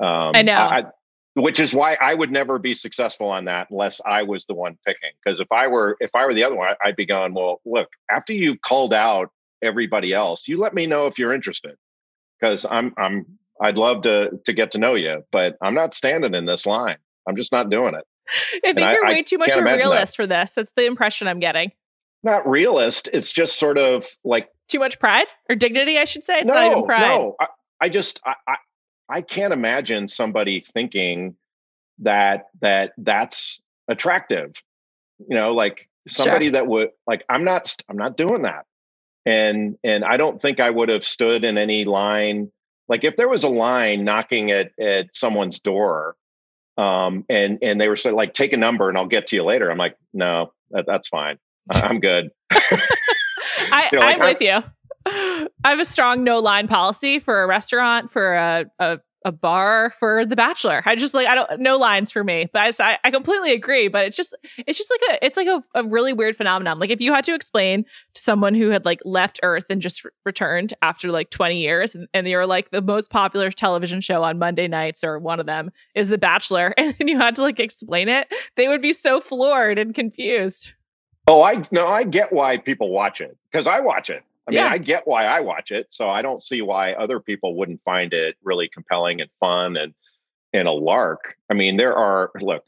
um 0.00 0.32
I 0.34 0.42
know. 0.42 0.90
which 1.34 1.60
is 1.60 1.74
why 1.74 1.96
i 2.00 2.12
would 2.14 2.30
never 2.30 2.58
be 2.58 2.74
successful 2.74 3.28
on 3.28 3.44
that 3.46 3.68
unless 3.70 4.00
i 4.06 4.22
was 4.22 4.44
the 4.46 4.54
one 4.54 4.76
picking 4.86 5.10
because 5.24 5.40
if 5.40 5.50
i 5.52 5.66
were 5.66 5.96
if 6.00 6.10
i 6.14 6.24
were 6.26 6.34
the 6.34 6.44
other 6.44 6.54
one 6.56 6.68
I- 6.68 6.88
i'd 6.88 6.96
be 6.96 7.06
going 7.06 7.34
well 7.34 7.60
look 7.64 7.88
after 8.10 8.32
you've 8.32 8.60
called 8.62 8.92
out 8.94 9.30
everybody 9.62 10.12
else 10.12 10.48
you 10.48 10.58
let 10.58 10.74
me 10.74 10.86
know 10.86 11.06
if 11.06 11.18
you're 11.18 11.32
interested 11.34 11.76
because 12.40 12.64
i'm 12.70 12.92
i'm 12.96 13.26
i'd 13.62 13.76
love 13.76 14.02
to 14.02 14.30
to 14.44 14.52
get 14.52 14.72
to 14.72 14.78
know 14.78 14.94
you 14.94 15.22
but 15.30 15.56
i'm 15.62 15.74
not 15.74 15.94
standing 15.94 16.34
in 16.34 16.44
this 16.46 16.66
line 16.66 16.96
i'm 17.28 17.36
just 17.36 17.52
not 17.52 17.70
doing 17.70 17.94
it 17.94 18.04
I 18.64 18.72
think 18.72 18.80
I- 18.88 18.92
you're 18.92 19.06
I 19.06 19.10
way 19.10 19.22
too 19.22 19.36
much 19.38 19.50
of 19.50 19.56
a 19.56 19.58
imagine 19.60 19.78
that. 19.80 19.84
realist 19.90 20.16
for 20.16 20.26
this. 20.28 20.54
That's 20.54 20.72
the 20.72 20.86
impression 20.86 21.26
I'm 21.28 21.40
getting. 21.40 21.72
not 22.22 22.48
realist 22.48 23.08
it's 23.12 23.32
just 23.32 23.58
sort 23.58 23.78
of 23.78 24.06
like 24.24 24.48
Too 24.68 24.78
much 24.78 24.98
pride 25.00 25.26
or 25.50 25.56
dignity, 25.56 25.98
I 25.98 26.04
should 26.04 26.22
say. 26.22 26.38
It's 26.38 26.46
no 26.46 26.54
not 26.54 26.70
even 26.70 26.84
pride. 26.84 27.00
no 27.18 27.36
I, 27.82 27.88
just 27.88 28.20
I, 28.24 28.34
I 28.48 28.56
i 29.08 29.20
can't 29.22 29.52
imagine 29.52 30.08
somebody 30.08 30.60
thinking 30.60 31.36
that 31.98 32.46
that 32.60 32.92
that's 32.98 33.60
attractive 33.88 34.52
you 35.28 35.36
know 35.36 35.52
like 35.54 35.88
somebody 36.08 36.48
that 36.50 36.66
would 36.66 36.90
like 37.06 37.24
i'm 37.28 37.44
not 37.44 37.76
i'm 37.88 37.96
not 37.96 38.16
doing 38.16 38.42
that 38.42 38.64
and 39.26 39.76
and 39.84 40.04
i 40.04 40.16
don't 40.16 40.40
think 40.40 40.60
i 40.60 40.70
would 40.70 40.88
have 40.88 41.04
stood 41.04 41.44
in 41.44 41.58
any 41.58 41.84
line 41.84 42.50
like 42.88 43.04
if 43.04 43.16
there 43.16 43.28
was 43.28 43.44
a 43.44 43.48
line 43.48 44.04
knocking 44.04 44.50
at 44.50 44.72
at 44.80 45.14
someone's 45.14 45.60
door 45.60 46.16
Um, 46.78 47.24
and 47.28 47.58
and 47.62 47.80
they 47.80 47.88
were 47.88 47.96
saying 47.96 48.16
like, 48.16 48.32
take 48.32 48.52
a 48.54 48.56
number 48.56 48.88
and 48.88 48.96
I'll 48.96 49.06
get 49.06 49.26
to 49.28 49.36
you 49.36 49.44
later. 49.44 49.70
I'm 49.70 49.76
like, 49.78 49.96
no, 50.14 50.52
that, 50.70 50.86
that's 50.86 51.08
fine. 51.08 51.38
I'm 51.72 52.00
good. 52.00 52.30
I, 52.50 53.88
you 53.92 53.98
know, 53.98 54.06
like, 54.06 54.20
I'm 54.20 54.20
with 54.20 54.40
you. 54.40 54.58
I 55.06 55.48
have 55.64 55.80
a 55.80 55.84
strong 55.84 56.24
no 56.24 56.38
line 56.38 56.68
policy 56.68 57.18
for 57.18 57.42
a 57.42 57.46
restaurant, 57.46 58.10
for 58.10 58.34
a, 58.34 58.66
a 58.78 59.00
a 59.24 59.32
bar 59.32 59.92
for 59.98 60.26
The 60.26 60.36
Bachelor. 60.36 60.82
I 60.84 60.96
just 60.96 61.14
like 61.14 61.26
I 61.26 61.34
don't 61.34 61.60
no 61.60 61.76
lines 61.76 62.10
for 62.10 62.24
me, 62.24 62.48
but 62.52 62.80
I, 62.80 62.98
I 63.04 63.10
completely 63.10 63.52
agree. 63.52 63.88
But 63.88 64.06
it's 64.06 64.16
just 64.16 64.36
it's 64.58 64.78
just 64.78 64.90
like 64.90 65.00
a 65.10 65.24
it's 65.24 65.36
like 65.36 65.46
a, 65.46 65.62
a 65.74 65.84
really 65.84 66.12
weird 66.12 66.36
phenomenon. 66.36 66.78
Like 66.78 66.90
if 66.90 67.00
you 67.00 67.12
had 67.12 67.24
to 67.24 67.34
explain 67.34 67.84
to 68.14 68.20
someone 68.20 68.54
who 68.54 68.70
had 68.70 68.84
like 68.84 69.00
left 69.04 69.40
Earth 69.42 69.64
and 69.70 69.80
just 69.80 70.04
re- 70.04 70.10
returned 70.24 70.74
after 70.82 71.10
like 71.10 71.30
twenty 71.30 71.60
years, 71.60 71.94
and, 71.94 72.08
and 72.14 72.26
they 72.26 72.34
were 72.34 72.46
like 72.46 72.70
the 72.70 72.82
most 72.82 73.10
popular 73.10 73.50
television 73.50 74.00
show 74.00 74.22
on 74.22 74.38
Monday 74.38 74.68
nights, 74.68 75.04
or 75.04 75.18
one 75.18 75.40
of 75.40 75.46
them 75.46 75.70
is 75.94 76.08
The 76.08 76.18
Bachelor, 76.18 76.74
and 76.76 76.94
you 77.00 77.18
had 77.18 77.34
to 77.36 77.42
like 77.42 77.60
explain 77.60 78.08
it, 78.08 78.32
they 78.56 78.68
would 78.68 78.82
be 78.82 78.92
so 78.92 79.20
floored 79.20 79.78
and 79.78 79.94
confused. 79.94 80.72
Oh, 81.28 81.42
I 81.42 81.64
no, 81.70 81.86
I 81.86 82.04
get 82.04 82.32
why 82.32 82.56
people 82.58 82.90
watch 82.90 83.20
it 83.20 83.36
because 83.50 83.66
I 83.66 83.80
watch 83.80 84.10
it. 84.10 84.22
I 84.46 84.50
mean, 84.50 84.58
yeah. 84.58 84.70
I 84.70 84.78
get 84.78 85.06
why 85.06 85.26
I 85.26 85.40
watch 85.40 85.70
it, 85.70 85.86
so 85.90 86.10
I 86.10 86.22
don't 86.22 86.42
see 86.42 86.62
why 86.62 86.94
other 86.94 87.20
people 87.20 87.56
wouldn't 87.56 87.80
find 87.84 88.12
it 88.12 88.36
really 88.42 88.68
compelling 88.68 89.20
and 89.20 89.30
fun 89.38 89.76
and 89.76 89.94
and 90.52 90.68
a 90.68 90.72
lark. 90.72 91.34
I 91.50 91.54
mean, 91.54 91.76
there 91.76 91.96
are 91.96 92.30
look, 92.40 92.64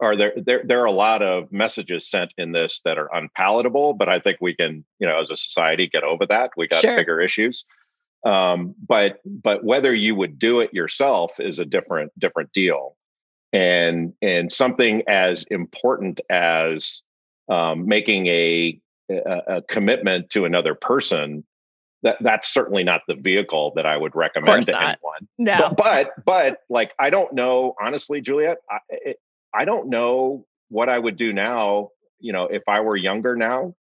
are 0.00 0.16
there 0.16 0.34
there 0.36 0.62
there 0.64 0.80
are 0.80 0.86
a 0.86 0.92
lot 0.92 1.22
of 1.22 1.50
messages 1.52 2.08
sent 2.08 2.34
in 2.36 2.52
this 2.52 2.80
that 2.84 2.98
are 2.98 3.14
unpalatable, 3.14 3.94
but 3.94 4.08
I 4.08 4.18
think 4.18 4.38
we 4.40 4.54
can, 4.54 4.84
you 4.98 5.06
know, 5.06 5.18
as 5.20 5.30
a 5.30 5.36
society 5.36 5.88
get 5.88 6.02
over 6.02 6.26
that. 6.26 6.50
We 6.56 6.68
got 6.68 6.80
sure. 6.80 6.96
bigger 6.96 7.20
issues. 7.20 7.64
Um, 8.26 8.74
but 8.86 9.20
but 9.24 9.64
whether 9.64 9.94
you 9.94 10.14
would 10.14 10.38
do 10.38 10.60
it 10.60 10.74
yourself 10.74 11.38
is 11.38 11.58
a 11.58 11.64
different 11.64 12.12
different 12.18 12.52
deal. 12.52 12.96
And 13.52 14.14
and 14.20 14.50
something 14.50 15.02
as 15.06 15.44
important 15.44 16.20
as 16.28 17.02
um, 17.48 17.86
making 17.86 18.26
a 18.26 18.80
a, 19.10 19.42
a 19.56 19.62
commitment 19.62 20.30
to 20.30 20.44
another 20.44 20.74
person, 20.74 21.44
that 22.02 22.16
that's 22.20 22.52
certainly 22.52 22.84
not 22.84 23.02
the 23.08 23.14
vehicle 23.14 23.72
that 23.76 23.86
I 23.86 23.96
would 23.96 24.14
recommend 24.14 24.64
to 24.64 24.72
not. 24.72 24.82
anyone. 24.82 25.28
No, 25.38 25.74
but, 25.76 25.76
but, 25.76 26.24
but 26.24 26.58
like 26.68 26.92
I 26.98 27.10
don't 27.10 27.32
know 27.32 27.74
honestly, 27.80 28.20
Juliet. 28.20 28.58
I, 28.70 28.78
it, 28.90 29.16
I 29.54 29.64
don't 29.64 29.88
know 29.88 30.46
what 30.68 30.88
I 30.88 30.98
would 30.98 31.16
do 31.16 31.32
now. 31.32 31.90
You 32.20 32.32
know, 32.32 32.44
if 32.44 32.62
I 32.68 32.80
were 32.80 32.96
younger 32.96 33.36
now, 33.36 33.74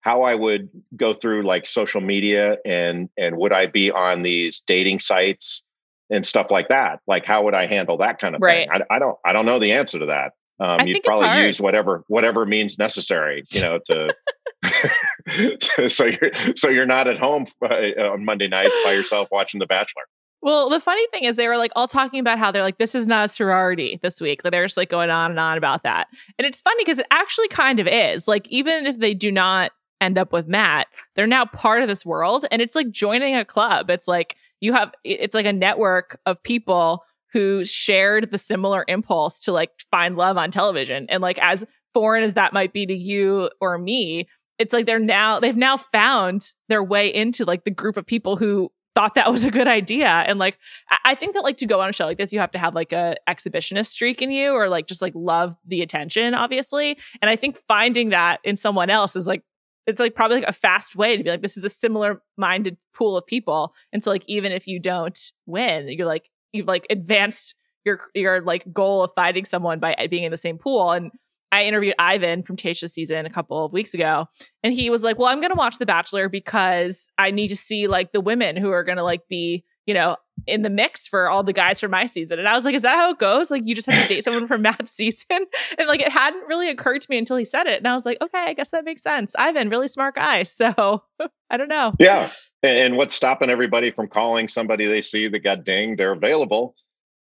how 0.00 0.22
I 0.22 0.34
would 0.34 0.70
go 0.96 1.12
through 1.12 1.42
like 1.42 1.66
social 1.66 2.00
media 2.00 2.56
and 2.64 3.08
and 3.18 3.36
would 3.36 3.52
I 3.52 3.66
be 3.66 3.90
on 3.90 4.22
these 4.22 4.62
dating 4.66 5.00
sites 5.00 5.62
and 6.10 6.24
stuff 6.24 6.50
like 6.50 6.68
that? 6.68 7.00
Like 7.06 7.26
how 7.26 7.44
would 7.44 7.54
I 7.54 7.66
handle 7.66 7.98
that 7.98 8.18
kind 8.18 8.34
of 8.34 8.40
right. 8.40 8.68
thing? 8.68 8.82
I, 8.90 8.96
I 8.96 8.98
don't 8.98 9.18
I 9.24 9.32
don't 9.32 9.46
know 9.46 9.58
the 9.58 9.72
answer 9.72 9.98
to 9.98 10.06
that. 10.06 10.32
Um, 10.60 10.88
you'd 10.88 11.04
probably 11.04 11.44
use 11.44 11.60
whatever 11.60 12.04
whatever 12.08 12.46
means 12.46 12.78
necessary, 12.78 13.42
you 13.50 13.60
know, 13.62 13.78
to 13.86 14.14
so 15.88 16.06
you're 16.06 16.32
so 16.56 16.68
you're 16.68 16.86
not 16.86 17.08
at 17.08 17.18
home 17.18 17.46
uh, 17.62 17.66
on 18.12 18.24
Monday 18.24 18.48
nights 18.48 18.76
by 18.84 18.92
yourself 18.92 19.28
watching 19.32 19.60
The 19.60 19.66
Bachelor. 19.66 20.02
Well, 20.40 20.68
the 20.68 20.80
funny 20.80 21.04
thing 21.08 21.24
is, 21.24 21.36
they 21.36 21.48
were 21.48 21.56
like 21.56 21.72
all 21.74 21.88
talking 21.88 22.20
about 22.20 22.38
how 22.38 22.52
they're 22.52 22.62
like, 22.62 22.78
this 22.78 22.94
is 22.94 23.06
not 23.06 23.24
a 23.24 23.28
sorority 23.28 23.98
this 24.02 24.20
week. 24.20 24.44
Like, 24.44 24.52
they're 24.52 24.64
just 24.64 24.76
like 24.76 24.90
going 24.90 25.10
on 25.10 25.32
and 25.32 25.40
on 25.40 25.58
about 25.58 25.82
that. 25.82 26.06
And 26.38 26.46
it's 26.46 26.60
funny 26.60 26.82
because 26.84 26.98
it 26.98 27.06
actually 27.10 27.48
kind 27.48 27.80
of 27.80 27.88
is. 27.88 28.28
Like, 28.28 28.46
even 28.48 28.86
if 28.86 28.98
they 28.98 29.14
do 29.14 29.32
not 29.32 29.72
end 30.00 30.16
up 30.16 30.32
with 30.32 30.46
Matt, 30.46 30.86
they're 31.16 31.26
now 31.26 31.44
part 31.44 31.82
of 31.82 31.88
this 31.88 32.06
world. 32.06 32.44
And 32.52 32.62
it's 32.62 32.76
like 32.76 32.90
joining 32.90 33.34
a 33.34 33.44
club. 33.44 33.90
It's 33.90 34.06
like 34.06 34.36
you 34.60 34.72
have, 34.72 34.92
it's 35.02 35.34
like 35.34 35.46
a 35.46 35.52
network 35.52 36.20
of 36.24 36.40
people 36.42 37.04
who 37.32 37.64
shared 37.64 38.30
the 38.30 38.38
similar 38.38 38.84
impulse 38.86 39.40
to 39.40 39.52
like 39.52 39.70
find 39.90 40.16
love 40.16 40.36
on 40.36 40.52
television. 40.52 41.06
And 41.08 41.20
like, 41.20 41.38
as 41.38 41.64
foreign 41.94 42.22
as 42.22 42.34
that 42.34 42.52
might 42.52 42.72
be 42.72 42.86
to 42.86 42.94
you 42.94 43.50
or 43.60 43.76
me, 43.76 44.28
it's 44.58 44.72
like 44.72 44.86
they're 44.86 44.98
now 44.98 45.40
they've 45.40 45.56
now 45.56 45.76
found 45.76 46.52
their 46.68 46.82
way 46.82 47.12
into 47.12 47.44
like 47.44 47.64
the 47.64 47.70
group 47.70 47.96
of 47.96 48.06
people 48.06 48.36
who 48.36 48.70
thought 48.94 49.14
that 49.14 49.30
was 49.30 49.44
a 49.44 49.50
good 49.50 49.68
idea. 49.68 50.08
And 50.08 50.38
like 50.38 50.58
i 51.04 51.14
think 51.14 51.34
that 51.34 51.42
like 51.42 51.56
to 51.58 51.66
go 51.66 51.80
on 51.80 51.88
a 51.88 51.92
show 51.92 52.06
like 52.06 52.18
this 52.18 52.32
you 52.32 52.40
have 52.40 52.50
to 52.52 52.58
have 52.58 52.74
like 52.74 52.92
a 52.92 53.16
exhibitionist 53.28 53.86
streak 53.86 54.20
in 54.20 54.30
you 54.30 54.52
or 54.52 54.68
like 54.68 54.86
just 54.86 55.00
like 55.02 55.12
love 55.14 55.56
the 55.66 55.82
attention 55.82 56.34
obviously. 56.34 56.98
And 57.22 57.30
i 57.30 57.36
think 57.36 57.58
finding 57.68 58.10
that 58.10 58.40
in 58.44 58.56
someone 58.56 58.90
else 58.90 59.16
is 59.16 59.26
like 59.26 59.42
it's 59.86 60.00
like 60.00 60.14
probably 60.14 60.38
like 60.38 60.48
a 60.48 60.52
fast 60.52 60.96
way 60.96 61.16
to 61.16 61.24
be 61.24 61.30
like 61.30 61.42
this 61.42 61.56
is 61.56 61.64
a 61.64 61.70
similar 61.70 62.20
minded 62.36 62.76
pool 62.94 63.16
of 63.16 63.24
people. 63.26 63.72
And 63.92 64.02
so 64.02 64.10
like 64.10 64.24
even 64.26 64.52
if 64.52 64.66
you 64.66 64.80
don't 64.80 65.18
win 65.46 65.88
you're 65.88 66.06
like 66.06 66.28
you've 66.52 66.66
like 66.66 66.86
advanced 66.90 67.54
your 67.84 68.00
your 68.14 68.40
like 68.42 68.72
goal 68.72 69.02
of 69.04 69.12
finding 69.14 69.44
someone 69.44 69.78
by 69.78 69.94
being 70.10 70.24
in 70.24 70.30
the 70.30 70.36
same 70.36 70.58
pool. 70.58 70.90
And 70.90 71.10
I 71.50 71.64
interviewed 71.64 71.94
Ivan 71.98 72.42
from 72.42 72.56
Tayshia's 72.56 72.92
season 72.92 73.26
a 73.26 73.30
couple 73.30 73.64
of 73.64 73.72
weeks 73.72 73.94
ago, 73.94 74.26
and 74.62 74.74
he 74.74 74.90
was 74.90 75.02
like, 75.02 75.18
"Well, 75.18 75.28
I'm 75.28 75.40
going 75.40 75.52
to 75.52 75.58
watch 75.58 75.78
The 75.78 75.86
Bachelor 75.86 76.28
because 76.28 77.10
I 77.18 77.30
need 77.30 77.48
to 77.48 77.56
see 77.56 77.88
like 77.88 78.12
the 78.12 78.20
women 78.20 78.56
who 78.56 78.70
are 78.70 78.84
going 78.84 78.98
to 78.98 79.04
like 79.04 79.22
be, 79.28 79.64
you 79.86 79.94
know, 79.94 80.16
in 80.46 80.62
the 80.62 80.70
mix 80.70 81.06
for 81.06 81.28
all 81.28 81.42
the 81.42 81.52
guys 81.52 81.80
from 81.80 81.90
my 81.90 82.06
season." 82.06 82.38
And 82.38 82.46
I 82.46 82.54
was 82.54 82.64
like, 82.64 82.74
"Is 82.74 82.82
that 82.82 82.96
how 82.96 83.10
it 83.10 83.18
goes? 83.18 83.50
Like, 83.50 83.62
you 83.64 83.74
just 83.74 83.88
have 83.90 84.02
to 84.02 84.08
date 84.08 84.24
someone 84.24 84.46
from 84.46 84.62
Matt's 84.62 84.92
season?" 84.92 85.46
And 85.78 85.88
like, 85.88 86.00
it 86.00 86.12
hadn't 86.12 86.46
really 86.48 86.68
occurred 86.68 87.00
to 87.02 87.06
me 87.10 87.18
until 87.18 87.36
he 87.36 87.44
said 87.44 87.66
it, 87.66 87.78
and 87.78 87.88
I 87.88 87.94
was 87.94 88.04
like, 88.04 88.18
"Okay, 88.20 88.38
I 88.38 88.52
guess 88.52 88.70
that 88.70 88.84
makes 88.84 89.02
sense." 89.02 89.34
Ivan, 89.38 89.70
really 89.70 89.88
smart 89.88 90.16
guy, 90.16 90.42
so 90.42 91.02
I 91.50 91.56
don't 91.56 91.68
know. 91.68 91.94
Yeah, 91.98 92.30
and 92.62 92.96
what's 92.96 93.14
stopping 93.14 93.48
everybody 93.48 93.90
from 93.90 94.08
calling 94.08 94.48
somebody 94.48 94.86
they 94.86 95.02
see 95.02 95.28
that 95.28 95.40
got 95.40 95.64
dinged? 95.64 95.98
They're 95.98 96.12
available. 96.12 96.74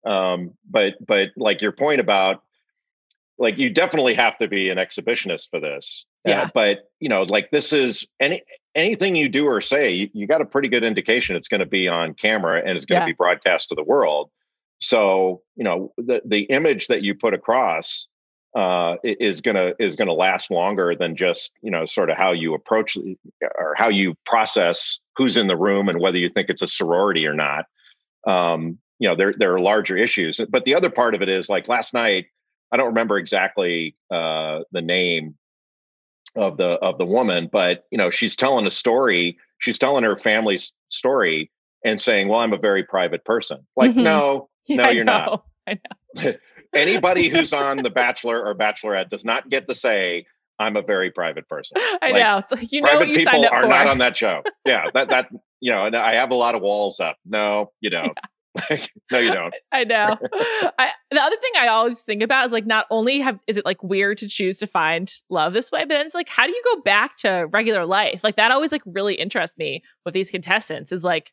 Um, 0.05 0.51
but 0.69 0.95
but 1.05 1.29
like 1.37 1.61
your 1.61 1.71
point 1.71 1.99
about 1.99 2.43
like 3.39 3.57
you 3.57 3.69
definitely 3.69 4.13
have 4.15 4.37
to 4.37 4.47
be 4.47 4.69
an 4.69 4.77
exhibitionist 4.77 5.49
for 5.49 5.59
this. 5.59 6.05
Uh, 6.27 6.31
yeah. 6.31 6.41
Uh, 6.43 6.49
but 6.53 6.77
you 6.99 7.09
know, 7.09 7.23
like 7.23 7.51
this 7.51 7.73
is 7.73 8.05
any 8.19 8.43
anything 8.75 9.15
you 9.15 9.29
do 9.29 9.45
or 9.45 9.61
say, 9.61 9.91
you, 9.91 10.09
you 10.13 10.27
got 10.27 10.41
a 10.41 10.45
pretty 10.45 10.67
good 10.67 10.83
indication 10.83 11.35
it's 11.35 11.47
going 11.47 11.59
to 11.59 11.65
be 11.65 11.87
on 11.87 12.13
camera 12.13 12.59
and 12.59 12.75
it's 12.75 12.85
going 12.85 13.01
to 13.01 13.05
yeah. 13.07 13.11
be 13.11 13.15
broadcast 13.15 13.69
to 13.69 13.75
the 13.75 13.83
world. 13.83 14.29
So 14.79 15.41
you 15.55 15.63
know, 15.63 15.93
the 15.97 16.21
the 16.25 16.41
image 16.43 16.87
that 16.87 17.01
you 17.01 17.15
put 17.15 17.33
across 17.33 18.07
uh, 18.55 18.95
is 19.03 19.41
gonna 19.41 19.73
is 19.79 19.95
gonna 19.95 20.13
last 20.13 20.51
longer 20.51 20.95
than 20.95 21.15
just 21.15 21.51
you 21.61 21.71
know 21.71 21.85
sort 21.85 22.09
of 22.09 22.17
how 22.17 22.31
you 22.31 22.53
approach 22.53 22.97
or 23.57 23.75
how 23.75 23.89
you 23.89 24.15
process 24.25 24.99
who's 25.15 25.37
in 25.37 25.47
the 25.47 25.57
room 25.57 25.89
and 25.89 25.99
whether 25.99 26.17
you 26.17 26.29
think 26.29 26.49
it's 26.49 26.61
a 26.61 26.67
sorority 26.67 27.25
or 27.25 27.33
not. 27.33 27.65
Um, 28.25 28.77
you 28.99 29.07
know, 29.07 29.15
there 29.15 29.33
there 29.37 29.53
are 29.53 29.59
larger 29.59 29.97
issues. 29.97 30.39
But 30.49 30.63
the 30.63 30.75
other 30.75 30.89
part 30.89 31.15
of 31.15 31.21
it 31.21 31.29
is 31.29 31.49
like 31.49 31.67
last 31.67 31.93
night 31.93 32.27
I 32.71 32.77
don't 32.77 32.87
remember 32.87 33.17
exactly 33.17 33.95
uh, 34.11 34.61
the 34.71 34.81
name 34.81 35.35
of 36.35 36.57
the 36.57 36.71
of 36.81 36.97
the 36.97 37.05
woman, 37.05 37.49
but 37.51 37.85
you 37.91 37.97
know, 37.97 38.09
she's 38.09 38.35
telling 38.35 38.65
a 38.65 38.71
story. 38.71 39.37
She's 39.59 39.77
telling 39.77 40.03
her 40.03 40.17
family's 40.17 40.73
story 40.89 41.51
and 41.83 41.99
saying, 41.99 42.27
"Well, 42.27 42.39
I'm 42.39 42.53
a 42.53 42.57
very 42.57 42.83
private 42.83 43.25
person." 43.25 43.65
Like, 43.75 43.91
mm-hmm. 43.91 44.03
no, 44.03 44.49
yeah, 44.67 44.83
no, 44.83 44.89
you're 44.89 45.03
not. 45.03 45.43
I 45.67 45.79
know. 46.15 46.33
Anybody 46.75 47.29
who's 47.29 47.53
on 47.53 47.77
The 47.77 47.89
Bachelor 47.89 48.45
or 48.45 48.53
Bachelorette 48.53 49.09
does 49.09 49.25
not 49.25 49.49
get 49.49 49.67
to 49.67 49.75
say, 49.75 50.25
"I'm 50.59 50.75
a 50.75 50.81
very 50.81 51.11
private 51.11 51.47
person." 51.47 51.77
I 52.01 52.11
like, 52.11 52.21
know. 52.21 52.37
It's 52.37 52.51
like 52.51 52.71
you 52.71 52.81
know 52.81 52.99
what 52.99 53.07
you 53.07 53.15
people 53.15 53.31
signed 53.31 53.45
up 53.45 53.53
are 53.53 53.63
for. 53.63 53.69
not 53.69 53.87
on 53.87 53.97
that 53.99 54.17
show. 54.17 54.43
Yeah, 54.65 54.89
that 54.93 55.09
that 55.09 55.29
you 55.59 55.71
know, 55.71 55.85
and 55.85 55.95
I 55.95 56.15
have 56.15 56.31
a 56.31 56.35
lot 56.35 56.55
of 56.55 56.61
walls 56.61 56.99
up. 56.99 57.17
No, 57.25 57.71
you 57.79 57.89
don't. 57.89 58.05
Yeah. 58.05 58.29
No, 59.11 59.19
you 59.19 59.33
don't. 59.33 59.53
I 59.71 59.83
know. 59.83 60.17
I, 60.79 60.91
the 61.11 61.21
other 61.21 61.35
thing 61.37 61.51
I 61.57 61.67
always 61.67 62.03
think 62.03 62.21
about 62.21 62.45
is 62.45 62.51
like 62.51 62.65
not 62.65 62.85
only 62.89 63.19
have 63.19 63.39
is 63.47 63.57
it 63.57 63.65
like 63.65 63.81
weird 63.83 64.17
to 64.19 64.27
choose 64.27 64.57
to 64.59 64.67
find 64.67 65.11
love 65.29 65.53
this 65.53 65.71
way, 65.71 65.81
but 65.81 65.89
then 65.89 66.05
it's 66.05 66.15
like 66.15 66.29
how 66.29 66.45
do 66.45 66.51
you 66.51 66.61
go 66.75 66.81
back 66.81 67.15
to 67.17 67.47
regular 67.51 67.85
life? 67.85 68.23
Like 68.23 68.35
that 68.35 68.51
always 68.51 68.71
like 68.71 68.83
really 68.85 69.15
interests 69.15 69.57
me 69.57 69.83
with 70.05 70.13
these 70.13 70.31
contestants 70.31 70.91
is 70.91 71.03
like 71.03 71.31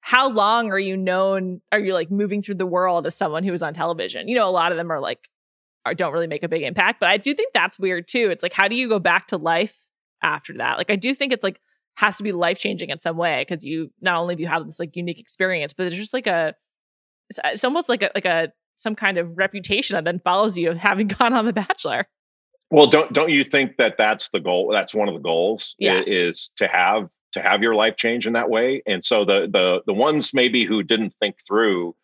how 0.00 0.28
long 0.28 0.70
are 0.70 0.78
you 0.78 0.96
known? 0.96 1.62
Are 1.72 1.78
you 1.78 1.94
like 1.94 2.10
moving 2.10 2.42
through 2.42 2.56
the 2.56 2.66
world 2.66 3.06
as 3.06 3.14
someone 3.14 3.42
who 3.42 3.52
is 3.52 3.62
on 3.62 3.72
television? 3.72 4.28
You 4.28 4.36
know, 4.36 4.46
a 4.46 4.50
lot 4.50 4.70
of 4.70 4.76
them 4.76 4.92
are 4.92 5.00
like 5.00 5.28
are, 5.86 5.94
don't 5.94 6.12
really 6.12 6.26
make 6.26 6.42
a 6.42 6.48
big 6.48 6.62
impact, 6.62 7.00
but 7.00 7.08
I 7.08 7.16
do 7.18 7.34
think 7.34 7.52
that's 7.52 7.78
weird 7.78 8.06
too. 8.08 8.30
It's 8.30 8.42
like 8.42 8.52
how 8.52 8.68
do 8.68 8.76
you 8.76 8.88
go 8.88 8.98
back 8.98 9.28
to 9.28 9.36
life 9.36 9.78
after 10.22 10.54
that? 10.54 10.78
Like 10.78 10.90
I 10.90 10.96
do 10.96 11.14
think 11.14 11.32
it's 11.32 11.44
like 11.44 11.60
has 11.96 12.16
to 12.16 12.22
be 12.22 12.32
life 12.32 12.58
changing 12.58 12.90
in 12.90 12.98
some 12.98 13.16
way 13.16 13.44
because 13.48 13.64
you 13.64 13.90
not 14.00 14.18
only 14.18 14.34
have 14.34 14.40
you 14.40 14.46
had 14.46 14.66
this 14.66 14.80
like 14.80 14.96
unique 14.96 15.20
experience, 15.20 15.72
but 15.72 15.86
it's 15.86 15.96
just 15.96 16.12
like 16.12 16.26
a 16.26 16.54
it's, 17.30 17.38
it's 17.44 17.64
almost 17.64 17.88
like 17.88 18.02
a 18.02 18.10
like 18.14 18.24
a 18.24 18.52
some 18.76 18.94
kind 18.94 19.18
of 19.18 19.38
reputation 19.38 19.94
that 19.94 20.04
then 20.04 20.20
follows 20.20 20.58
you 20.58 20.70
of 20.70 20.76
having 20.76 21.08
gone 21.18 21.32
on 21.32 21.46
The 21.46 21.52
Bachelor. 21.52 22.06
Well, 22.70 22.86
don't 22.86 23.12
don't 23.12 23.30
you 23.30 23.44
think 23.44 23.76
that 23.76 23.96
that's 23.98 24.30
the 24.30 24.40
goal? 24.40 24.70
That's 24.72 24.94
one 24.94 25.08
of 25.08 25.14
the 25.14 25.20
goals 25.20 25.74
yes. 25.78 26.08
is 26.08 26.50
to 26.56 26.66
have 26.66 27.08
to 27.32 27.42
have 27.42 27.62
your 27.62 27.74
life 27.74 27.96
change 27.96 28.26
in 28.26 28.32
that 28.32 28.50
way. 28.50 28.82
And 28.86 29.04
so 29.04 29.24
the 29.24 29.48
the 29.50 29.82
the 29.86 29.94
ones 29.94 30.32
maybe 30.34 30.64
who 30.64 30.82
didn't 30.82 31.14
think 31.20 31.36
through 31.46 31.94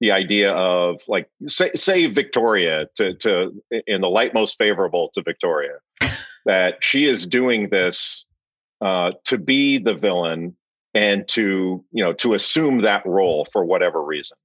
the 0.00 0.12
idea 0.12 0.52
of 0.52 1.00
like 1.08 1.28
say 1.48 1.70
say 1.74 2.06
Victoria 2.06 2.86
to 2.96 3.14
to 3.14 3.52
in 3.86 4.00
the 4.02 4.08
light 4.08 4.34
most 4.34 4.58
favorable 4.58 5.10
to 5.14 5.22
Victoria 5.22 5.78
that 6.46 6.76
she 6.80 7.06
is 7.06 7.26
doing 7.26 7.70
this 7.70 8.26
uh, 8.80 9.12
to 9.24 9.38
be 9.38 9.78
the 9.78 9.94
villain 9.94 10.56
and 10.94 11.26
to 11.28 11.84
you 11.92 12.04
know 12.04 12.12
to 12.14 12.34
assume 12.34 12.78
that 12.80 13.04
role 13.06 13.46
for 13.52 13.64
whatever 13.64 14.02
reason 14.02 14.36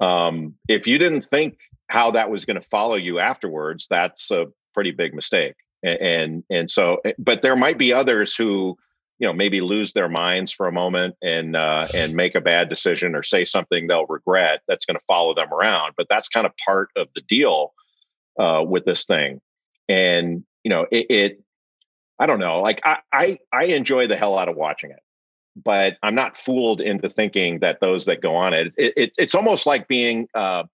um, 0.00 0.54
if 0.68 0.86
you 0.86 0.98
didn't 0.98 1.22
think 1.22 1.58
how 1.88 2.10
that 2.12 2.30
was 2.30 2.44
going 2.44 2.60
to 2.60 2.68
follow 2.68 2.94
you 2.94 3.18
afterwards, 3.18 3.86
that's 3.90 4.30
a 4.30 4.46
pretty 4.74 4.92
big 4.92 5.14
mistake. 5.14 5.54
And, 5.82 6.00
and 6.00 6.44
and 6.50 6.70
so, 6.70 6.98
eh, 7.04 7.12
but 7.18 7.42
there 7.42 7.56
might 7.56 7.78
be 7.78 7.92
others 7.92 8.34
who, 8.34 8.76
you 9.18 9.26
know, 9.26 9.32
maybe 9.32 9.60
lose 9.60 9.92
their 9.92 10.08
minds 10.08 10.52
for 10.52 10.66
a 10.66 10.72
moment 10.72 11.16
and 11.22 11.56
uh, 11.56 11.86
and 11.94 12.14
make 12.14 12.34
a 12.34 12.40
bad 12.40 12.68
decision 12.68 13.14
or 13.14 13.22
say 13.22 13.44
something 13.44 13.86
they'll 13.86 14.06
regret. 14.06 14.60
That's 14.68 14.84
going 14.84 14.96
to 14.96 15.04
follow 15.06 15.34
them 15.34 15.52
around. 15.52 15.94
But 15.96 16.06
that's 16.10 16.28
kind 16.28 16.46
of 16.46 16.52
part 16.64 16.90
of 16.96 17.08
the 17.14 17.22
deal 17.22 17.72
uh, 18.38 18.64
with 18.66 18.84
this 18.84 19.04
thing. 19.04 19.40
And 19.88 20.44
you 20.64 20.70
know, 20.70 20.86
it, 20.90 21.06
it 21.10 21.42
I 22.18 22.26
don't 22.26 22.40
know. 22.40 22.60
Like 22.60 22.80
I, 22.84 22.98
I 23.12 23.38
I 23.52 23.64
enjoy 23.64 24.06
the 24.08 24.16
hell 24.16 24.38
out 24.38 24.48
of 24.48 24.56
watching 24.56 24.90
it 24.90 25.00
but 25.64 25.96
I'm 26.02 26.14
not 26.14 26.36
fooled 26.36 26.80
into 26.80 27.08
thinking 27.08 27.58
that 27.60 27.80
those 27.80 28.04
that 28.06 28.20
go 28.20 28.34
on 28.36 28.54
it, 28.54 28.74
it, 28.76 28.92
it 28.96 29.12
it's 29.18 29.34
almost 29.34 29.66
like 29.66 29.88
being 29.88 30.28
uh, 30.34 30.64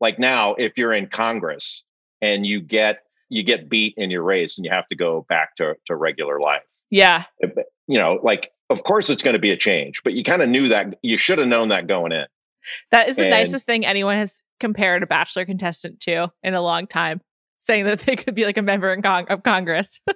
like 0.00 0.18
now 0.18 0.54
if 0.54 0.76
you're 0.76 0.92
in 0.92 1.06
Congress 1.06 1.84
and 2.20 2.46
you 2.46 2.60
get 2.60 3.00
you 3.28 3.42
get 3.42 3.68
beat 3.68 3.94
in 3.96 4.10
your 4.10 4.22
race 4.22 4.58
and 4.58 4.64
you 4.64 4.70
have 4.70 4.86
to 4.88 4.96
go 4.96 5.24
back 5.28 5.56
to 5.56 5.74
to 5.86 5.96
regular 5.96 6.40
life. 6.40 6.62
Yeah. 6.90 7.24
You 7.40 7.98
know, 7.98 8.18
like 8.22 8.50
of 8.70 8.84
course 8.84 9.10
it's 9.10 9.22
going 9.22 9.34
to 9.34 9.40
be 9.40 9.50
a 9.50 9.56
change, 9.56 10.02
but 10.04 10.12
you 10.12 10.24
kind 10.24 10.42
of 10.42 10.48
knew 10.48 10.68
that 10.68 10.98
you 11.02 11.16
should 11.16 11.38
have 11.38 11.48
known 11.48 11.68
that 11.68 11.86
going 11.86 12.12
in. 12.12 12.26
That 12.92 13.08
is 13.08 13.16
the 13.16 13.22
and, 13.22 13.30
nicest 13.30 13.66
thing 13.66 13.84
anyone 13.84 14.16
has 14.16 14.42
compared 14.58 15.02
a 15.02 15.06
bachelor 15.06 15.44
contestant 15.44 16.00
to 16.00 16.32
in 16.42 16.54
a 16.54 16.62
long 16.62 16.86
time, 16.86 17.20
saying 17.58 17.84
that 17.84 18.00
they 18.00 18.16
could 18.16 18.34
be 18.34 18.46
like 18.46 18.56
a 18.56 18.62
member 18.62 18.92
in 18.92 19.02
con- 19.02 19.26
of 19.28 19.42
Congress. 19.42 20.00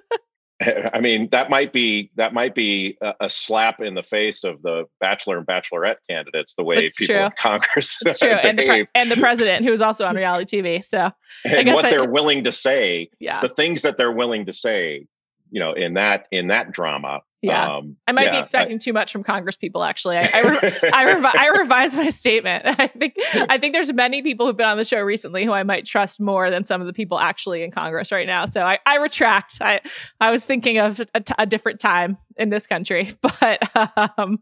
I 0.93 0.99
mean, 0.99 1.29
that 1.31 1.49
might 1.49 1.71
be 1.71 2.11
that 2.15 2.33
might 2.33 2.53
be 2.53 2.97
a, 3.01 3.13
a, 3.21 3.29
slap 3.29 3.81
in 3.81 3.93
the 3.93 4.03
face 4.03 4.43
of 4.43 4.61
the 4.61 4.85
bachelor 4.99 5.37
and 5.37 5.47
bachelorette 5.47 5.97
candidates. 6.09 6.55
The 6.55 6.63
way 6.63 6.89
people 6.97 7.15
true. 7.15 7.25
in 7.25 7.31
Congress 7.37 7.97
true, 8.19 8.29
and 8.29 8.59
the, 8.59 8.65
pre- 8.67 8.87
and 8.93 9.09
the, 9.09 9.15
president, 9.15 9.65
who 9.65 9.71
is 9.71 9.81
also 9.81 10.05
on 10.05 10.15
reality 10.15 10.61
TV. 10.61 10.83
So, 10.83 11.11
and 11.45 11.69
what 11.69 11.85
I, 11.85 11.89
they're 11.89 12.09
willing 12.09 12.43
to 12.43 12.51
say, 12.51 13.09
yeah, 13.19 13.41
the 13.41 13.49
things 13.49 13.83
that 13.83 13.95
they're 13.95 14.11
willing 14.11 14.45
to 14.47 14.53
say, 14.53 15.07
you 15.51 15.59
know, 15.59 15.73
in 15.73 15.95
that 15.95 16.27
in 16.31 16.47
that 16.47 16.71
drama 16.71 17.21
yeah, 17.41 17.77
um, 17.77 17.95
I 18.05 18.11
might 18.11 18.25
yeah, 18.25 18.31
be 18.31 18.37
expecting 18.39 18.75
I, 18.75 18.79
too 18.79 18.91
much 18.91 19.13
from 19.13 19.23
Congress 19.23 19.55
people. 19.55 19.81
Actually, 19.83 20.17
I 20.17 20.29
I, 20.33 20.41
re- 20.41 20.57
I, 20.93 21.05
revi- 21.05 21.37
I 21.37 21.47
revised 21.59 21.95
my 21.95 22.09
statement. 22.09 22.65
I 22.79 22.87
think 22.87 23.15
I 23.33 23.57
think 23.57 23.73
there's 23.73 23.93
many 23.93 24.21
people 24.21 24.45
who've 24.45 24.57
been 24.57 24.67
on 24.67 24.77
the 24.77 24.83
show 24.83 24.99
recently 24.99 25.45
who 25.45 25.53
I 25.53 25.63
might 25.63 25.85
trust 25.85 26.19
more 26.19 26.49
than 26.49 26.65
some 26.65 26.81
of 26.81 26.87
the 26.87 26.93
people 26.93 27.17
actually 27.17 27.63
in 27.63 27.71
Congress 27.71 28.11
right 28.11 28.27
now. 28.27 28.43
So 28.43 28.63
I, 28.63 28.79
I 28.85 28.97
retract. 28.97 29.59
I 29.61 29.79
I 30.19 30.31
was 30.31 30.45
thinking 30.45 30.79
of 30.79 31.01
a, 31.15 31.21
t- 31.21 31.33
a 31.37 31.45
different 31.45 31.79
time 31.79 32.17
in 32.35 32.49
this 32.49 32.67
country, 32.67 33.13
but 33.21 33.61
um, 34.17 34.39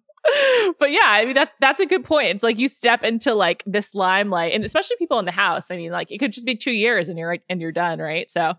but 0.79 0.91
yeah, 0.91 1.01
I 1.03 1.25
mean 1.25 1.35
that's 1.35 1.53
that's 1.59 1.79
a 1.79 1.85
good 1.85 2.03
point. 2.03 2.29
It's 2.29 2.43
like 2.43 2.57
you 2.57 2.67
step 2.67 3.03
into 3.03 3.35
like 3.35 3.61
this 3.67 3.93
limelight, 3.93 4.53
and 4.53 4.65
especially 4.65 4.97
people 4.97 5.19
in 5.19 5.25
the 5.25 5.31
House. 5.31 5.69
I 5.69 5.77
mean, 5.77 5.91
like 5.91 6.09
it 6.11 6.17
could 6.17 6.33
just 6.33 6.47
be 6.47 6.55
two 6.55 6.73
years 6.73 7.09
and 7.09 7.19
you're 7.19 7.37
and 7.47 7.61
you're 7.61 7.71
done, 7.71 7.99
right? 7.99 8.27
So 8.27 8.55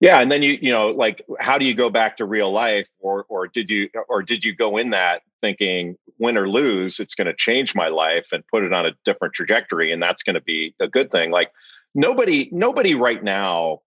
yeah 0.00 0.20
and 0.20 0.30
then 0.30 0.42
you 0.42 0.58
you 0.60 0.72
know 0.72 0.88
like 0.90 1.22
how 1.40 1.58
do 1.58 1.64
you 1.64 1.74
go 1.74 1.90
back 1.90 2.16
to 2.16 2.24
real 2.24 2.50
life 2.50 2.88
or 3.00 3.24
or 3.28 3.46
did 3.46 3.70
you 3.70 3.88
or 4.08 4.22
did 4.22 4.44
you 4.44 4.54
go 4.54 4.76
in 4.76 4.90
that 4.90 5.22
thinking 5.40 5.96
win 6.18 6.36
or 6.36 6.48
lose 6.48 7.00
it's 7.00 7.14
going 7.14 7.26
to 7.26 7.34
change 7.34 7.74
my 7.74 7.88
life 7.88 8.28
and 8.32 8.46
put 8.48 8.64
it 8.64 8.72
on 8.72 8.86
a 8.86 8.92
different 9.04 9.34
trajectory 9.34 9.92
and 9.92 10.02
that's 10.02 10.22
going 10.22 10.34
to 10.34 10.40
be 10.42 10.74
a 10.80 10.88
good 10.88 11.10
thing. 11.10 11.30
Like 11.30 11.50
nobody 11.94 12.48
nobody 12.52 12.94
right 12.94 13.22
now 13.22 13.80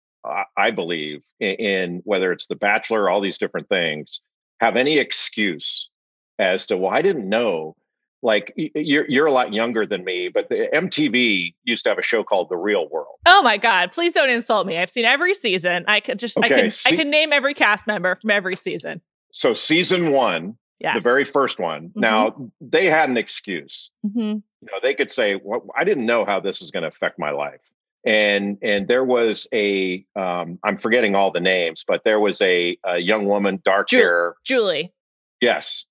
i 0.56 0.70
believe 0.70 1.24
in, 1.40 1.54
in 1.54 2.00
whether 2.04 2.32
it's 2.32 2.46
the 2.46 2.56
bachelor 2.56 3.08
all 3.08 3.20
these 3.20 3.38
different 3.38 3.68
things 3.68 4.20
have 4.60 4.76
any 4.76 4.98
excuse 4.98 5.90
as 6.38 6.66
to 6.66 6.76
well 6.76 6.92
i 6.92 7.02
didn't 7.02 7.28
know 7.28 7.76
like 8.22 8.52
you're 8.56 9.08
you're 9.08 9.26
a 9.26 9.32
lot 9.32 9.52
younger 9.52 9.86
than 9.86 10.04
me, 10.04 10.28
but 10.28 10.48
the 10.48 10.68
MTV 10.74 11.54
used 11.64 11.84
to 11.84 11.90
have 11.90 11.98
a 11.98 12.02
show 12.02 12.24
called 12.24 12.48
The 12.48 12.56
Real 12.56 12.88
World. 12.88 13.16
Oh 13.26 13.42
my 13.42 13.56
god! 13.56 13.92
Please 13.92 14.12
don't 14.12 14.30
insult 14.30 14.66
me. 14.66 14.76
I've 14.78 14.90
seen 14.90 15.04
every 15.04 15.34
season. 15.34 15.84
I 15.86 16.00
could 16.00 16.18
just 16.18 16.36
okay, 16.36 16.46
I 16.46 16.48
can 16.48 16.70
se- 16.70 16.92
I 16.92 16.96
can 16.96 17.10
name 17.10 17.32
every 17.32 17.54
cast 17.54 17.86
member 17.86 18.16
from 18.16 18.30
every 18.30 18.56
season. 18.56 19.00
So 19.30 19.52
season 19.52 20.10
one, 20.10 20.56
yes. 20.80 20.96
the 20.96 21.00
very 21.00 21.24
first 21.24 21.60
one. 21.60 21.90
Mm-hmm. 21.90 22.00
Now 22.00 22.50
they 22.60 22.86
had 22.86 23.08
an 23.08 23.16
excuse. 23.16 23.90
Mm-hmm. 24.04 24.20
You 24.20 24.42
know, 24.62 24.78
they 24.82 24.94
could 24.94 25.10
say, 25.10 25.40
"Well, 25.42 25.66
I 25.76 25.84
didn't 25.84 26.06
know 26.06 26.24
how 26.24 26.40
this 26.40 26.60
is 26.60 26.70
going 26.70 26.82
to 26.82 26.88
affect 26.88 27.18
my 27.18 27.30
life." 27.30 27.60
And 28.04 28.58
and 28.62 28.88
there 28.88 29.04
was 29.04 29.46
a 29.52 30.04
um, 30.16 30.58
I'm 30.64 30.78
forgetting 30.78 31.14
all 31.14 31.30
the 31.30 31.40
names, 31.40 31.84
but 31.86 32.02
there 32.04 32.18
was 32.18 32.40
a, 32.40 32.78
a 32.84 32.98
young 32.98 33.26
woman, 33.26 33.60
dark 33.64 33.88
Ju- 33.88 33.98
hair, 33.98 34.34
Julie. 34.44 34.92
Yes, 35.40 35.86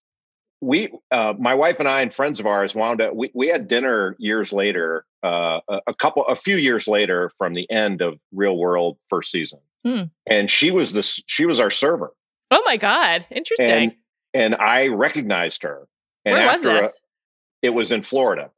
we 0.61 0.89
uh, 1.11 1.33
my 1.37 1.53
wife 1.53 1.79
and 1.79 1.87
i 1.87 2.01
and 2.01 2.13
friends 2.13 2.39
of 2.39 2.45
ours 2.45 2.73
wound 2.73 3.01
up 3.01 3.13
we, 3.15 3.31
we 3.33 3.47
had 3.47 3.67
dinner 3.67 4.15
years 4.19 4.51
later 4.51 5.05
uh, 5.23 5.59
a, 5.69 5.81
a, 5.87 5.93
couple 5.93 6.25
a 6.25 6.35
few 6.35 6.57
years 6.57 6.87
later 6.87 7.31
from 7.37 7.53
the 7.53 7.69
end 7.69 8.01
of 8.01 8.19
real 8.31 8.57
world 8.57 8.97
first 9.09 9.31
season 9.31 9.59
hmm. 9.85 10.03
and 10.25 10.49
she 10.49 10.71
was 10.71 10.93
this 10.93 11.21
she 11.27 11.45
was 11.45 11.59
our 11.59 11.71
server 11.71 12.11
oh 12.51 12.63
my 12.65 12.77
god 12.77 13.25
interesting 13.29 13.71
and, 13.71 13.93
and 14.33 14.55
i 14.55 14.87
recognized 14.87 15.63
her 15.63 15.87
and 16.25 16.33
where 16.33 16.47
was 16.47 16.61
this 16.61 17.01
a, 17.63 17.67
it 17.67 17.69
was 17.69 17.91
in 17.91 18.01
florida 18.01 18.49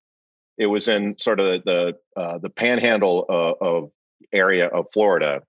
it 0.58 0.68
was 0.68 0.88
in 0.88 1.18
sort 1.18 1.40
of 1.40 1.64
the 1.66 1.96
uh, 2.16 2.38
the 2.38 2.50
panhandle 2.50 3.26
uh, 3.30 3.66
of 3.66 3.92
area 4.32 4.68
of 4.68 4.86
florida 4.94 5.42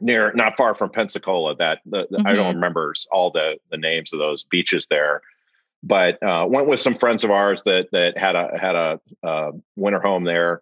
near 0.00 0.32
not 0.32 0.56
far 0.56 0.74
from 0.74 0.90
pensacola 0.90 1.54
that 1.54 1.78
the, 1.86 1.98
mm-hmm. 1.98 2.26
i 2.26 2.32
don't 2.32 2.46
mm-hmm. 2.46 2.56
remember 2.56 2.92
all 3.12 3.30
the 3.30 3.56
the 3.70 3.76
names 3.76 4.12
of 4.12 4.18
those 4.18 4.42
beaches 4.44 4.84
there 4.90 5.22
but 5.82 6.22
uh, 6.22 6.46
went 6.48 6.68
with 6.68 6.80
some 6.80 6.94
friends 6.94 7.24
of 7.24 7.30
ours 7.30 7.62
that 7.62 7.88
that 7.92 8.16
had 8.16 8.36
a 8.36 8.50
had 8.58 8.74
a 8.74 9.00
uh, 9.22 9.52
winter 9.76 10.00
home 10.00 10.24
there, 10.24 10.60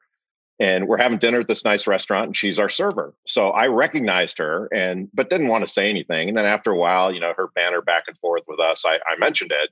and 0.59 0.89
we're 0.89 0.99
having 0.99 1.19
dinner 1.19 1.41
at 1.41 1.47
this 1.47 1.65
nice 1.65 1.87
restaurant, 1.87 2.27
and 2.27 2.37
she's 2.37 2.59
our 2.59 2.69
server. 2.69 3.15
So 3.27 3.51
I 3.51 3.67
recognized 3.67 4.39
her, 4.39 4.69
and 4.73 5.09
but 5.13 5.31
didn't 5.31 5.49
want 5.49 5.65
to 5.65 5.71
say 5.71 5.91
anything. 5.91 6.29
And 6.29 6.37
then 6.37 6.47
after 6.47 6.71
a 6.71 6.77
while, 6.77 7.13
you 7.13 7.21
know, 7.21 7.35
her 7.37 7.49
banner 7.55 7.83
back 7.83 8.05
and 8.07 8.17
forth 8.19 8.45
with 8.49 8.61
us, 8.61 8.85
I, 8.87 8.95
I 8.95 9.19
mentioned 9.19 9.53
it, 9.53 9.71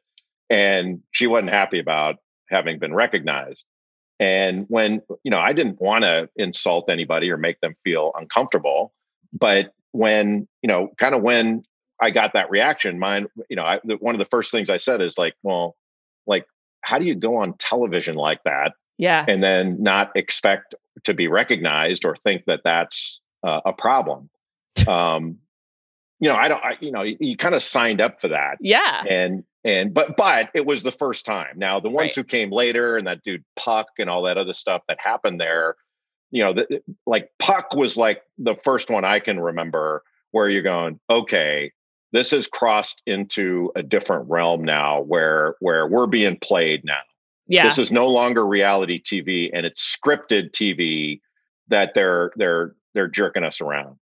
and 0.50 1.00
she 1.12 1.26
wasn't 1.26 1.50
happy 1.50 1.78
about 1.78 2.16
having 2.50 2.78
been 2.78 2.94
recognized. 2.94 3.64
And 4.20 4.66
when 4.68 5.00
you 5.24 5.30
know, 5.30 5.38
I 5.38 5.52
didn't 5.52 5.80
want 5.80 6.02
to 6.02 6.28
insult 6.36 6.90
anybody 6.90 7.30
or 7.30 7.36
make 7.36 7.60
them 7.60 7.74
feel 7.84 8.12
uncomfortable, 8.18 8.92
but 9.32 9.72
when 9.92 10.46
you 10.62 10.68
know, 10.68 10.88
kind 10.98 11.14
of 11.14 11.22
when 11.22 11.64
I 12.00 12.10
got 12.10 12.32
that 12.34 12.50
reaction, 12.50 12.98
mine, 12.98 13.26
you 13.48 13.56
know, 13.56 13.64
I, 13.64 13.80
the, 13.84 13.96
one 13.96 14.14
of 14.14 14.18
the 14.18 14.26
first 14.26 14.52
things 14.52 14.70
I 14.70 14.76
said 14.76 15.00
is 15.00 15.18
like, 15.18 15.34
well, 15.42 15.76
like, 16.26 16.46
how 16.82 16.98
do 16.98 17.04
you 17.04 17.14
go 17.14 17.36
on 17.36 17.54
television 17.58 18.14
like 18.14 18.42
that? 18.44 18.72
Yeah. 18.98 19.24
And 19.26 19.42
then 19.42 19.82
not 19.82 20.10
expect 20.14 20.74
to 21.04 21.14
be 21.14 21.28
recognized 21.28 22.04
or 22.04 22.16
think 22.16 22.44
that 22.46 22.60
that's 22.64 23.20
uh, 23.44 23.60
a 23.64 23.72
problem. 23.72 24.30
um, 24.88 25.38
you 26.20 26.28
know, 26.28 26.34
I 26.34 26.48
don't, 26.48 26.64
I, 26.64 26.76
you 26.80 26.90
know, 26.90 27.02
you, 27.02 27.16
you 27.20 27.36
kind 27.36 27.54
of 27.54 27.62
signed 27.62 28.00
up 28.00 28.20
for 28.20 28.28
that. 28.28 28.58
Yeah. 28.60 29.04
And, 29.08 29.44
and, 29.64 29.94
but, 29.94 30.16
but 30.16 30.50
it 30.54 30.66
was 30.66 30.82
the 30.82 30.92
first 30.92 31.24
time. 31.24 31.56
Now, 31.56 31.78
the 31.78 31.90
ones 31.90 32.10
right. 32.10 32.14
who 32.16 32.24
came 32.24 32.50
later 32.50 32.96
and 32.96 33.06
that 33.06 33.22
dude 33.22 33.44
Puck 33.56 33.88
and 33.98 34.10
all 34.10 34.22
that 34.22 34.38
other 34.38 34.54
stuff 34.54 34.82
that 34.88 34.98
happened 35.00 35.40
there, 35.40 35.76
you 36.30 36.42
know, 36.42 36.52
the, 36.54 36.82
like 37.06 37.30
Puck 37.38 37.74
was 37.74 37.96
like 37.96 38.22
the 38.36 38.56
first 38.64 38.90
one 38.90 39.04
I 39.04 39.20
can 39.20 39.38
remember 39.38 40.02
where 40.32 40.48
you're 40.48 40.62
going, 40.62 40.98
okay, 41.08 41.72
this 42.12 42.30
has 42.30 42.46
crossed 42.46 43.02
into 43.06 43.70
a 43.76 43.82
different 43.82 44.28
realm 44.28 44.64
now 44.64 45.02
where 45.02 45.56
where 45.60 45.86
we're 45.86 46.06
being 46.06 46.38
played 46.38 46.84
now. 46.84 47.00
Yeah. 47.46 47.64
This 47.64 47.78
is 47.78 47.90
no 47.90 48.08
longer 48.08 48.46
reality 48.46 49.02
tv 49.02 49.50
and 49.52 49.64
it's 49.66 49.96
scripted 49.96 50.52
tv 50.52 51.20
that 51.68 51.92
they're 51.94 52.32
they're 52.36 52.74
they're 52.94 53.08
jerking 53.08 53.44
us 53.44 53.60
around. 53.60 53.96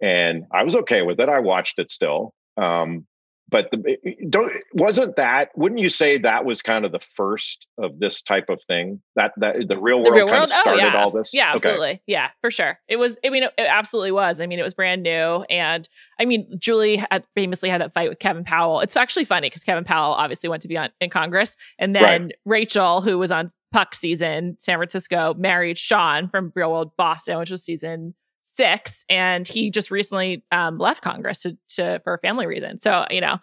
And 0.00 0.44
i 0.52 0.62
was 0.62 0.74
okay 0.76 1.02
with 1.02 1.20
it. 1.20 1.28
I 1.28 1.40
watched 1.40 1.78
it 1.78 1.90
still. 1.90 2.34
Um 2.56 3.06
but 3.48 3.68
the, 3.70 3.78
eh, 3.88 4.10
eh, 4.10 4.26
don't 4.28 4.52
wasn't 4.72 5.16
that 5.16 5.50
wouldn't 5.56 5.80
you 5.80 5.88
say 5.88 6.18
that 6.18 6.44
was 6.44 6.62
kind 6.62 6.84
of 6.84 6.92
the 6.92 7.00
first 7.16 7.66
of 7.78 7.98
this 7.98 8.22
type 8.22 8.48
of 8.48 8.60
thing? 8.66 9.00
That 9.14 9.32
that 9.38 9.56
the 9.68 9.78
real 9.78 9.98
world, 9.98 10.06
the 10.06 10.12
real 10.12 10.26
kind 10.26 10.38
world? 10.38 10.50
of 10.50 10.56
oh, 10.56 10.60
started 10.60 10.94
oh, 10.94 10.98
all 10.98 11.10
this? 11.10 11.32
Yeah 11.32 11.52
absolutely. 11.52 11.90
Okay. 11.90 12.02
yeah 12.06 12.28
for 12.40 12.50
sure. 12.50 12.78
It 12.88 12.96
was 12.96 13.16
i 13.24 13.30
mean 13.30 13.44
it, 13.44 13.52
it, 13.56 13.68
absolutely 13.68 14.12
was. 14.12 14.40
I 14.40 14.46
mean 14.46 14.58
it 14.58 14.62
was 14.62 14.74
brand 14.74 15.02
new 15.02 15.44
and 15.48 15.88
i 16.18 16.24
mean 16.24 16.48
julie 16.58 16.96
had 16.96 17.24
famously 17.34 17.68
had 17.68 17.80
that 17.80 17.92
fight 17.92 18.08
with 18.08 18.18
kevin 18.18 18.44
powell. 18.44 18.80
It's 18.80 18.96
actually 18.96 19.24
funny 19.24 19.48
because 19.48 19.64
kevin 19.64 19.84
powell 19.84 20.12
obviously 20.12 20.48
went 20.48 20.62
to 20.62 20.68
be 20.68 20.76
on 20.76 20.90
in 21.00 21.10
congress 21.10 21.56
and 21.78 21.94
then 21.94 22.22
right. 22.24 22.34
rachel 22.44 23.00
who 23.00 23.18
was 23.18 23.30
on 23.30 23.50
puck 23.72 23.94
season 23.94 24.56
san 24.58 24.76
francisco 24.76 25.34
married 25.36 25.78
sean 25.78 26.28
from 26.28 26.52
real 26.54 26.70
world 26.70 26.92
boston 26.96 27.38
which 27.38 27.50
was 27.50 27.64
season 27.64 28.14
six, 28.46 29.04
and 29.08 29.46
he 29.46 29.70
just 29.70 29.90
recently 29.90 30.44
um, 30.52 30.78
left 30.78 31.02
Congress 31.02 31.42
to, 31.42 31.58
to 31.68 32.00
for 32.04 32.18
family 32.18 32.46
reasons. 32.46 32.82
So 32.82 33.06
you 33.10 33.20
know, 33.20 33.38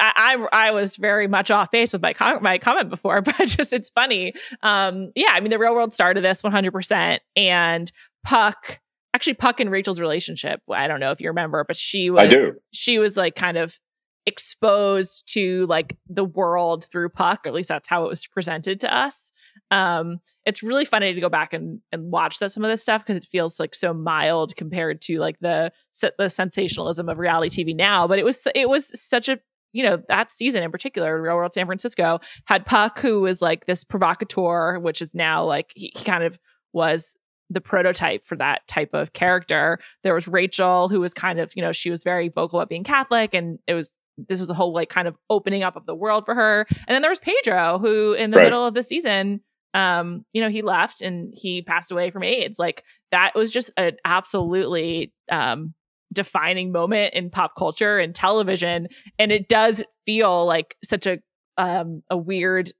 I, 0.00 0.36
I, 0.52 0.68
I 0.68 0.70
was 0.70 0.96
very 0.96 1.26
much 1.26 1.50
off 1.50 1.70
base 1.70 1.92
with 1.92 2.02
my 2.02 2.14
com- 2.14 2.42
my 2.42 2.58
comment 2.58 2.88
before, 2.88 3.20
but 3.22 3.36
just 3.46 3.72
it's 3.72 3.90
funny. 3.90 4.34
Um, 4.62 5.10
yeah, 5.14 5.30
I 5.32 5.40
mean, 5.40 5.50
the 5.50 5.58
real 5.58 5.74
world 5.74 5.92
started 5.92 6.24
this 6.24 6.42
100, 6.42 6.72
percent 6.72 7.22
and 7.36 7.90
Puck. 8.24 8.80
Actually, 9.14 9.34
Puck 9.34 9.60
and 9.60 9.70
Rachel's 9.70 10.00
relationship. 10.00 10.60
I 10.70 10.88
don't 10.88 11.00
know 11.00 11.10
if 11.10 11.20
you 11.20 11.28
remember, 11.28 11.64
but 11.66 11.76
she 11.76 12.10
was 12.10 12.22
I 12.22 12.26
do. 12.26 12.54
she 12.72 12.98
was 12.98 13.16
like 13.16 13.34
kind 13.34 13.56
of 13.56 13.78
exposed 14.26 15.30
to 15.34 15.66
like 15.66 15.96
the 16.08 16.24
world 16.24 16.84
through 16.90 17.10
Puck, 17.10 17.40
or 17.44 17.48
at 17.48 17.54
least 17.54 17.68
that's 17.68 17.88
how 17.88 18.04
it 18.04 18.08
was 18.08 18.26
presented 18.26 18.80
to 18.80 18.96
us. 18.96 19.32
Um, 19.74 20.20
it's 20.46 20.62
really 20.62 20.84
funny 20.84 21.12
to 21.12 21.20
go 21.20 21.28
back 21.28 21.52
and, 21.52 21.80
and 21.90 22.12
watch 22.12 22.38
that 22.38 22.52
some 22.52 22.62
of 22.64 22.70
this 22.70 22.80
stuff 22.80 23.02
because 23.02 23.16
it 23.16 23.24
feels 23.24 23.58
like 23.58 23.74
so 23.74 23.92
mild 23.92 24.54
compared 24.54 25.00
to 25.02 25.18
like 25.18 25.36
the 25.40 25.72
the 26.16 26.28
sensationalism 26.28 27.08
of 27.08 27.18
reality 27.18 27.64
TV 27.64 27.74
now. 27.74 28.06
But 28.06 28.20
it 28.20 28.24
was 28.24 28.46
it 28.54 28.68
was 28.68 29.00
such 29.00 29.28
a 29.28 29.40
you 29.72 29.82
know 29.82 30.00
that 30.08 30.30
season 30.30 30.62
in 30.62 30.70
particular, 30.70 31.20
Real 31.20 31.34
World 31.34 31.54
San 31.54 31.66
Francisco 31.66 32.20
had 32.44 32.64
Puck, 32.64 33.00
who 33.00 33.22
was 33.22 33.42
like 33.42 33.66
this 33.66 33.82
provocateur, 33.82 34.78
which 34.78 35.02
is 35.02 35.12
now 35.12 35.44
like 35.44 35.72
he, 35.74 35.92
he 35.96 36.04
kind 36.04 36.22
of 36.22 36.38
was 36.72 37.16
the 37.50 37.60
prototype 37.60 38.24
for 38.24 38.36
that 38.36 38.66
type 38.68 38.90
of 38.94 39.12
character. 39.12 39.80
There 40.04 40.14
was 40.14 40.28
Rachel, 40.28 40.88
who 40.88 41.00
was 41.00 41.12
kind 41.12 41.40
of, 41.40 41.52
you 41.56 41.62
know, 41.62 41.72
she 41.72 41.90
was 41.90 42.04
very 42.04 42.28
vocal 42.28 42.60
about 42.60 42.68
being 42.68 42.84
Catholic, 42.84 43.34
and 43.34 43.58
it 43.66 43.74
was 43.74 43.90
this 44.16 44.38
was 44.38 44.48
a 44.48 44.54
whole 44.54 44.72
like 44.72 44.88
kind 44.88 45.08
of 45.08 45.16
opening 45.28 45.64
up 45.64 45.74
of 45.74 45.86
the 45.86 45.94
world 45.96 46.24
for 46.24 46.36
her. 46.36 46.64
And 46.70 46.94
then 46.94 47.02
there 47.02 47.10
was 47.10 47.18
Pedro, 47.18 47.80
who 47.80 48.12
in 48.12 48.30
the 48.30 48.36
right. 48.36 48.44
middle 48.44 48.64
of 48.64 48.74
the 48.74 48.84
season, 48.84 49.40
um, 49.74 50.24
you 50.32 50.40
know, 50.40 50.48
he 50.48 50.62
left 50.62 51.02
and 51.02 51.32
he 51.36 51.62
passed 51.62 51.90
away 51.90 52.10
from 52.10 52.22
AIDS. 52.22 52.58
Like 52.58 52.84
that 53.10 53.34
was 53.34 53.52
just 53.52 53.70
an 53.76 53.96
absolutely 54.04 55.12
um 55.30 55.74
defining 56.12 56.70
moment 56.70 57.12
in 57.14 57.28
pop 57.28 57.52
culture 57.58 57.98
and 57.98 58.14
television. 58.14 58.88
And 59.18 59.32
it 59.32 59.48
does 59.48 59.84
feel 60.06 60.46
like 60.46 60.76
such 60.82 61.06
a 61.06 61.18
um 61.58 62.02
a 62.08 62.16
weird 62.16 62.70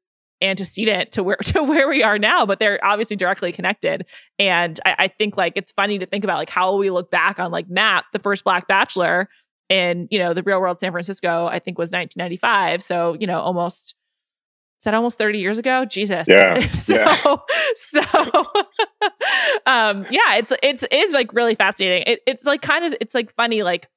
antecedent 0.40 1.12
to 1.12 1.22
where 1.22 1.36
to 1.44 1.62
where 1.62 1.88
we 1.88 2.02
are 2.02 2.18
now, 2.18 2.46
but 2.46 2.58
they're 2.60 2.82
obviously 2.84 3.16
directly 3.16 3.50
connected. 3.52 4.06
And 4.38 4.78
I, 4.84 4.94
I, 4.98 5.08
think 5.08 5.36
like 5.36 5.54
it's 5.56 5.72
funny 5.72 5.98
to 5.98 6.06
think 6.06 6.24
about 6.24 6.38
like 6.38 6.50
how 6.50 6.76
we 6.76 6.90
look 6.90 7.10
back 7.10 7.38
on 7.38 7.50
like 7.50 7.68
Matt, 7.68 8.04
the 8.12 8.18
first 8.18 8.44
Black 8.44 8.68
Bachelor, 8.68 9.28
in 9.68 10.06
you 10.10 10.18
know 10.18 10.34
the 10.34 10.42
real 10.42 10.60
world 10.60 10.78
San 10.78 10.92
Francisco. 10.92 11.46
I 11.46 11.58
think 11.58 11.78
was 11.78 11.90
1995. 11.90 12.82
So 12.82 13.16
you 13.18 13.26
know 13.26 13.40
almost 13.40 13.96
is 14.84 14.86
that 14.86 14.92
almost 14.92 15.16
30 15.16 15.38
years 15.38 15.56
ago? 15.56 15.86
Jesus. 15.86 16.28
Yeah. 16.28 16.68
so 16.72 16.94
yeah. 16.94 17.36
so 17.74 18.00
um 19.66 20.04
yeah, 20.10 20.34
it's 20.34 20.52
it's 20.62 20.84
it's 20.90 21.14
like 21.14 21.32
really 21.32 21.54
fascinating. 21.54 22.02
It, 22.06 22.20
it's 22.26 22.44
like 22.44 22.60
kind 22.60 22.84
of 22.84 22.94
it's 23.00 23.14
like 23.14 23.34
funny 23.34 23.62
like 23.62 23.88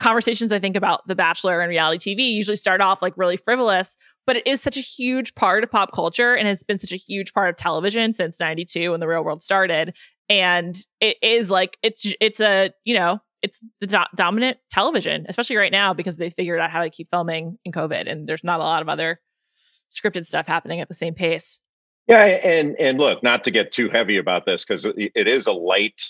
conversations 0.00 0.50
I 0.50 0.58
think 0.58 0.74
about 0.74 1.06
The 1.06 1.14
Bachelor 1.14 1.60
and 1.60 1.68
reality 1.68 2.14
TV 2.14 2.32
usually 2.32 2.56
start 2.56 2.80
off 2.80 3.02
like 3.02 3.12
really 3.18 3.36
frivolous, 3.36 3.98
but 4.26 4.36
it 4.36 4.46
is 4.46 4.62
such 4.62 4.78
a 4.78 4.80
huge 4.80 5.34
part 5.34 5.64
of 5.64 5.70
pop 5.70 5.92
culture 5.92 6.34
and 6.34 6.48
it's 6.48 6.62
been 6.62 6.78
such 6.78 6.92
a 6.92 6.96
huge 6.96 7.34
part 7.34 7.50
of 7.50 7.56
television 7.56 8.14
since 8.14 8.40
92 8.40 8.90
when 8.90 9.00
the 9.00 9.08
real 9.08 9.22
world 9.22 9.42
started. 9.42 9.92
And 10.30 10.74
it 11.02 11.18
is 11.20 11.50
like 11.50 11.76
it's 11.82 12.10
it's 12.22 12.40
a, 12.40 12.70
you 12.84 12.94
know, 12.94 13.18
it's 13.42 13.60
the 13.82 13.86
do- 13.86 14.16
dominant 14.16 14.56
television, 14.70 15.26
especially 15.28 15.56
right 15.56 15.72
now 15.72 15.92
because 15.92 16.16
they 16.16 16.30
figured 16.30 16.58
out 16.58 16.70
how 16.70 16.84
to 16.84 16.88
keep 16.88 17.10
filming 17.10 17.58
in 17.66 17.72
COVID 17.72 18.10
and 18.10 18.26
there's 18.26 18.42
not 18.42 18.60
a 18.60 18.62
lot 18.62 18.80
of 18.80 18.88
other 18.88 19.20
scripted 19.92 20.26
stuff 20.26 20.46
happening 20.46 20.80
at 20.80 20.88
the 20.88 20.94
same 20.94 21.14
pace. 21.14 21.60
Yeah, 22.08 22.24
and 22.24 22.76
and 22.80 22.98
look, 22.98 23.22
not 23.22 23.44
to 23.44 23.50
get 23.50 23.72
too 23.72 23.88
heavy 23.88 24.16
about 24.16 24.44
this 24.44 24.64
because 24.64 24.84
it 24.84 25.28
is 25.28 25.46
a 25.46 25.52
light. 25.52 26.02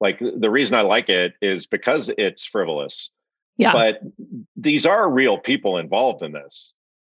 Like 0.00 0.18
the 0.18 0.50
reason 0.50 0.76
I 0.76 0.82
like 0.82 1.08
it 1.08 1.34
is 1.40 1.66
because 1.66 2.10
it's 2.18 2.44
frivolous. 2.44 3.10
Yeah. 3.56 3.72
But 3.72 4.00
these 4.56 4.86
are 4.86 5.10
real 5.10 5.38
people 5.38 5.78
involved 5.78 6.22
in 6.22 6.32
this. 6.32 6.72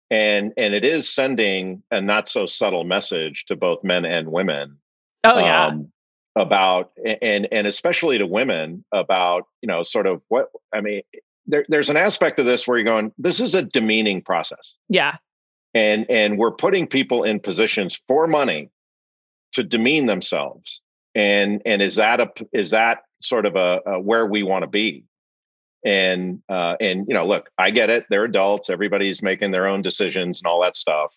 And 0.09 0.53
and 0.57 0.73
it 0.73 0.83
is 0.83 1.07
sending 1.07 1.83
a 1.91 2.01
not 2.01 2.27
so 2.27 2.45
subtle 2.45 2.83
message 2.83 3.45
to 3.45 3.55
both 3.55 3.83
men 3.83 4.05
and 4.05 4.31
women. 4.31 4.77
Oh 5.23 5.37
yeah. 5.39 5.67
Um, 5.67 5.91
about 6.35 6.91
and 7.21 7.47
and 7.51 7.67
especially 7.67 8.17
to 8.17 8.25
women 8.25 8.83
about, 8.91 9.43
you 9.61 9.67
know, 9.67 9.83
sort 9.83 10.07
of 10.07 10.21
what 10.29 10.47
I 10.73 10.81
mean, 10.81 11.01
there, 11.45 11.65
there's 11.69 11.89
an 11.89 11.97
aspect 11.97 12.39
of 12.39 12.45
this 12.45 12.67
where 12.67 12.77
you're 12.77 12.85
going, 12.85 13.11
this 13.17 13.39
is 13.39 13.55
a 13.55 13.61
demeaning 13.61 14.21
process. 14.21 14.75
Yeah. 14.89 15.17
And 15.73 16.05
and 16.09 16.37
we're 16.37 16.51
putting 16.51 16.87
people 16.87 17.23
in 17.23 17.39
positions 17.39 17.99
for 18.07 18.27
money 18.27 18.69
to 19.53 19.63
demean 19.63 20.05
themselves. 20.05 20.81
And 21.15 21.61
and 21.65 21.81
is 21.81 21.95
that 21.95 22.19
a 22.19 22.31
is 22.53 22.71
that 22.71 22.99
sort 23.21 23.45
of 23.45 23.55
a, 23.55 23.81
a 23.85 23.99
where 23.99 24.25
we 24.25 24.43
want 24.43 24.63
to 24.63 24.67
be? 24.67 25.05
and 25.83 26.41
uh, 26.49 26.75
and 26.79 27.05
you 27.07 27.13
know 27.13 27.25
look 27.25 27.49
i 27.57 27.71
get 27.71 27.89
it 27.89 28.05
they're 28.09 28.25
adults 28.25 28.69
everybody's 28.69 29.21
making 29.21 29.51
their 29.51 29.67
own 29.67 29.81
decisions 29.81 30.39
and 30.39 30.47
all 30.47 30.61
that 30.61 30.75
stuff 30.75 31.15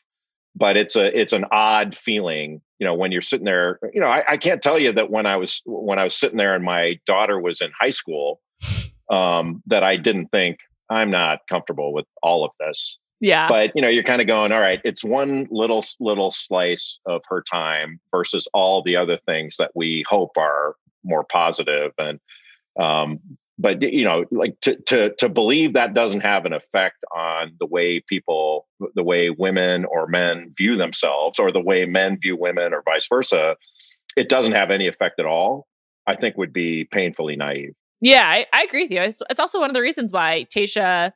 but 0.57 0.77
it's 0.77 0.97
a 0.97 1.19
it's 1.19 1.33
an 1.33 1.45
odd 1.51 1.97
feeling 1.97 2.61
you 2.79 2.87
know 2.87 2.95
when 2.95 3.13
you're 3.13 3.21
sitting 3.21 3.45
there 3.45 3.79
you 3.93 4.01
know 4.01 4.07
I, 4.07 4.25
I 4.33 4.37
can't 4.37 4.63
tell 4.63 4.79
you 4.79 4.93
that 4.93 5.11
when 5.11 5.27
i 5.27 5.37
was 5.37 5.61
when 5.67 5.99
i 5.99 6.05
was 6.05 6.17
sitting 6.17 6.39
there 6.39 6.55
and 6.55 6.65
my 6.65 6.99
daughter 7.07 7.39
was 7.39 7.61
in 7.61 7.71
high 7.79 7.91
school 7.91 8.41
um, 9.11 9.63
that 9.67 9.83
i 9.83 9.97
didn't 9.97 10.29
think 10.29 10.59
i'm 10.89 11.11
not 11.11 11.41
comfortable 11.49 11.93
with 11.93 12.07
all 12.23 12.45
of 12.45 12.53
this 12.59 12.99
yeah. 13.25 13.49
But 13.49 13.73
you 13.75 13.81
know 13.81 13.89
you're 13.89 14.03
kind 14.03 14.21
of 14.21 14.27
going 14.27 14.53
all 14.53 14.61
right 14.61 14.81
it's 14.85 15.03
one 15.03 15.49
little 15.51 15.85
little 15.99 16.31
slice 16.31 16.99
of 17.07 17.23
her 17.29 17.43
time 17.43 17.99
versus 18.11 18.47
all 18.53 18.83
the 18.83 18.97
other 18.97 19.19
things 19.27 19.57
that 19.59 19.71
we 19.75 20.05
hope 20.07 20.37
are 20.37 20.77
more 21.03 21.25
positive. 21.25 21.93
And 21.99 22.21
um, 22.79 23.21
but 23.59 23.81
you 23.83 24.05
know 24.05 24.25
like 24.31 24.61
to 24.61 24.77
to 24.83 25.15
to 25.17 25.29
believe 25.31 25.73
that 25.73 25.95
doesn't 25.95 26.21
have 26.21 26.45
an 26.45 26.53
effect 26.53 26.99
on 27.15 27.53
the 27.59 27.67
way 27.67 28.01
people 28.01 28.67
the 28.95 29.03
way 29.03 29.31
women 29.31 29.87
or 29.87 30.07
men 30.07 30.53
view 30.57 30.77
themselves 30.77 31.39
or 31.39 31.51
the 31.51 31.61
way 31.61 31.87
men 31.87 32.19
view 32.21 32.37
women 32.37 32.75
or 32.75 32.83
vice 32.85 33.07
versa 33.09 33.57
it 34.17 34.29
doesn't 34.29 34.53
have 34.53 34.71
any 34.71 34.89
effect 34.89 35.21
at 35.21 35.27
all 35.27 35.69
i 36.07 36.17
think 36.17 36.37
would 36.37 36.53
be 36.53 36.85
painfully 36.91 37.37
naive. 37.37 37.75
Yeah 38.01 38.27
i, 38.27 38.45
I 38.53 38.65
agree 38.65 38.83
with 38.83 38.91
you 38.91 39.03
it's, 39.03 39.23
it's, 39.31 39.39
also 39.39 39.61
one 39.61 39.71
of 39.71 39.75
the 39.75 39.83
reasons 39.83 40.11
why 40.11 40.47
tayshia 40.53 41.13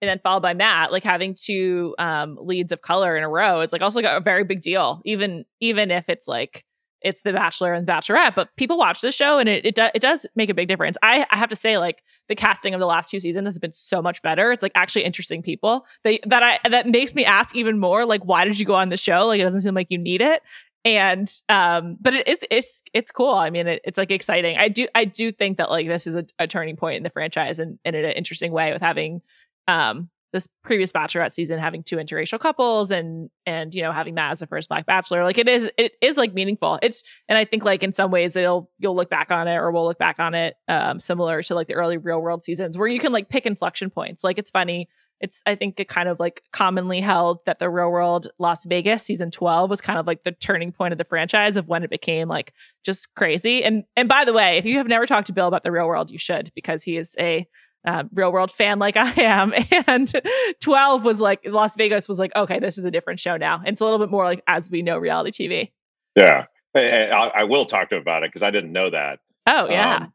and 0.00 0.08
then 0.08 0.20
followed 0.22 0.42
by 0.42 0.54
matt 0.54 0.92
like 0.92 1.04
having 1.04 1.34
two 1.34 1.94
um, 1.98 2.38
leads 2.40 2.72
of 2.72 2.82
color 2.82 3.16
in 3.16 3.22
a 3.24 3.28
row 3.28 3.60
is 3.60 3.72
like 3.72 3.82
also 3.82 4.00
a 4.00 4.20
very 4.20 4.44
big 4.44 4.60
deal 4.60 5.00
even 5.04 5.44
even 5.60 5.90
if 5.90 6.08
it's 6.08 6.28
like 6.28 6.64
it's 7.06 7.22
The 7.22 7.32
Bachelor 7.32 7.72
and 7.72 7.86
the 7.86 7.92
Bachelorette, 7.92 8.34
but 8.34 8.48
people 8.56 8.76
watch 8.76 9.00
this 9.00 9.14
show 9.14 9.38
and 9.38 9.48
it 9.48 9.64
it, 9.64 9.74
do, 9.76 9.86
it 9.94 10.00
does 10.00 10.26
make 10.34 10.50
a 10.50 10.54
big 10.54 10.66
difference. 10.66 10.96
I, 11.02 11.24
I 11.30 11.36
have 11.36 11.50
to 11.50 11.56
say, 11.56 11.78
like 11.78 12.02
the 12.28 12.34
casting 12.34 12.74
of 12.74 12.80
the 12.80 12.86
last 12.86 13.10
two 13.10 13.20
seasons 13.20 13.46
has 13.46 13.58
been 13.58 13.72
so 13.72 14.02
much 14.02 14.22
better. 14.22 14.50
It's 14.50 14.62
like 14.62 14.72
actually 14.74 15.04
interesting 15.04 15.42
people 15.42 15.86
that 16.04 16.20
that 16.26 16.42
I 16.42 16.68
that 16.68 16.88
makes 16.88 17.14
me 17.14 17.24
ask 17.24 17.54
even 17.54 17.78
more, 17.78 18.04
like, 18.04 18.24
why 18.24 18.44
did 18.44 18.58
you 18.58 18.66
go 18.66 18.74
on 18.74 18.88
the 18.88 18.96
show? 18.96 19.26
Like 19.26 19.40
it 19.40 19.44
doesn't 19.44 19.62
seem 19.62 19.74
like 19.74 19.88
you 19.90 19.98
need 19.98 20.20
it. 20.20 20.42
And 20.84 21.30
um, 21.48 21.96
but 22.00 22.14
it 22.14 22.28
is 22.28 22.38
it's 22.50 22.82
it's 22.92 23.12
cool. 23.12 23.34
I 23.34 23.50
mean, 23.50 23.66
it, 23.66 23.82
it's 23.84 23.98
like 23.98 24.10
exciting. 24.10 24.56
I 24.56 24.68
do 24.68 24.88
I 24.94 25.04
do 25.04 25.30
think 25.30 25.58
that 25.58 25.70
like 25.70 25.86
this 25.86 26.06
is 26.06 26.14
a, 26.14 26.24
a 26.38 26.46
turning 26.46 26.76
point 26.76 26.96
in 26.96 27.02
the 27.02 27.10
franchise 27.10 27.58
and, 27.58 27.78
and 27.84 27.94
in 27.94 28.04
an 28.04 28.12
interesting 28.12 28.52
way 28.52 28.72
with 28.72 28.82
having 28.82 29.20
um 29.68 30.10
this 30.36 30.48
previous 30.62 30.92
bachelorette 30.92 31.32
season 31.32 31.58
having 31.58 31.82
two 31.82 31.96
interracial 31.96 32.38
couples 32.38 32.90
and 32.90 33.30
and 33.46 33.74
you 33.74 33.82
know 33.82 33.90
having 33.90 34.16
that 34.16 34.32
as 34.32 34.40
the 34.40 34.46
first 34.46 34.68
black 34.68 34.84
bachelor 34.84 35.24
like 35.24 35.38
it 35.38 35.48
is 35.48 35.70
it 35.78 35.92
is 36.02 36.16
like 36.16 36.34
meaningful. 36.34 36.78
It's 36.82 37.02
and 37.28 37.38
i 37.38 37.44
think 37.44 37.64
like 37.64 37.82
in 37.82 37.92
some 37.92 38.10
ways 38.10 38.36
it'll 38.36 38.70
you'll 38.78 38.94
look 38.94 39.08
back 39.08 39.30
on 39.30 39.48
it 39.48 39.56
or 39.56 39.70
we'll 39.70 39.86
look 39.86 39.98
back 39.98 40.18
on 40.18 40.34
it 40.34 40.56
um 40.68 41.00
similar 41.00 41.42
to 41.42 41.54
like 41.54 41.68
the 41.68 41.74
early 41.74 41.96
real 41.96 42.20
world 42.20 42.44
seasons 42.44 42.76
where 42.76 42.86
you 42.86 43.00
can 43.00 43.12
like 43.12 43.28
pick 43.28 43.46
inflection 43.46 43.88
points. 43.90 44.22
Like 44.22 44.38
it's 44.38 44.50
funny. 44.50 44.88
It's 45.20 45.42
i 45.46 45.54
think 45.54 45.80
it 45.80 45.88
kind 45.88 46.08
of 46.08 46.20
like 46.20 46.42
commonly 46.52 47.00
held 47.00 47.38
that 47.46 47.58
the 47.58 47.70
real 47.70 47.90
world 47.90 48.26
las 48.38 48.66
vegas 48.66 49.02
season 49.02 49.30
12 49.30 49.70
was 49.70 49.80
kind 49.80 49.98
of 49.98 50.06
like 50.06 50.24
the 50.24 50.32
turning 50.32 50.72
point 50.72 50.92
of 50.92 50.98
the 50.98 51.04
franchise 51.04 51.56
of 51.56 51.68
when 51.68 51.82
it 51.82 51.88
became 51.88 52.28
like 52.28 52.52
just 52.84 53.14
crazy. 53.14 53.64
And 53.64 53.84
and 53.96 54.08
by 54.08 54.26
the 54.26 54.34
way 54.34 54.58
if 54.58 54.66
you 54.66 54.76
have 54.76 54.88
never 54.88 55.06
talked 55.06 55.28
to 55.28 55.32
bill 55.32 55.48
about 55.48 55.62
the 55.62 55.72
real 55.72 55.86
world 55.86 56.10
you 56.10 56.18
should 56.18 56.52
because 56.54 56.82
he 56.82 56.98
is 56.98 57.16
a 57.18 57.46
uh, 57.86 58.04
real 58.12 58.32
world 58.32 58.50
fan 58.50 58.78
like 58.78 58.96
I 58.96 59.12
am. 59.22 59.54
And 59.86 60.12
12 60.60 61.04
was 61.04 61.20
like, 61.20 61.40
Las 61.46 61.76
Vegas 61.76 62.08
was 62.08 62.18
like, 62.18 62.34
okay, 62.36 62.58
this 62.58 62.76
is 62.76 62.84
a 62.84 62.90
different 62.90 63.20
show 63.20 63.36
now. 63.36 63.62
It's 63.64 63.80
a 63.80 63.84
little 63.84 63.98
bit 63.98 64.10
more 64.10 64.24
like 64.24 64.42
as 64.46 64.70
we 64.70 64.82
know 64.82 64.98
reality 64.98 65.48
TV. 65.48 65.72
Yeah. 66.16 66.46
I, 66.74 67.30
I 67.34 67.44
will 67.44 67.64
talk 67.64 67.88
to 67.90 67.96
him 67.96 68.02
about 68.02 68.22
it 68.22 68.30
because 68.30 68.42
I 68.42 68.50
didn't 68.50 68.72
know 68.72 68.90
that. 68.90 69.20
Oh, 69.46 69.70
yeah. 69.70 69.96
Um, 69.96 70.12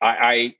I, 0.00 0.06
I, 0.06 0.54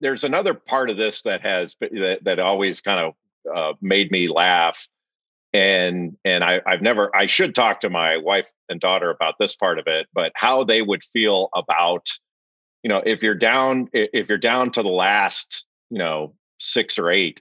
there's 0.00 0.24
another 0.24 0.54
part 0.54 0.90
of 0.90 0.96
this 0.96 1.22
that 1.22 1.42
has 1.42 1.76
that, 1.80 2.18
that 2.24 2.38
always 2.40 2.80
kind 2.80 3.00
of 3.00 3.14
uh, 3.54 3.74
made 3.80 4.10
me 4.10 4.28
laugh. 4.28 4.88
And 5.52 6.16
and 6.24 6.42
I, 6.42 6.60
I've 6.66 6.82
never 6.82 7.14
I 7.14 7.26
should 7.26 7.54
talk 7.54 7.82
to 7.82 7.90
my 7.90 8.16
wife 8.16 8.50
and 8.68 8.80
daughter 8.80 9.10
about 9.10 9.34
this 9.38 9.54
part 9.54 9.78
of 9.78 9.86
it, 9.86 10.08
but 10.12 10.32
how 10.34 10.64
they 10.64 10.82
would 10.82 11.04
feel 11.12 11.48
about 11.54 12.08
you 12.82 12.88
know 12.88 13.00
if 13.06 13.22
you're 13.22 13.36
down 13.36 13.88
if 13.92 14.28
you're 14.28 14.36
down 14.36 14.72
to 14.72 14.82
the 14.82 14.88
last 14.88 15.64
you 15.90 15.98
know 15.98 16.34
six 16.60 16.98
or 16.98 17.10
eight 17.10 17.40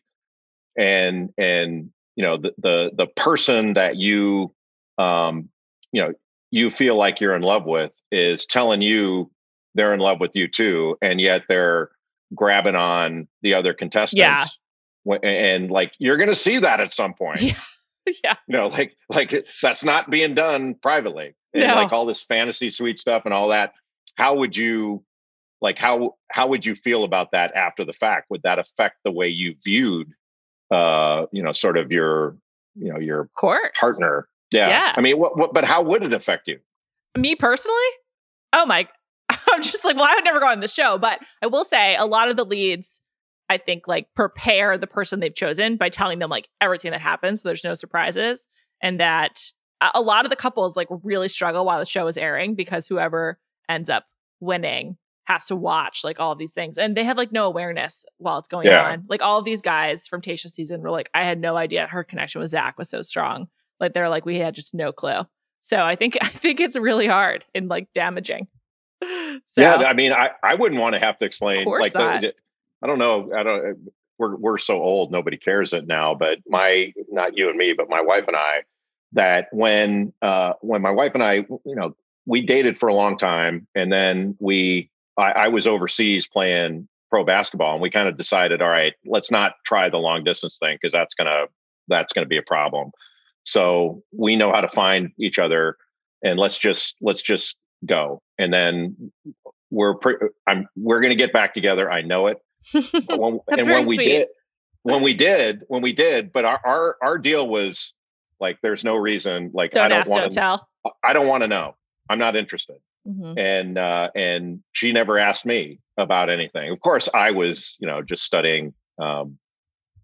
and 0.78 1.30
and 1.38 1.90
you 2.16 2.24
know 2.24 2.38
the 2.38 2.54
the, 2.58 2.92
the 2.96 3.08
person 3.08 3.74
that 3.74 3.96
you 3.96 4.54
um 4.98 5.50
you 5.92 6.02
know 6.02 6.14
you 6.52 6.70
feel 6.70 6.96
like 6.96 7.20
you're 7.20 7.36
in 7.36 7.42
love 7.42 7.66
with 7.66 8.00
is 8.12 8.46
telling 8.46 8.82
you 8.82 9.32
they're 9.76 9.94
in 9.94 10.00
love 10.00 10.20
with 10.20 10.36
you 10.36 10.48
too 10.48 10.98
and 11.02 11.20
yet 11.20 11.44
they're 11.48 11.90
grabbing 12.36 12.76
on 12.76 13.28
the 13.42 13.54
other 13.54 13.74
contestants 13.74 14.58
yeah. 15.06 15.16
and 15.24 15.72
like 15.72 15.94
you're 16.00 16.18
to 16.18 16.36
see 16.36 16.60
that 16.60 16.80
at 16.80 16.94
some 16.94 17.14
point 17.18 17.42
yeah 17.42 17.56
yeah 18.24 18.36
you 18.48 18.58
know 18.58 18.68
like 18.68 18.96
like 19.10 19.46
that's 19.62 19.84
not 19.84 20.10
being 20.10 20.34
done 20.34 20.76
privately 20.76 21.34
and 21.54 21.64
no. 21.64 21.76
like 21.76 21.94
all 21.94 22.06
this 22.06 22.24
fantasy 22.24 22.70
suite 22.70 23.00
stuff 23.00 23.24
and 23.26 23.34
all 23.34 23.50
that 23.50 23.74
how 24.16 24.36
would 24.36 24.56
you 24.56 25.04
like 25.64 25.80
how 25.80 26.14
how 26.30 26.46
would 26.48 26.66
you 26.66 26.76
feel 26.76 27.04
about 27.04 27.32
that 27.32 27.52
after 27.56 27.84
the 27.84 27.94
fact 27.94 28.28
would 28.30 28.44
that 28.44 28.60
affect 28.60 28.98
the 29.04 29.12
way 29.12 29.28
you 29.28 29.56
viewed 29.64 30.12
uh 30.70 31.26
you 31.32 31.42
know 31.42 31.52
sort 31.54 31.78
of 31.78 31.92
your 31.92 32.38
you 32.76 32.94
know 32.94 33.00
your 33.00 33.30
partner 33.80 34.28
Yeah. 34.54 34.70
Yeah. 34.70 34.94
I 34.96 35.02
mean, 35.02 35.18
what, 35.18 35.38
what, 35.38 35.54
but 35.54 35.66
how 35.66 35.82
would 35.82 36.04
it 36.04 36.14
affect 36.14 36.48
you? 36.48 36.60
Me 37.18 37.36
personally? 37.36 37.76
Oh 38.54 38.66
my. 38.66 38.88
I'm 39.30 39.62
just 39.62 39.84
like, 39.84 39.96
well, 39.96 40.06
I 40.06 40.14
would 40.16 40.24
never 40.24 40.40
go 40.40 40.48
on 40.48 40.60
the 40.60 40.68
show, 40.68 40.98
but 40.98 41.20
I 41.42 41.48
will 41.48 41.66
say 41.66 41.96
a 41.96 42.06
lot 42.06 42.30
of 42.30 42.38
the 42.38 42.46
leads, 42.46 43.02
I 43.50 43.58
think, 43.58 43.88
like 43.88 44.08
prepare 44.16 44.78
the 44.78 44.88
person 44.88 45.20
they've 45.20 45.34
chosen 45.34 45.78
by 45.78 45.90
telling 45.90 46.20
them 46.20 46.30
like 46.30 46.48
everything 46.62 46.92
that 46.92 47.02
happens. 47.02 47.42
So 47.42 47.50
there's 47.50 47.64
no 47.64 47.74
surprises. 47.74 48.48
And 48.82 49.00
that 49.00 49.40
a 49.94 50.02
lot 50.02 50.26
of 50.26 50.30
the 50.30 50.36
couples 50.36 50.76
like 50.76 50.88
really 51.04 51.28
struggle 51.28 51.66
while 51.66 51.80
the 51.80 51.86
show 51.86 52.08
is 52.08 52.18
airing 52.18 52.56
because 52.56 52.88
whoever 52.88 53.40
ends 53.70 53.90
up 53.90 54.06
winning 54.40 54.98
has 55.26 55.46
to 55.48 55.56
watch 55.56 56.04
like 56.04 56.20
all 56.20 56.32
of 56.34 56.38
these 56.38 56.52
things. 56.52 56.78
And 56.78 56.98
they 56.98 57.04
have 57.06 57.18
like 57.18 57.32
no 57.32 57.46
awareness 57.46 58.06
while 58.18 58.38
it's 58.40 58.48
going 58.48 58.68
Yeah. 58.68 58.84
on. 58.92 59.06
Like 59.08 59.22
all 59.22 59.40
of 59.40 59.46
these 59.46 59.62
guys 59.62 60.06
from 60.08 60.22
Tayshia's 60.22 60.54
season 60.54 60.82
were 60.82 60.92
like, 60.92 61.10
I 61.14 61.24
had 61.24 61.40
no 61.40 61.56
idea 61.56 61.88
her 61.88 62.04
connection 62.04 62.42
with 62.42 62.50
Zach 62.50 62.78
was 62.78 62.90
so 62.90 63.02
strong. 63.02 63.48
Like 63.80 63.94
they're 63.94 64.10
like, 64.10 64.26
we 64.26 64.38
had 64.40 64.54
just 64.54 64.74
no 64.76 64.92
clue. 64.92 65.22
So 65.62 65.82
I 65.84 65.96
think 65.96 66.18
I 66.22 66.28
think 66.28 66.60
it's 66.60 66.76
really 66.78 67.08
hard 67.08 67.46
and 67.56 67.68
like 67.70 67.88
damaging. 67.94 68.48
So 69.46 69.62
Yeah. 69.62 69.76
I 69.76 69.94
mean, 69.94 70.14
I, 70.14 70.30
I 70.44 70.56
wouldn't 70.56 70.80
want 70.80 70.94
to 70.96 71.00
have 71.02 71.18
to 71.18 71.26
explain 71.26 71.66
like, 71.66 71.92
the- 71.94 72.34
I 72.82 72.88
don't 72.88 73.00
know. 73.00 73.32
I 73.36 73.44
don't, 73.44 73.92
we're, 74.18 74.36
we're 74.38 74.58
so 74.58 74.76
old, 74.82 75.12
nobody 75.12 75.38
cares 75.38 75.74
it 75.74 75.88
now, 75.88 76.16
but 76.16 76.38
my, 76.48 76.94
not 77.10 77.36
you 77.38 77.50
and 77.50 77.58
me, 77.58 77.74
but 77.76 77.90
my 77.90 78.02
wife 78.02 78.26
and 78.28 78.36
I, 78.38 78.60
that 79.14 79.48
when, 79.52 80.14
uh, 80.22 80.54
when 80.62 80.82
my 80.82 80.92
wife 80.92 81.12
and 81.16 81.24
I, 81.24 81.34
you 81.34 81.60
know, 81.66 81.96
we 82.26 82.42
dated 82.42 82.78
for 82.78 82.88
a 82.90 82.94
long 82.94 83.18
time 83.18 83.68
and 83.76 83.92
then 83.92 84.36
we, 84.40 84.90
I, 85.18 85.32
I 85.32 85.48
was 85.48 85.68
overseas 85.68 86.28
playing 86.28 86.88
pro 87.10 87.24
basketball 87.24 87.74
and 87.74 87.82
we 87.82 87.90
kind 87.90 88.08
of 88.08 88.18
decided, 88.18 88.62
all 88.62 88.70
right, 88.70 88.94
let's 89.06 89.30
not 89.30 89.54
try 89.66 89.90
the 89.90 89.98
long 89.98 90.24
distance 90.24 90.58
thing 90.58 90.78
because 90.82 90.92
that's 90.92 91.14
gonna 91.14 91.46
that's 91.88 92.14
gonna 92.14 92.28
be 92.28 92.38
a 92.38 92.44
problem. 92.44 92.92
So 93.44 94.02
we 94.18 94.36
know 94.36 94.52
how 94.52 94.62
to 94.62 94.68
find 94.68 95.12
each 95.20 95.38
other 95.38 95.78
and 96.24 96.40
let's 96.40 96.58
just 96.58 96.96
let's 97.02 97.22
just 97.22 97.58
go. 97.86 98.22
And 98.40 98.52
then 98.52 99.12
we're 99.70 99.96
pre- 99.96 100.18
I'm 100.48 100.68
we're 100.76 101.02
gonna 101.02 101.16
get 101.16 101.34
back 101.34 101.54
together. 101.54 101.92
I 101.92 102.02
know 102.02 102.28
it. 102.28 102.38
When, 102.74 103.40
That's 103.48 103.68
and 103.68 103.72
when 103.72 103.88
we 103.88 103.96
sweet. 103.96 104.06
did 104.06 104.28
when 104.82 105.04
we 105.04 105.14
did 105.14 105.62
when 105.68 105.82
we 105.82 105.94
did, 105.94 106.34
but 106.34 106.46
our 106.46 106.60
our, 106.66 106.98
our 107.02 107.18
deal 107.18 107.48
was 107.48 107.94
like 108.40 108.58
there's 108.64 108.84
no 108.84 108.96
reason 108.96 109.52
like 109.54 109.78
I 109.78 109.88
don't 109.88 110.00
ask, 110.00 110.10
don't 110.10 110.20
want 110.20 110.32
to 110.32 110.36
tell. 110.36 110.70
I 111.04 111.14
don't 111.14 111.28
want 111.28 111.44
to 111.44 111.48
know. 111.48 111.76
I'm 112.10 112.20
not 112.20 112.36
interested 112.36 112.78
Mhm. 113.08 113.38
and 113.38 113.78
uh, 113.78 114.10
and 114.16 114.64
she 114.72 114.92
never 114.94 115.20
asked 115.20 115.46
me 115.46 115.80
about 115.98 116.30
anything. 116.30 116.72
Of 116.72 116.80
course, 116.80 117.10
I 117.14 117.32
was 117.32 117.76
you 117.80 117.88
know 117.88 118.02
just 118.02 118.24
studying 118.24 118.74
um, 119.02 119.38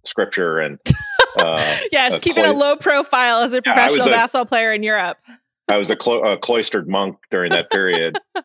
scripture 0.06 0.60
and 0.60 0.80
uh, 1.38 1.78
yeah, 1.91 2.10
just 2.10 2.18
a 2.18 2.22
keeping 2.22 2.45
a 2.45 2.52
low 2.54 2.76
profile 2.76 3.41
as 3.41 3.54
a 3.54 3.58
Yeah, 3.58 3.62
professional 3.74 4.08
a- 4.08 4.12
basketball 4.12 4.45
player 4.45 4.74
in 4.74 4.84
Europe. 4.84 5.18
I 5.70 5.78
was 5.78 5.91
a, 5.91 5.95
clo- 5.95 6.24
a 6.34 6.38
cloistered 6.38 6.88
monk 6.89 7.18
during 7.32 7.52
that 7.52 7.70
period. 7.72 8.18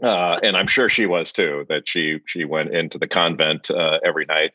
Uh, 0.00 0.38
and 0.44 0.56
I'm 0.56 0.68
sure 0.68 0.88
she 0.88 1.06
was 1.06 1.32
too. 1.32 1.66
That 1.68 1.82
she 1.88 2.18
she 2.26 2.44
went 2.44 2.72
into 2.72 2.98
the 2.98 3.08
convent 3.08 3.68
uh, 3.68 3.98
every 4.04 4.26
night. 4.26 4.52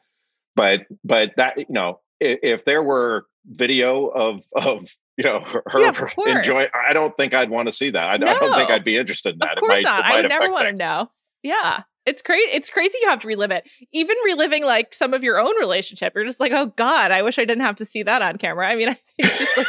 But 0.56 0.82
but 1.04 1.32
that 1.36 1.58
you 1.58 1.66
know, 1.68 2.00
if, 2.22 2.40
if 2.44 2.66
there 2.66 2.82
were 2.82 3.26
video 3.46 4.08
of 4.08 4.46
of 4.56 4.88
you 5.18 5.24
know 5.24 5.42
her 5.42 5.64
Yeah, 5.80 5.92
enjoy, 6.38 6.68
I 6.74 6.94
don't 6.94 7.16
think 7.16 7.34
I'd 7.34 7.50
want 7.50 7.68
to 7.68 7.72
see 7.72 7.92
that. 7.92 8.04
I, 8.04 8.14
I 8.14 8.18
don't 8.18 8.56
think 8.56 8.70
I'd 8.70 8.84
be 8.84 8.98
interested 8.98 9.34
in 9.34 9.40
that. 9.40 9.58
Of 9.58 9.60
course 9.60 9.80
it 9.80 9.84
might, 9.84 9.90
not. 9.90 10.00
It 10.00 10.06
I 10.06 10.22
would 10.22 10.30
never 10.30 10.52
want 10.52 10.68
to 10.68 10.74
know. 10.74 11.12
Yeah. 11.42 11.84
It's 12.06 12.22
crazy. 12.22 12.52
It's 12.52 12.70
crazy 12.70 12.98
you 13.02 13.10
have 13.10 13.20
to 13.20 13.28
relive 13.28 13.52
it. 13.52 13.64
Even 13.94 14.18
reliving 14.26 14.66
like 14.66 14.94
some 14.94 15.14
of 15.14 15.24
your 15.24 15.40
own 15.40 15.56
relationship, 15.58 16.14
you're 16.14 16.26
just 16.26 16.40
like, 16.40 16.52
oh 16.52 16.68
God, 16.76 17.12
I 17.12 17.22
wish 17.22 17.40
I 17.40 17.46
didn't 17.46 17.64
have 17.64 17.78
to 17.78 17.86
see 17.86 18.04
that 18.04 18.22
on 18.22 18.38
camera. 18.38 18.68
I 18.68 18.76
mean, 18.76 18.90
I 18.90 18.94
think 18.94 19.16
it's 19.20 19.40
just 19.40 19.56
like, 19.56 19.68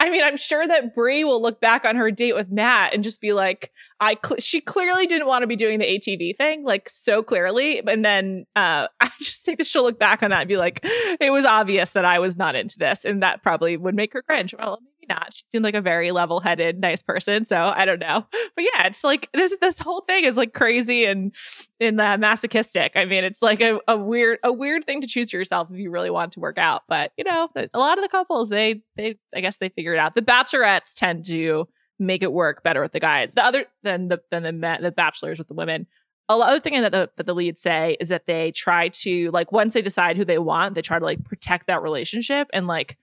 I 0.00 0.10
mean, 0.10 0.24
I'm 0.24 0.36
sure 0.36 0.66
that 0.66 0.94
Bri 0.94 1.22
will 1.24 1.40
look 1.40 1.60
back 1.60 1.84
on 1.84 1.96
her 1.96 2.10
date 2.10 2.34
with 2.34 2.50
Matt 2.50 2.92
and 2.92 3.04
just 3.04 3.20
be 3.20 3.32
like, 3.32 3.70
I, 4.00 4.16
cl- 4.24 4.40
she 4.40 4.60
clearly 4.60 5.06
didn't 5.06 5.28
want 5.28 5.42
to 5.42 5.46
be 5.46 5.56
doing 5.56 5.78
the 5.78 5.86
ATV 5.86 6.36
thing, 6.36 6.64
like 6.64 6.88
so 6.88 7.22
clearly. 7.22 7.80
And 7.86 8.04
then 8.04 8.46
uh, 8.56 8.88
I 9.00 9.10
just 9.20 9.44
think 9.44 9.58
that 9.58 9.66
she'll 9.66 9.84
look 9.84 9.98
back 9.98 10.22
on 10.22 10.30
that 10.30 10.40
and 10.40 10.48
be 10.48 10.56
like, 10.56 10.80
it 10.82 11.30
was 11.30 11.44
obvious 11.44 11.92
that 11.92 12.04
I 12.04 12.18
was 12.18 12.36
not 12.36 12.56
into 12.56 12.78
this, 12.78 13.04
and 13.04 13.22
that 13.22 13.42
probably 13.42 13.76
would 13.76 13.94
make 13.94 14.12
her 14.12 14.22
cringe. 14.22 14.54
Well, 14.58 14.80
not. 15.08 15.34
She 15.34 15.44
seemed 15.48 15.64
like 15.64 15.74
a 15.74 15.80
very 15.80 16.12
level-headed, 16.12 16.80
nice 16.80 17.02
person, 17.02 17.44
so 17.44 17.56
I 17.56 17.84
don't 17.84 18.00
know. 18.00 18.26
But 18.54 18.64
yeah, 18.64 18.86
it's 18.86 19.04
like 19.04 19.28
this 19.32 19.56
this 19.58 19.78
whole 19.78 20.02
thing 20.02 20.24
is 20.24 20.36
like 20.36 20.52
crazy 20.52 21.04
and 21.04 21.34
and 21.80 22.00
uh, 22.00 22.16
masochistic. 22.18 22.92
I 22.94 23.04
mean, 23.04 23.24
it's 23.24 23.42
like 23.42 23.60
a, 23.60 23.80
a 23.88 23.96
weird 23.96 24.38
a 24.42 24.52
weird 24.52 24.84
thing 24.84 25.00
to 25.00 25.06
choose 25.06 25.30
for 25.30 25.36
yourself 25.36 25.68
if 25.70 25.78
you 25.78 25.90
really 25.90 26.10
want 26.10 26.32
to 26.32 26.40
work 26.40 26.58
out. 26.58 26.82
But 26.88 27.12
you 27.16 27.24
know, 27.24 27.48
a 27.56 27.78
lot 27.78 27.98
of 27.98 28.02
the 28.02 28.08
couples 28.08 28.48
they 28.48 28.82
they 28.96 29.16
I 29.34 29.40
guess 29.40 29.58
they 29.58 29.68
figure 29.68 29.94
it 29.94 29.98
out. 29.98 30.14
The 30.14 30.22
bachelorettes 30.22 30.94
tend 30.94 31.24
to 31.26 31.68
make 31.98 32.22
it 32.22 32.32
work 32.32 32.62
better 32.62 32.82
with 32.82 32.92
the 32.92 33.00
guys. 33.00 33.34
The 33.34 33.44
other 33.44 33.66
than 33.82 34.08
the 34.08 34.20
than 34.30 34.42
the 34.42 34.52
ma- 34.52 34.78
the 34.78 34.90
bachelors 34.90 35.38
with 35.38 35.48
the 35.48 35.54
women. 35.54 35.86
A 36.28 36.34
other 36.34 36.58
thing 36.58 36.80
that 36.80 36.90
the 36.90 37.08
that 37.16 37.26
the 37.26 37.34
leads 37.34 37.60
say 37.60 37.96
is 38.00 38.08
that 38.08 38.26
they 38.26 38.50
try 38.50 38.88
to 38.88 39.30
like 39.30 39.52
once 39.52 39.74
they 39.74 39.82
decide 39.82 40.16
who 40.16 40.24
they 40.24 40.38
want, 40.38 40.74
they 40.74 40.82
try 40.82 40.98
to 40.98 41.04
like 41.04 41.24
protect 41.24 41.68
that 41.68 41.82
relationship 41.82 42.48
and 42.52 42.66
like 42.66 42.98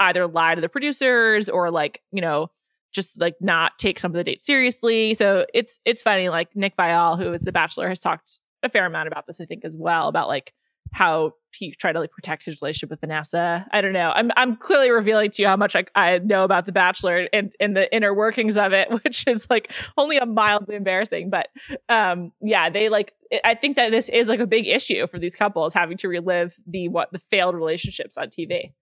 either 0.00 0.26
lie 0.26 0.54
to 0.54 0.60
the 0.60 0.68
producers 0.68 1.48
or 1.48 1.70
like 1.70 2.02
you 2.12 2.20
know 2.20 2.50
just 2.92 3.20
like 3.20 3.34
not 3.40 3.78
take 3.78 3.98
some 3.98 4.10
of 4.10 4.16
the 4.16 4.24
dates 4.24 4.44
seriously. 4.44 5.14
So 5.14 5.46
it's 5.54 5.80
it's 5.84 6.02
funny. 6.02 6.28
Like 6.28 6.54
Nick 6.56 6.76
Viall, 6.76 7.18
who 7.18 7.32
is 7.32 7.42
the 7.42 7.52
Bachelor, 7.52 7.88
has 7.88 8.00
talked 8.00 8.40
a 8.62 8.68
fair 8.68 8.86
amount 8.86 9.08
about 9.08 9.26
this, 9.26 9.40
I 9.40 9.44
think, 9.44 9.64
as 9.64 9.76
well 9.76 10.08
about 10.08 10.28
like 10.28 10.52
how 10.92 11.32
he 11.54 11.72
tried 11.72 11.92
to 11.92 12.00
like 12.00 12.10
protect 12.10 12.44
his 12.44 12.60
relationship 12.62 12.90
with 12.90 13.00
Vanessa. 13.00 13.66
I 13.72 13.80
don't 13.80 13.92
know. 13.92 14.10
I'm 14.14 14.30
I'm 14.36 14.56
clearly 14.56 14.90
revealing 14.90 15.30
to 15.32 15.42
you 15.42 15.48
how 15.48 15.56
much 15.56 15.76
I, 15.76 15.84
I 15.94 16.18
know 16.18 16.44
about 16.44 16.66
the 16.66 16.72
Bachelor 16.72 17.28
and 17.32 17.52
and 17.60 17.76
the 17.76 17.94
inner 17.94 18.14
workings 18.14 18.56
of 18.56 18.72
it, 18.72 18.90
which 19.04 19.24
is 19.26 19.46
like 19.50 19.72
only 19.96 20.18
a 20.18 20.26
mildly 20.26 20.76
embarrassing. 20.76 21.30
But 21.30 21.48
um, 21.88 22.32
yeah, 22.40 22.70
they 22.70 22.88
like. 22.88 23.14
I 23.44 23.54
think 23.54 23.76
that 23.76 23.90
this 23.90 24.08
is 24.08 24.26
like 24.26 24.40
a 24.40 24.46
big 24.46 24.66
issue 24.66 25.06
for 25.06 25.18
these 25.18 25.34
couples 25.34 25.74
having 25.74 25.98
to 25.98 26.08
relive 26.08 26.56
the 26.66 26.88
what 26.88 27.12
the 27.12 27.18
failed 27.18 27.54
relationships 27.54 28.16
on 28.16 28.28
TV. 28.28 28.72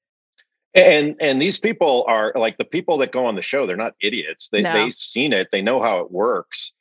And 0.76 1.16
and 1.20 1.40
these 1.40 1.58
people 1.58 2.04
are 2.06 2.32
like 2.36 2.58
the 2.58 2.64
people 2.64 2.98
that 2.98 3.10
go 3.10 3.24
on 3.26 3.34
the 3.34 3.42
show. 3.42 3.66
They're 3.66 3.76
not 3.76 3.94
idiots. 4.00 4.50
They 4.50 4.62
No. 4.62 4.72
they've 4.72 4.94
seen 4.94 5.32
it. 5.32 5.48
They 5.50 5.62
know 5.62 5.80
how 5.80 6.00
it 6.00 6.10
works. 6.12 6.72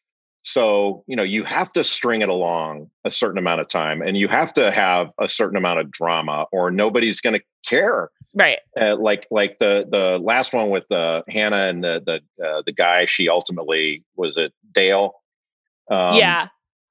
So 0.43 1.04
you 1.08 1.16
know 1.16 1.24
you 1.24 1.43
have 1.46 1.72
to 1.74 1.84
string 1.84 2.22
it 2.22 2.30
along 2.30 2.91
a 3.06 3.10
certain 3.12 3.38
amount 3.38 3.62
of 3.62 3.70
time, 3.70 4.02
and 4.02 4.18
you 4.18 4.28
have 4.28 4.54
to 4.54 4.72
have 4.72 5.08
a 5.20 5.28
certain 5.30 5.58
amount 5.58 5.80
of 5.80 5.89
drama, 5.91 6.46
or 6.52 6.70
nobody's 6.72 7.22
going 7.22 7.39
to 7.39 7.43
care. 7.68 8.10
Right. 8.34 8.60
Uh, 8.80 8.98
like 8.98 9.28
like 9.32 9.58
the 9.60 9.88
the 9.89 10.20
last 10.22 10.54
one 10.54 10.70
with 10.70 10.91
uh, 10.91 11.24
Hannah 11.30 11.68
and 11.70 11.84
the 11.84 12.02
the 12.06 12.46
uh, 12.46 12.62
the 12.66 12.74
guy. 12.74 13.06
She 13.06 13.30
ultimately 13.30 14.04
was 14.18 14.36
it 14.38 14.54
Dale. 14.74 15.14
Um, 15.89 16.16
yeah. 16.16 16.48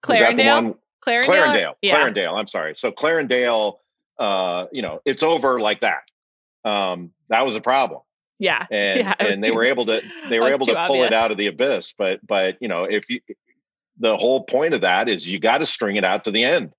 was 0.08 0.18
that 0.18 0.36
the 0.36 0.42
Clarendale. 0.42 0.76
Clarendale. 1.04 1.24
Clarendale. 1.26 1.74
Yeah. 1.82 1.98
Clarendale. 2.00 2.38
I'm 2.38 2.46
sorry. 2.46 2.74
So 2.76 2.90
Clarendale, 2.90 3.74
uh, 4.18 4.66
you 4.72 4.80
know, 4.82 5.00
it's 5.04 5.22
over 5.22 5.60
like 5.60 5.80
that. 5.82 6.02
Um, 6.64 7.12
that 7.28 7.44
was 7.44 7.56
a 7.56 7.60
problem, 7.60 8.00
Yeah. 8.38 8.66
and 8.70 9.00
Yeah, 9.00 9.14
and 9.18 9.42
they 9.42 9.48
too- 9.48 9.54
were 9.54 9.64
able 9.64 9.86
to 9.86 10.00
they 10.30 10.40
were 10.40 10.48
able 10.50 10.66
to 10.66 10.84
pull 10.86 11.02
it 11.04 11.12
out 11.12 11.30
of 11.30 11.36
the 11.36 11.46
abyss. 11.48 11.94
But 11.96 12.26
but 12.26 12.56
you 12.60 12.68
know, 12.68 12.84
if 12.84 13.08
you 13.10 13.20
the 13.98 14.16
whole 14.16 14.42
point 14.44 14.74
of 14.74 14.80
that 14.80 15.08
is 15.08 15.28
you 15.28 15.38
got 15.38 15.58
to 15.58 15.66
string 15.66 15.96
it 15.96 16.04
out 16.04 16.24
to 16.24 16.30
the 16.30 16.42
end. 16.44 16.72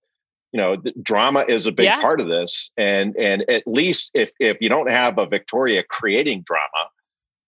You 0.52 0.62
know, 0.62 0.76
the 0.78 0.94
drama 1.02 1.44
is 1.48 1.66
a 1.68 1.72
big 1.72 1.86
Yeah. 1.86 2.00
part 2.02 2.20
of 2.22 2.28
this, 2.28 2.72
and 2.78 3.16
and 3.18 3.44
at 3.50 3.64
least 3.68 4.12
if 4.14 4.32
if 4.40 4.58
you 4.62 4.70
don't 4.70 4.90
have 4.90 5.18
a 5.18 5.26
Victoria 5.26 5.84
creating 5.84 6.44
drama, 6.44 6.90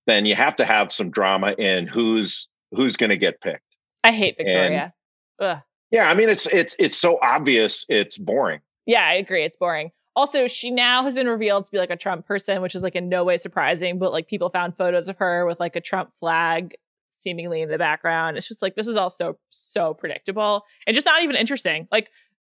then 0.07 0.25
you 0.25 0.35
have 0.35 0.55
to 0.57 0.65
have 0.65 0.91
some 0.91 1.09
drama 1.09 1.51
in 1.53 1.88
who's 1.88 2.47
who's 2.71 2.97
going 2.97 3.09
to 3.11 3.17
get 3.17 3.39
picked. 3.41 3.63
I 4.03 4.11
hate 4.11 4.35
Victoria. 4.38 4.93
Ugh. 5.39 5.59
Yeah, 5.91 6.09
I 6.09 6.13
mean 6.15 6.27
it's 6.29 6.47
it's 6.47 6.75
it's 6.79 6.97
so 6.97 7.17
obvious, 7.21 7.85
it's 7.88 8.17
boring. 8.17 8.59
Yeah, 8.85 9.05
I 9.05 9.13
agree. 9.13 9.43
It's 9.45 9.55
boring. 9.57 9.91
Also, 10.18 10.47
she 10.47 10.72
now 10.72 11.03
has 11.03 11.13
been 11.13 11.28
revealed 11.28 11.63
to 11.63 11.72
be 11.72 11.78
like 11.78 11.91
a 11.91 11.95
Trump 11.95 12.26
person, 12.26 12.59
which 12.59 12.74
is 12.74 12.82
like 12.82 12.95
in 12.95 13.07
no 13.07 13.24
way 13.24 13.38
surprising, 13.38 13.99
but 13.99 14.11
like 14.11 14.28
people 14.28 14.49
found 14.49 14.76
photos 14.76 15.09
of 15.09 15.18
her 15.20 15.45
with 15.45 15.59
like 15.59 15.76
a 15.76 15.80
Trump 15.80 16.11
flag 16.20 16.74
seemingly 17.09 17.61
in 17.61 17.70
the 17.70 17.78
background. 17.78 18.36
It's 18.36 18.47
just 18.47 18.63
like 18.63 18.74
this 18.76 18.88
is 18.88 18.97
all 18.97 19.11
so 19.11 19.38
so 19.51 19.93
predictable 19.93 20.63
and 20.88 20.95
just 20.95 21.05
not 21.05 21.22
even 21.22 21.36
interesting. 21.36 21.88
Like 21.91 22.09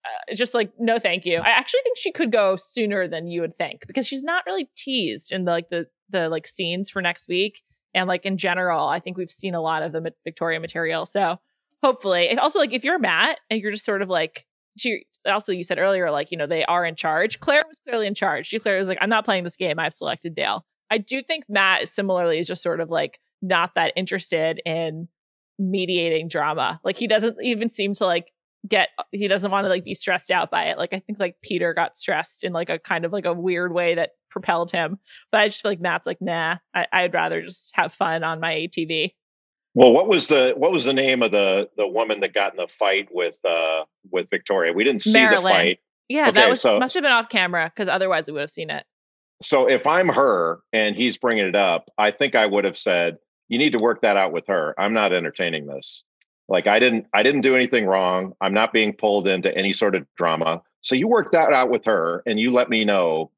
uh, 0.04 0.34
just 0.36 0.54
like 0.54 0.70
no 0.78 1.00
thank 1.00 1.26
you. 1.26 1.38
I 1.38 1.48
actually 1.48 1.80
think 1.82 1.96
she 1.98 2.12
could 2.12 2.30
go 2.30 2.54
sooner 2.54 3.08
than 3.08 3.26
you 3.26 3.40
would 3.40 3.58
think 3.58 3.88
because 3.88 4.06
she's 4.06 4.22
not 4.22 4.46
really 4.46 4.70
teased 4.76 5.32
in 5.32 5.44
the 5.44 5.50
like 5.50 5.68
the 5.68 5.88
the 6.10 6.28
like 6.28 6.46
scenes 6.46 6.90
for 6.90 7.02
next 7.02 7.26
week 7.26 7.64
and 7.92 8.06
like 8.06 8.24
in 8.24 8.36
general, 8.36 8.86
I 8.86 9.00
think 9.00 9.16
we've 9.16 9.32
seen 9.32 9.56
a 9.56 9.60
lot 9.60 9.82
of 9.82 9.90
the 9.90 10.12
Victoria 10.22 10.60
material. 10.60 11.06
So 11.06 11.38
hopefully, 11.82 12.38
also 12.38 12.60
like 12.60 12.72
if 12.72 12.84
you're 12.84 13.00
Matt 13.00 13.40
and 13.50 13.60
you're 13.60 13.72
just 13.72 13.84
sort 13.84 14.00
of 14.00 14.08
like 14.08 14.46
your- 14.84 15.00
also 15.26 15.52
you 15.52 15.64
said 15.64 15.78
earlier 15.78 16.10
like 16.10 16.30
you 16.30 16.38
know 16.38 16.46
they 16.46 16.64
are 16.64 16.84
in 16.84 16.94
charge 16.94 17.40
claire 17.40 17.62
was 17.66 17.80
clearly 17.86 18.06
in 18.06 18.14
charge 18.14 18.46
she 18.46 18.58
clearly 18.58 18.78
was 18.78 18.88
like 18.88 18.98
i'm 19.00 19.10
not 19.10 19.24
playing 19.24 19.44
this 19.44 19.56
game 19.56 19.78
i've 19.78 19.92
selected 19.92 20.34
dale 20.34 20.64
i 20.90 20.98
do 20.98 21.22
think 21.22 21.44
matt 21.48 21.88
similarly 21.88 22.38
is 22.38 22.46
just 22.46 22.62
sort 22.62 22.80
of 22.80 22.88
like 22.88 23.18
not 23.42 23.74
that 23.74 23.92
interested 23.96 24.60
in 24.64 25.08
mediating 25.58 26.28
drama 26.28 26.80
like 26.84 26.96
he 26.96 27.06
doesn't 27.06 27.36
even 27.42 27.68
seem 27.68 27.94
to 27.94 28.06
like 28.06 28.28
get 28.66 28.88
he 29.12 29.28
doesn't 29.28 29.50
want 29.50 29.64
to 29.64 29.68
like 29.68 29.84
be 29.84 29.94
stressed 29.94 30.30
out 30.30 30.50
by 30.50 30.64
it. 30.64 30.78
Like 30.78 30.92
I 30.92 30.98
think 31.00 31.18
like 31.18 31.36
Peter 31.42 31.74
got 31.74 31.96
stressed 31.96 32.44
in 32.44 32.52
like 32.52 32.70
a 32.70 32.78
kind 32.78 33.04
of 33.04 33.12
like 33.12 33.24
a 33.24 33.32
weird 33.32 33.72
way 33.72 33.94
that 33.94 34.10
propelled 34.30 34.70
him. 34.70 34.98
But 35.30 35.40
I 35.40 35.48
just 35.48 35.62
feel 35.62 35.70
like 35.70 35.80
Matt's 35.80 36.06
like, 36.06 36.20
nah, 36.20 36.56
I, 36.74 37.02
would 37.02 37.14
rather 37.14 37.42
just 37.42 37.72
have 37.74 37.92
fun 37.92 38.24
on 38.24 38.40
my 38.40 38.54
ATV. 38.54 39.14
Well, 39.78 39.92
what 39.92 40.08
was 40.08 40.26
the 40.26 40.54
what 40.56 40.72
was 40.72 40.86
the 40.86 40.92
name 40.92 41.22
of 41.22 41.30
the 41.30 41.70
the 41.76 41.86
woman 41.86 42.18
that 42.18 42.34
got 42.34 42.52
in 42.52 42.56
the 42.56 42.66
fight 42.66 43.08
with 43.12 43.38
uh 43.44 43.84
with 44.10 44.28
Victoria? 44.28 44.72
We 44.72 44.82
didn't 44.82 45.02
see 45.02 45.14
MaryLynn. 45.14 45.36
the 45.36 45.40
fight. 45.42 45.80
Yeah, 46.08 46.22
okay, 46.22 46.40
that 46.40 46.50
was 46.50 46.60
so, 46.60 46.80
must 46.80 46.94
have 46.94 47.04
been 47.04 47.12
off 47.12 47.28
camera 47.28 47.70
because 47.72 47.88
otherwise 47.88 48.26
we 48.26 48.32
would 48.32 48.40
have 48.40 48.50
seen 48.50 48.70
it. 48.70 48.84
So 49.40 49.70
if 49.70 49.86
I'm 49.86 50.08
her 50.08 50.58
and 50.72 50.96
he's 50.96 51.16
bringing 51.16 51.46
it 51.46 51.54
up, 51.54 51.92
I 51.96 52.10
think 52.10 52.34
I 52.34 52.44
would 52.44 52.64
have 52.64 52.76
said, 52.76 53.18
"You 53.46 53.56
need 53.56 53.70
to 53.70 53.78
work 53.78 54.02
that 54.02 54.16
out 54.16 54.32
with 54.32 54.48
her. 54.48 54.74
I'm 54.80 54.92
not 54.94 55.12
entertaining 55.12 55.68
this." 55.68 56.02
Like 56.48 56.66
I 56.66 56.80
didn't 56.80 57.06
I 57.14 57.22
didn't 57.22 57.42
do 57.42 57.54
anything 57.54 57.86
wrong. 57.86 58.32
I'm 58.40 58.54
not 58.54 58.72
being 58.72 58.92
pulled 58.92 59.28
into 59.28 59.56
any 59.56 59.72
sort 59.72 59.94
of 59.94 60.04
drama. 60.16 60.60
So 60.80 60.96
you 60.96 61.06
work 61.06 61.30
that 61.30 61.52
out 61.52 61.70
with 61.70 61.84
her 61.84 62.24
and 62.26 62.40
you 62.40 62.50
let 62.50 62.68
me 62.68 62.84
know, 62.84 63.30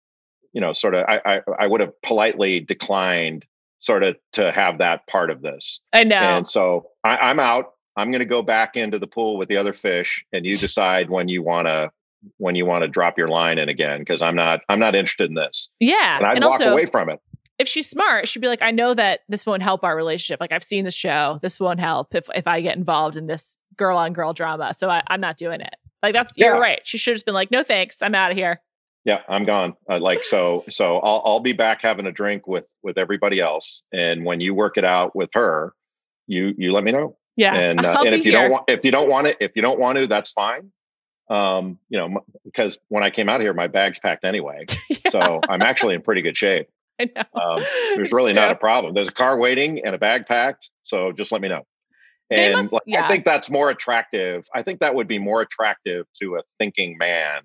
you 0.54 0.62
know, 0.62 0.72
sort 0.72 0.94
of 0.94 1.04
I 1.06 1.20
I, 1.26 1.40
I 1.58 1.66
would 1.66 1.82
have 1.82 2.00
politely 2.00 2.60
declined 2.60 3.44
sort 3.80 4.02
of 4.02 4.16
to 4.32 4.52
have 4.52 4.78
that 4.78 5.06
part 5.06 5.30
of 5.30 5.42
this. 5.42 5.80
I 5.92 6.04
know. 6.04 6.16
And 6.16 6.46
so 6.46 6.86
I, 7.04 7.16
I'm 7.16 7.40
out. 7.40 7.72
I'm 7.96 8.10
going 8.10 8.20
to 8.20 8.26
go 8.26 8.42
back 8.42 8.76
into 8.76 8.98
the 8.98 9.06
pool 9.06 9.36
with 9.36 9.48
the 9.48 9.56
other 9.56 9.72
fish, 9.72 10.24
and 10.32 10.46
you 10.46 10.56
decide 10.56 11.10
when 11.10 11.28
you 11.28 11.42
want 11.42 11.66
to 11.66 11.90
when 12.36 12.54
you 12.54 12.66
want 12.66 12.82
to 12.82 12.88
drop 12.88 13.18
your 13.18 13.28
line 13.28 13.58
in 13.58 13.68
again 13.68 13.98
because 13.98 14.22
I'm 14.22 14.36
not 14.36 14.60
I'm 14.68 14.78
not 14.78 14.94
interested 14.94 15.28
in 15.28 15.34
this. 15.34 15.68
Yeah, 15.80 16.18
and 16.18 16.26
I'd 16.26 16.36
and 16.36 16.44
walk 16.44 16.54
also, 16.54 16.72
away 16.72 16.86
from 16.86 17.10
it 17.10 17.20
if 17.60 17.68
she's 17.68 17.90
smart, 17.90 18.26
she'd 18.26 18.40
be 18.40 18.48
like, 18.48 18.62
I 18.62 18.70
know 18.70 18.94
that 18.94 19.20
this 19.28 19.44
won't 19.44 19.62
help 19.62 19.84
our 19.84 19.94
relationship. 19.94 20.40
Like 20.40 20.50
I've 20.50 20.64
seen 20.64 20.86
the 20.86 20.90
show. 20.90 21.38
This 21.42 21.60
won't 21.60 21.78
help 21.78 22.14
if 22.14 22.26
if 22.34 22.46
I 22.46 22.62
get 22.62 22.78
involved 22.78 23.16
in 23.16 23.26
this 23.26 23.58
girl 23.76 23.98
on 23.98 24.14
girl 24.14 24.32
drama. 24.32 24.72
So 24.72 24.88
I, 24.88 25.02
am 25.10 25.20
not 25.20 25.36
doing 25.36 25.60
it. 25.60 25.74
Like 26.02 26.14
that's 26.14 26.32
yeah. 26.36 26.46
you're 26.46 26.60
right. 26.60 26.80
She 26.84 26.96
should 26.96 27.10
have 27.12 27.16
just 27.16 27.26
been 27.26 27.34
like, 27.34 27.50
no 27.50 27.62
thanks. 27.62 28.00
I'm 28.00 28.14
out 28.14 28.30
of 28.30 28.36
here. 28.38 28.62
Yeah, 29.04 29.20
I'm 29.28 29.44
gone. 29.44 29.74
Uh, 29.88 29.98
like 29.98 30.24
so 30.24 30.64
so 30.70 30.98
I'll 30.98 31.22
I'll 31.24 31.40
be 31.40 31.52
back 31.52 31.82
having 31.82 32.06
a 32.06 32.12
drink 32.12 32.46
with 32.46 32.64
with 32.82 32.98
everybody 32.98 33.40
else. 33.40 33.82
And 33.92 34.24
when 34.24 34.40
you 34.40 34.54
work 34.54 34.76
it 34.76 34.84
out 34.84 35.14
with 35.14 35.30
her, 35.34 35.74
you 36.26 36.54
you 36.56 36.72
let 36.72 36.84
me 36.84 36.92
know. 36.92 37.16
Yeah. 37.36 37.54
And 37.54 37.84
uh, 37.84 38.02
and 38.04 38.14
if 38.14 38.24
you 38.24 38.32
here. 38.32 38.42
don't 38.42 38.50
want 38.50 38.64
if 38.68 38.84
you 38.84 38.90
don't 38.90 39.08
want 39.08 39.26
it 39.28 39.36
if 39.40 39.52
you 39.54 39.62
don't 39.62 39.78
want 39.78 39.98
to, 39.98 40.06
that's 40.06 40.32
fine. 40.32 40.72
Um, 41.30 41.78
you 41.88 41.98
know, 41.98 42.24
because 42.44 42.78
when 42.88 43.04
I 43.04 43.10
came 43.10 43.28
out 43.28 43.40
here, 43.40 43.54
my 43.54 43.68
bag's 43.68 44.00
packed 44.00 44.24
anyway. 44.24 44.66
yeah. 44.90 44.96
So 45.10 45.40
I'm 45.48 45.62
actually 45.62 45.94
in 45.94 46.02
pretty 46.02 46.22
good 46.22 46.36
shape. 46.36 46.68
I 47.00 47.08
know. 47.14 47.40
Um, 47.40 47.64
there's 47.94 48.12
really 48.12 48.32
true. 48.32 48.40
not 48.40 48.50
a 48.50 48.56
problem. 48.56 48.94
There's 48.94 49.08
a 49.08 49.12
car 49.12 49.38
waiting 49.38 49.84
and 49.84 49.94
a 49.94 49.98
bag 49.98 50.26
packed. 50.26 50.70
So 50.84 51.12
just 51.12 51.32
let 51.32 51.40
me 51.40 51.48
know. 51.48 51.62
And 52.30 52.54
must, 52.54 52.72
like, 52.72 52.82
yeah. 52.86 53.04
I 53.04 53.08
think 53.08 53.24
that's 53.24 53.48
more 53.48 53.70
attractive. 53.70 54.46
I 54.54 54.62
think 54.62 54.80
that 54.80 54.94
would 54.94 55.08
be 55.08 55.18
more 55.18 55.40
attractive 55.40 56.06
to 56.20 56.36
a 56.36 56.42
thinking 56.58 56.96
man 56.98 57.42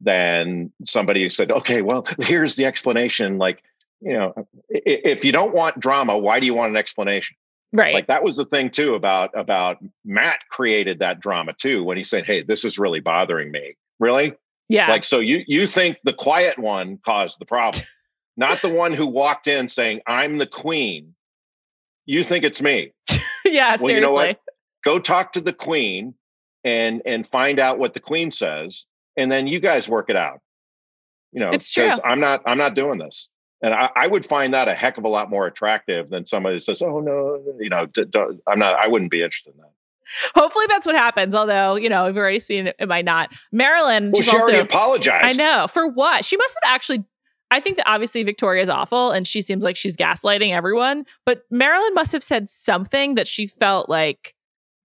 than 0.00 0.72
somebody 0.84 1.22
who 1.22 1.28
said, 1.28 1.50
okay, 1.50 1.82
well, 1.82 2.06
here's 2.20 2.56
the 2.56 2.64
explanation. 2.64 3.38
Like, 3.38 3.62
you 4.00 4.12
know, 4.12 4.46
if 4.68 5.24
you 5.24 5.32
don't 5.32 5.54
want 5.54 5.78
drama, 5.78 6.16
why 6.16 6.40
do 6.40 6.46
you 6.46 6.54
want 6.54 6.70
an 6.70 6.76
explanation? 6.76 7.36
Right. 7.72 7.94
Like 7.94 8.08
that 8.08 8.24
was 8.24 8.36
the 8.36 8.44
thing 8.44 8.70
too 8.70 8.94
about 8.94 9.30
about 9.38 9.76
Matt 10.04 10.40
created 10.50 10.98
that 10.98 11.20
drama 11.20 11.52
too 11.52 11.84
when 11.84 11.96
he 11.96 12.02
said, 12.02 12.26
"Hey, 12.26 12.42
this 12.42 12.64
is 12.64 12.80
really 12.80 12.98
bothering 12.98 13.52
me." 13.52 13.76
Really? 14.00 14.32
Yeah. 14.68 14.88
Like 14.88 15.04
so 15.04 15.20
you 15.20 15.44
you 15.46 15.68
think 15.68 15.98
the 16.02 16.12
quiet 16.12 16.58
one 16.58 16.98
caused 17.04 17.38
the 17.38 17.44
problem 17.44 17.84
not 18.40 18.62
the 18.62 18.70
one 18.70 18.92
who 18.92 19.06
walked 19.06 19.46
in 19.46 19.68
saying, 19.68 20.00
I'm 20.06 20.38
the 20.38 20.46
queen. 20.46 21.14
You 22.06 22.24
think 22.24 22.42
it's 22.42 22.62
me. 22.62 22.92
yeah, 23.44 23.76
well, 23.76 23.86
seriously. 23.86 23.94
You 23.94 24.00
know 24.00 24.12
what? 24.12 24.40
Go 24.82 24.98
talk 24.98 25.34
to 25.34 25.40
the 25.40 25.52
queen 25.52 26.14
and 26.64 27.02
and 27.04 27.26
find 27.26 27.60
out 27.60 27.78
what 27.78 27.92
the 27.92 28.00
queen 28.00 28.30
says, 28.30 28.86
and 29.16 29.30
then 29.30 29.46
you 29.46 29.60
guys 29.60 29.88
work 29.88 30.10
it 30.10 30.16
out. 30.16 30.40
You 31.32 31.40
know, 31.40 31.50
because 31.52 32.00
I'm 32.04 32.20
not 32.20 32.42
I'm 32.46 32.58
not 32.58 32.74
doing 32.74 32.98
this. 32.98 33.28
And 33.62 33.74
I, 33.74 33.90
I, 33.94 34.06
would 34.06 34.24
find 34.24 34.54
that 34.54 34.68
a 34.68 34.74
heck 34.74 34.96
of 34.96 35.04
a 35.04 35.08
lot 35.08 35.28
more 35.28 35.46
attractive 35.46 36.08
than 36.08 36.24
somebody 36.24 36.56
who 36.56 36.60
says, 36.60 36.80
"Oh 36.80 37.00
no, 37.00 37.42
you 37.58 37.68
know, 37.68 37.86
d- 37.86 38.06
d- 38.08 38.40
I'm 38.46 38.58
not. 38.58 38.82
I 38.82 38.88
wouldn't 38.88 39.10
be 39.10 39.22
interested 39.22 39.52
in 39.54 39.60
that." 39.60 39.70
Hopefully 40.34 40.64
that's 40.68 40.86
what 40.86 40.96
happens. 40.96 41.34
Although 41.34 41.76
you 41.76 41.88
know 41.88 42.06
we've 42.06 42.16
already 42.16 42.40
seen 42.40 42.68
it, 42.68 42.76
it 42.78 42.88
might 42.88 43.04
not. 43.04 43.30
MaryLynn, 43.54 44.12
well, 44.12 44.22
she 44.22 44.30
also, 44.30 44.46
already 44.46 44.58
apologized. 44.58 45.38
I 45.38 45.42
know 45.42 45.66
for 45.68 45.86
what 45.86 46.24
she 46.24 46.36
must 46.36 46.58
have 46.62 46.74
actually 46.74 47.04
I 47.50 47.60
think 47.60 47.76
that 47.76 47.88
obviously 47.88 48.22
Victoria 48.22 48.62
is 48.62 48.68
awful 48.68 49.10
and 49.10 49.26
she 49.26 49.42
seems 49.42 49.64
like 49.64 49.76
she's 49.76 49.96
gaslighting 49.96 50.52
everyone, 50.52 51.04
but 51.26 51.42
MaryLynn 51.52 51.94
must 51.94 52.12
have 52.12 52.22
said 52.22 52.48
something 52.48 53.16
that 53.16 53.26
she 53.26 53.46
felt 53.46 53.88
like 53.88 54.34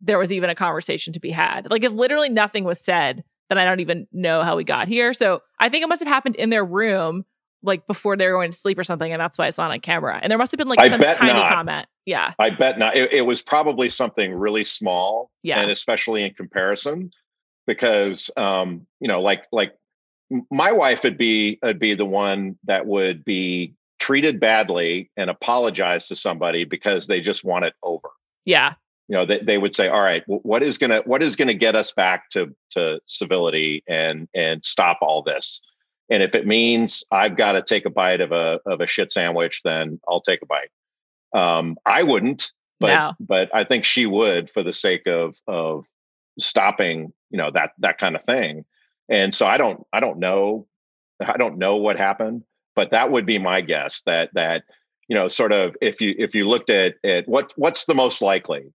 there 0.01 0.17
was 0.17 0.33
even 0.33 0.49
a 0.49 0.55
conversation 0.55 1.13
to 1.13 1.19
be 1.19 1.29
had. 1.29 1.69
Like 1.69 1.83
if 1.83 1.91
literally 1.91 2.29
nothing 2.29 2.63
was 2.63 2.81
said, 2.81 3.23
then 3.49 3.57
I 3.57 3.65
don't 3.65 3.79
even 3.79 4.07
know 4.11 4.43
how 4.43 4.55
we 4.55 4.63
got 4.63 4.87
here. 4.87 5.13
So 5.13 5.41
I 5.59 5.69
think 5.69 5.83
it 5.83 5.87
must 5.87 6.01
have 6.01 6.11
happened 6.11 6.35
in 6.35 6.49
their 6.49 6.65
room, 6.65 7.25
like 7.63 7.87
before 7.87 8.17
they 8.17 8.25
were 8.25 8.33
going 8.33 8.51
to 8.51 8.57
sleep 8.57 8.77
or 8.77 8.83
something, 8.83 9.11
and 9.11 9.19
that's 9.19 9.37
why 9.37 9.47
it's 9.47 9.57
not 9.57 9.71
on 9.71 9.79
camera. 9.79 10.19
And 10.21 10.31
there 10.31 10.37
must 10.37 10.51
have 10.51 10.57
been 10.57 10.67
like 10.67 10.79
I 10.79 10.89
some 10.89 11.01
tiny 11.01 11.33
not. 11.33 11.51
comment. 11.51 11.87
Yeah. 12.05 12.33
I 12.39 12.49
bet 12.51 12.77
not. 12.77 12.95
It, 12.95 13.11
it 13.11 13.21
was 13.21 13.41
probably 13.41 13.89
something 13.89 14.33
really 14.33 14.63
small. 14.63 15.31
Yeah. 15.43 15.61
And 15.61 15.71
especially 15.71 16.23
in 16.23 16.33
comparison. 16.33 17.11
Because 17.67 18.29
um, 18.37 18.85
you 18.99 19.07
know, 19.07 19.21
like 19.21 19.45
like 19.51 19.73
my 20.51 20.71
wife 20.71 21.03
would 21.03 21.17
be 21.17 21.57
would 21.63 21.79
be 21.79 21.95
the 21.95 22.05
one 22.05 22.59
that 22.65 22.85
would 22.85 23.25
be 23.25 23.73
treated 23.97 24.39
badly 24.39 25.09
and 25.17 25.31
apologize 25.31 26.07
to 26.09 26.15
somebody 26.15 26.63
because 26.63 27.07
they 27.07 27.21
just 27.21 27.43
want 27.43 27.65
it 27.65 27.73
over. 27.81 28.09
Yeah. 28.45 28.73
You 29.07 29.17
know, 29.17 29.25
they, 29.25 29.39
they 29.39 29.57
would 29.57 29.75
say, 29.75 29.87
all 29.87 30.01
right, 30.01 30.23
what 30.25 30.63
is 30.63 30.77
gonna 30.77 31.01
what 31.05 31.21
is 31.21 31.35
gonna 31.35 31.53
get 31.53 31.75
us 31.75 31.91
back 31.91 32.29
to 32.31 32.55
to 32.71 32.99
civility 33.05 33.83
and 33.87 34.27
and 34.33 34.63
stop 34.65 34.99
all 35.01 35.21
this? 35.21 35.61
And 36.09 36.21
if 36.21 36.35
it 36.35 36.45
means 36.45 37.03
I've 37.11 37.35
got 37.35 37.53
to 37.53 37.63
take 37.63 37.85
a 37.85 37.89
bite 37.89 38.21
of 38.21 38.31
a 38.31 38.59
of 38.65 38.81
a 38.81 38.87
shit 38.87 39.11
sandwich, 39.11 39.61
then 39.63 39.99
I'll 40.07 40.21
take 40.21 40.41
a 40.41 40.45
bite. 40.45 40.69
Um, 41.39 41.77
I 41.85 42.03
wouldn't, 42.03 42.51
but 42.79 42.87
no. 42.87 43.13
but 43.19 43.49
I 43.53 43.63
think 43.63 43.85
she 43.85 44.05
would 44.05 44.49
for 44.49 44.63
the 44.63 44.73
sake 44.73 45.07
of 45.07 45.35
of 45.47 45.85
stopping, 46.39 47.13
you 47.29 47.37
know, 47.37 47.51
that 47.51 47.71
that 47.79 47.97
kind 47.97 48.15
of 48.15 48.23
thing. 48.23 48.65
And 49.09 49.33
so 49.33 49.45
I 49.45 49.57
don't 49.57 49.85
I 49.93 49.99
don't 49.99 50.19
know 50.19 50.67
I 51.25 51.37
don't 51.37 51.57
know 51.57 51.77
what 51.77 51.97
happened, 51.97 52.43
but 52.75 52.91
that 52.91 53.11
would 53.11 53.25
be 53.25 53.39
my 53.39 53.61
guess 53.61 54.01
that 54.05 54.29
that 54.33 54.63
you 55.07 55.15
know 55.15 55.27
sort 55.27 55.51
of 55.51 55.75
if 55.81 56.01
you 56.01 56.13
if 56.17 56.35
you 56.35 56.47
looked 56.47 56.69
at 56.69 56.95
it 57.03 57.27
what 57.27 57.53
what's 57.55 57.85
the 57.85 57.95
most 57.95 58.21
likely 58.21 58.73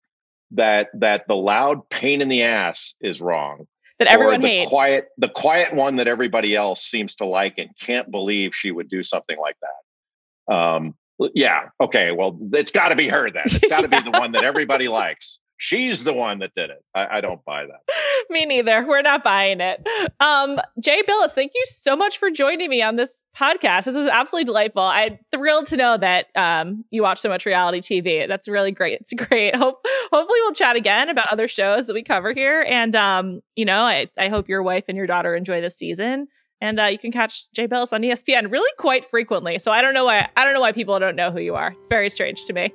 that 0.53 0.89
that 0.95 1.27
the 1.29 1.37
loud 1.37 1.89
pain 1.91 2.21
in 2.21 2.29
the 2.29 2.43
ass 2.43 2.95
is 3.01 3.21
wrong. 3.21 3.67
That 3.99 4.09
everyone 4.09 4.37
or 4.37 4.43
the 4.43 4.49
hates. 4.49 4.69
quiet 4.69 5.09
the 5.19 5.29
quiet 5.29 5.75
one 5.75 5.97
that 5.97 6.09
everybody 6.09 6.57
else 6.57 6.83
seems 6.83 7.15
to 7.17 7.27
like 7.27 7.59
and 7.59 7.71
can't 7.79 8.11
believe 8.11 8.55
she 8.55 8.71
would 8.71 8.89
do 8.89 9.03
something 9.03 9.39
like 9.39 9.57
that. 9.61 10.55
Um 10.55 10.95
yeah 11.35 11.69
okay 11.79 12.13
well 12.13 12.39
it's 12.55 12.71
got 12.71 12.89
to 12.89 12.97
be 12.97 13.09
her 13.09 13.31
then. 13.31 13.43
It's 13.45 13.69
got 13.69 13.83
to 13.83 13.89
yeah. 13.91 14.01
be 14.01 14.11
the 14.11 14.19
one 14.19 14.33
that 14.33 14.45
everybody 14.45 14.89
likes 14.89 15.39
she's 15.61 16.05
the 16.05 16.13
one 16.13 16.39
that 16.39 16.55
did 16.57 16.71
it. 16.71 16.83
I, 16.95 17.19
I, 17.19 17.21
don't 17.21 17.45
buy 17.45 17.67
that. 17.67 17.95
me 18.31 18.47
neither. 18.47 18.87
We're 18.89 19.03
not 19.03 19.23
buying 19.23 19.61
it. 19.61 19.87
Um, 20.19 20.59
Jay 20.83 21.03
Bilas, 21.07 21.33
thank 21.33 21.53
you 21.55 21.63
so 21.67 21.95
much 21.95 22.17
for 22.17 22.31
joining 22.31 22.71
me 22.71 22.81
on 22.81 22.97
this 22.97 23.25
podcast. 23.37 23.85
This 23.85 23.95
was 23.95 24.07
absolutely 24.07 24.47
delightful. 24.47 24.83
I'm 24.83 25.19
thrilled 25.31 25.67
to 25.67 25.77
know 25.77 25.99
that 25.99 26.29
um, 26.35 26.87
you 26.91 27.03
watch 27.03 27.19
so 27.19 27.29
much 27.29 27.45
reality 27.45 27.81
TV. 27.81 28.27
That's 28.27 28.49
really 28.49 28.73
great. 28.73 29.03
It's 29.03 29.13
great. 29.13 29.55
Hope 29.61 29.85
hopefully 30.11 30.39
we'll 30.43 30.55
chat 30.55 30.77
again 30.77 31.11
about 31.11 31.29
other 31.31 31.47
shows 31.47 31.87
that 31.87 31.95
we 31.95 32.03
cover 32.03 32.33
here. 32.33 32.65
And 32.67 32.97
um, 32.97 33.43
you 33.55 33.67
know, 33.67 33.83
I, 33.83 34.09
I 34.17 34.29
hope 34.29 34.49
your 34.49 34.63
wife 34.63 34.85
and 34.89 34.97
your 34.97 35.07
daughter 35.07 35.37
enjoy 35.37 35.61
this 35.61 35.77
season. 35.77 36.29
And 36.63 36.81
uh, 36.81 36.87
you 36.87 36.99
can 36.99 37.13
catch 37.13 37.51
Jay 37.53 37.69
Bilas 37.69 37.93
on 37.93 38.03
ESPN 38.03 38.51
really 38.51 38.71
quite 38.79 39.05
frequently. 39.05 39.59
So 39.59 39.73
I 39.73 39.83
don't 39.83 39.95
know 39.95 40.07
why 40.07 40.29
I 40.37 40.45
don't 40.45 40.55
know 40.55 40.61
why 40.61 40.73
people 40.73 40.99
don't 40.99 41.17
know 41.17 41.31
who 41.31 41.41
you 41.41 41.55
are. 41.55 41.73
It's 41.73 41.87
very 41.87 42.09
strange 42.09 42.47
to 42.47 42.55
me. 42.55 42.73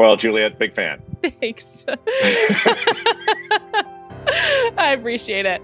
Well, 0.00 0.16
Juliet, 0.16 0.58
big 0.58 0.74
fan. 0.74 1.02
Thanks. 1.22 1.84
I 4.78 4.96
appreciate 4.98 5.44
it. 5.44 5.60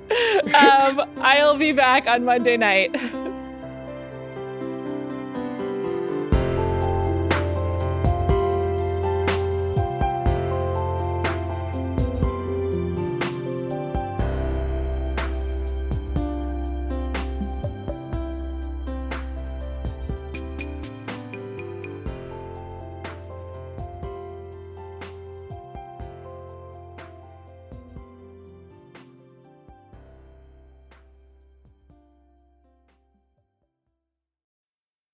Um, 0.54 1.08
I'll 1.22 1.56
be 1.56 1.72
back 1.72 2.06
on 2.06 2.26
Monday 2.26 2.58
night. 2.58 2.94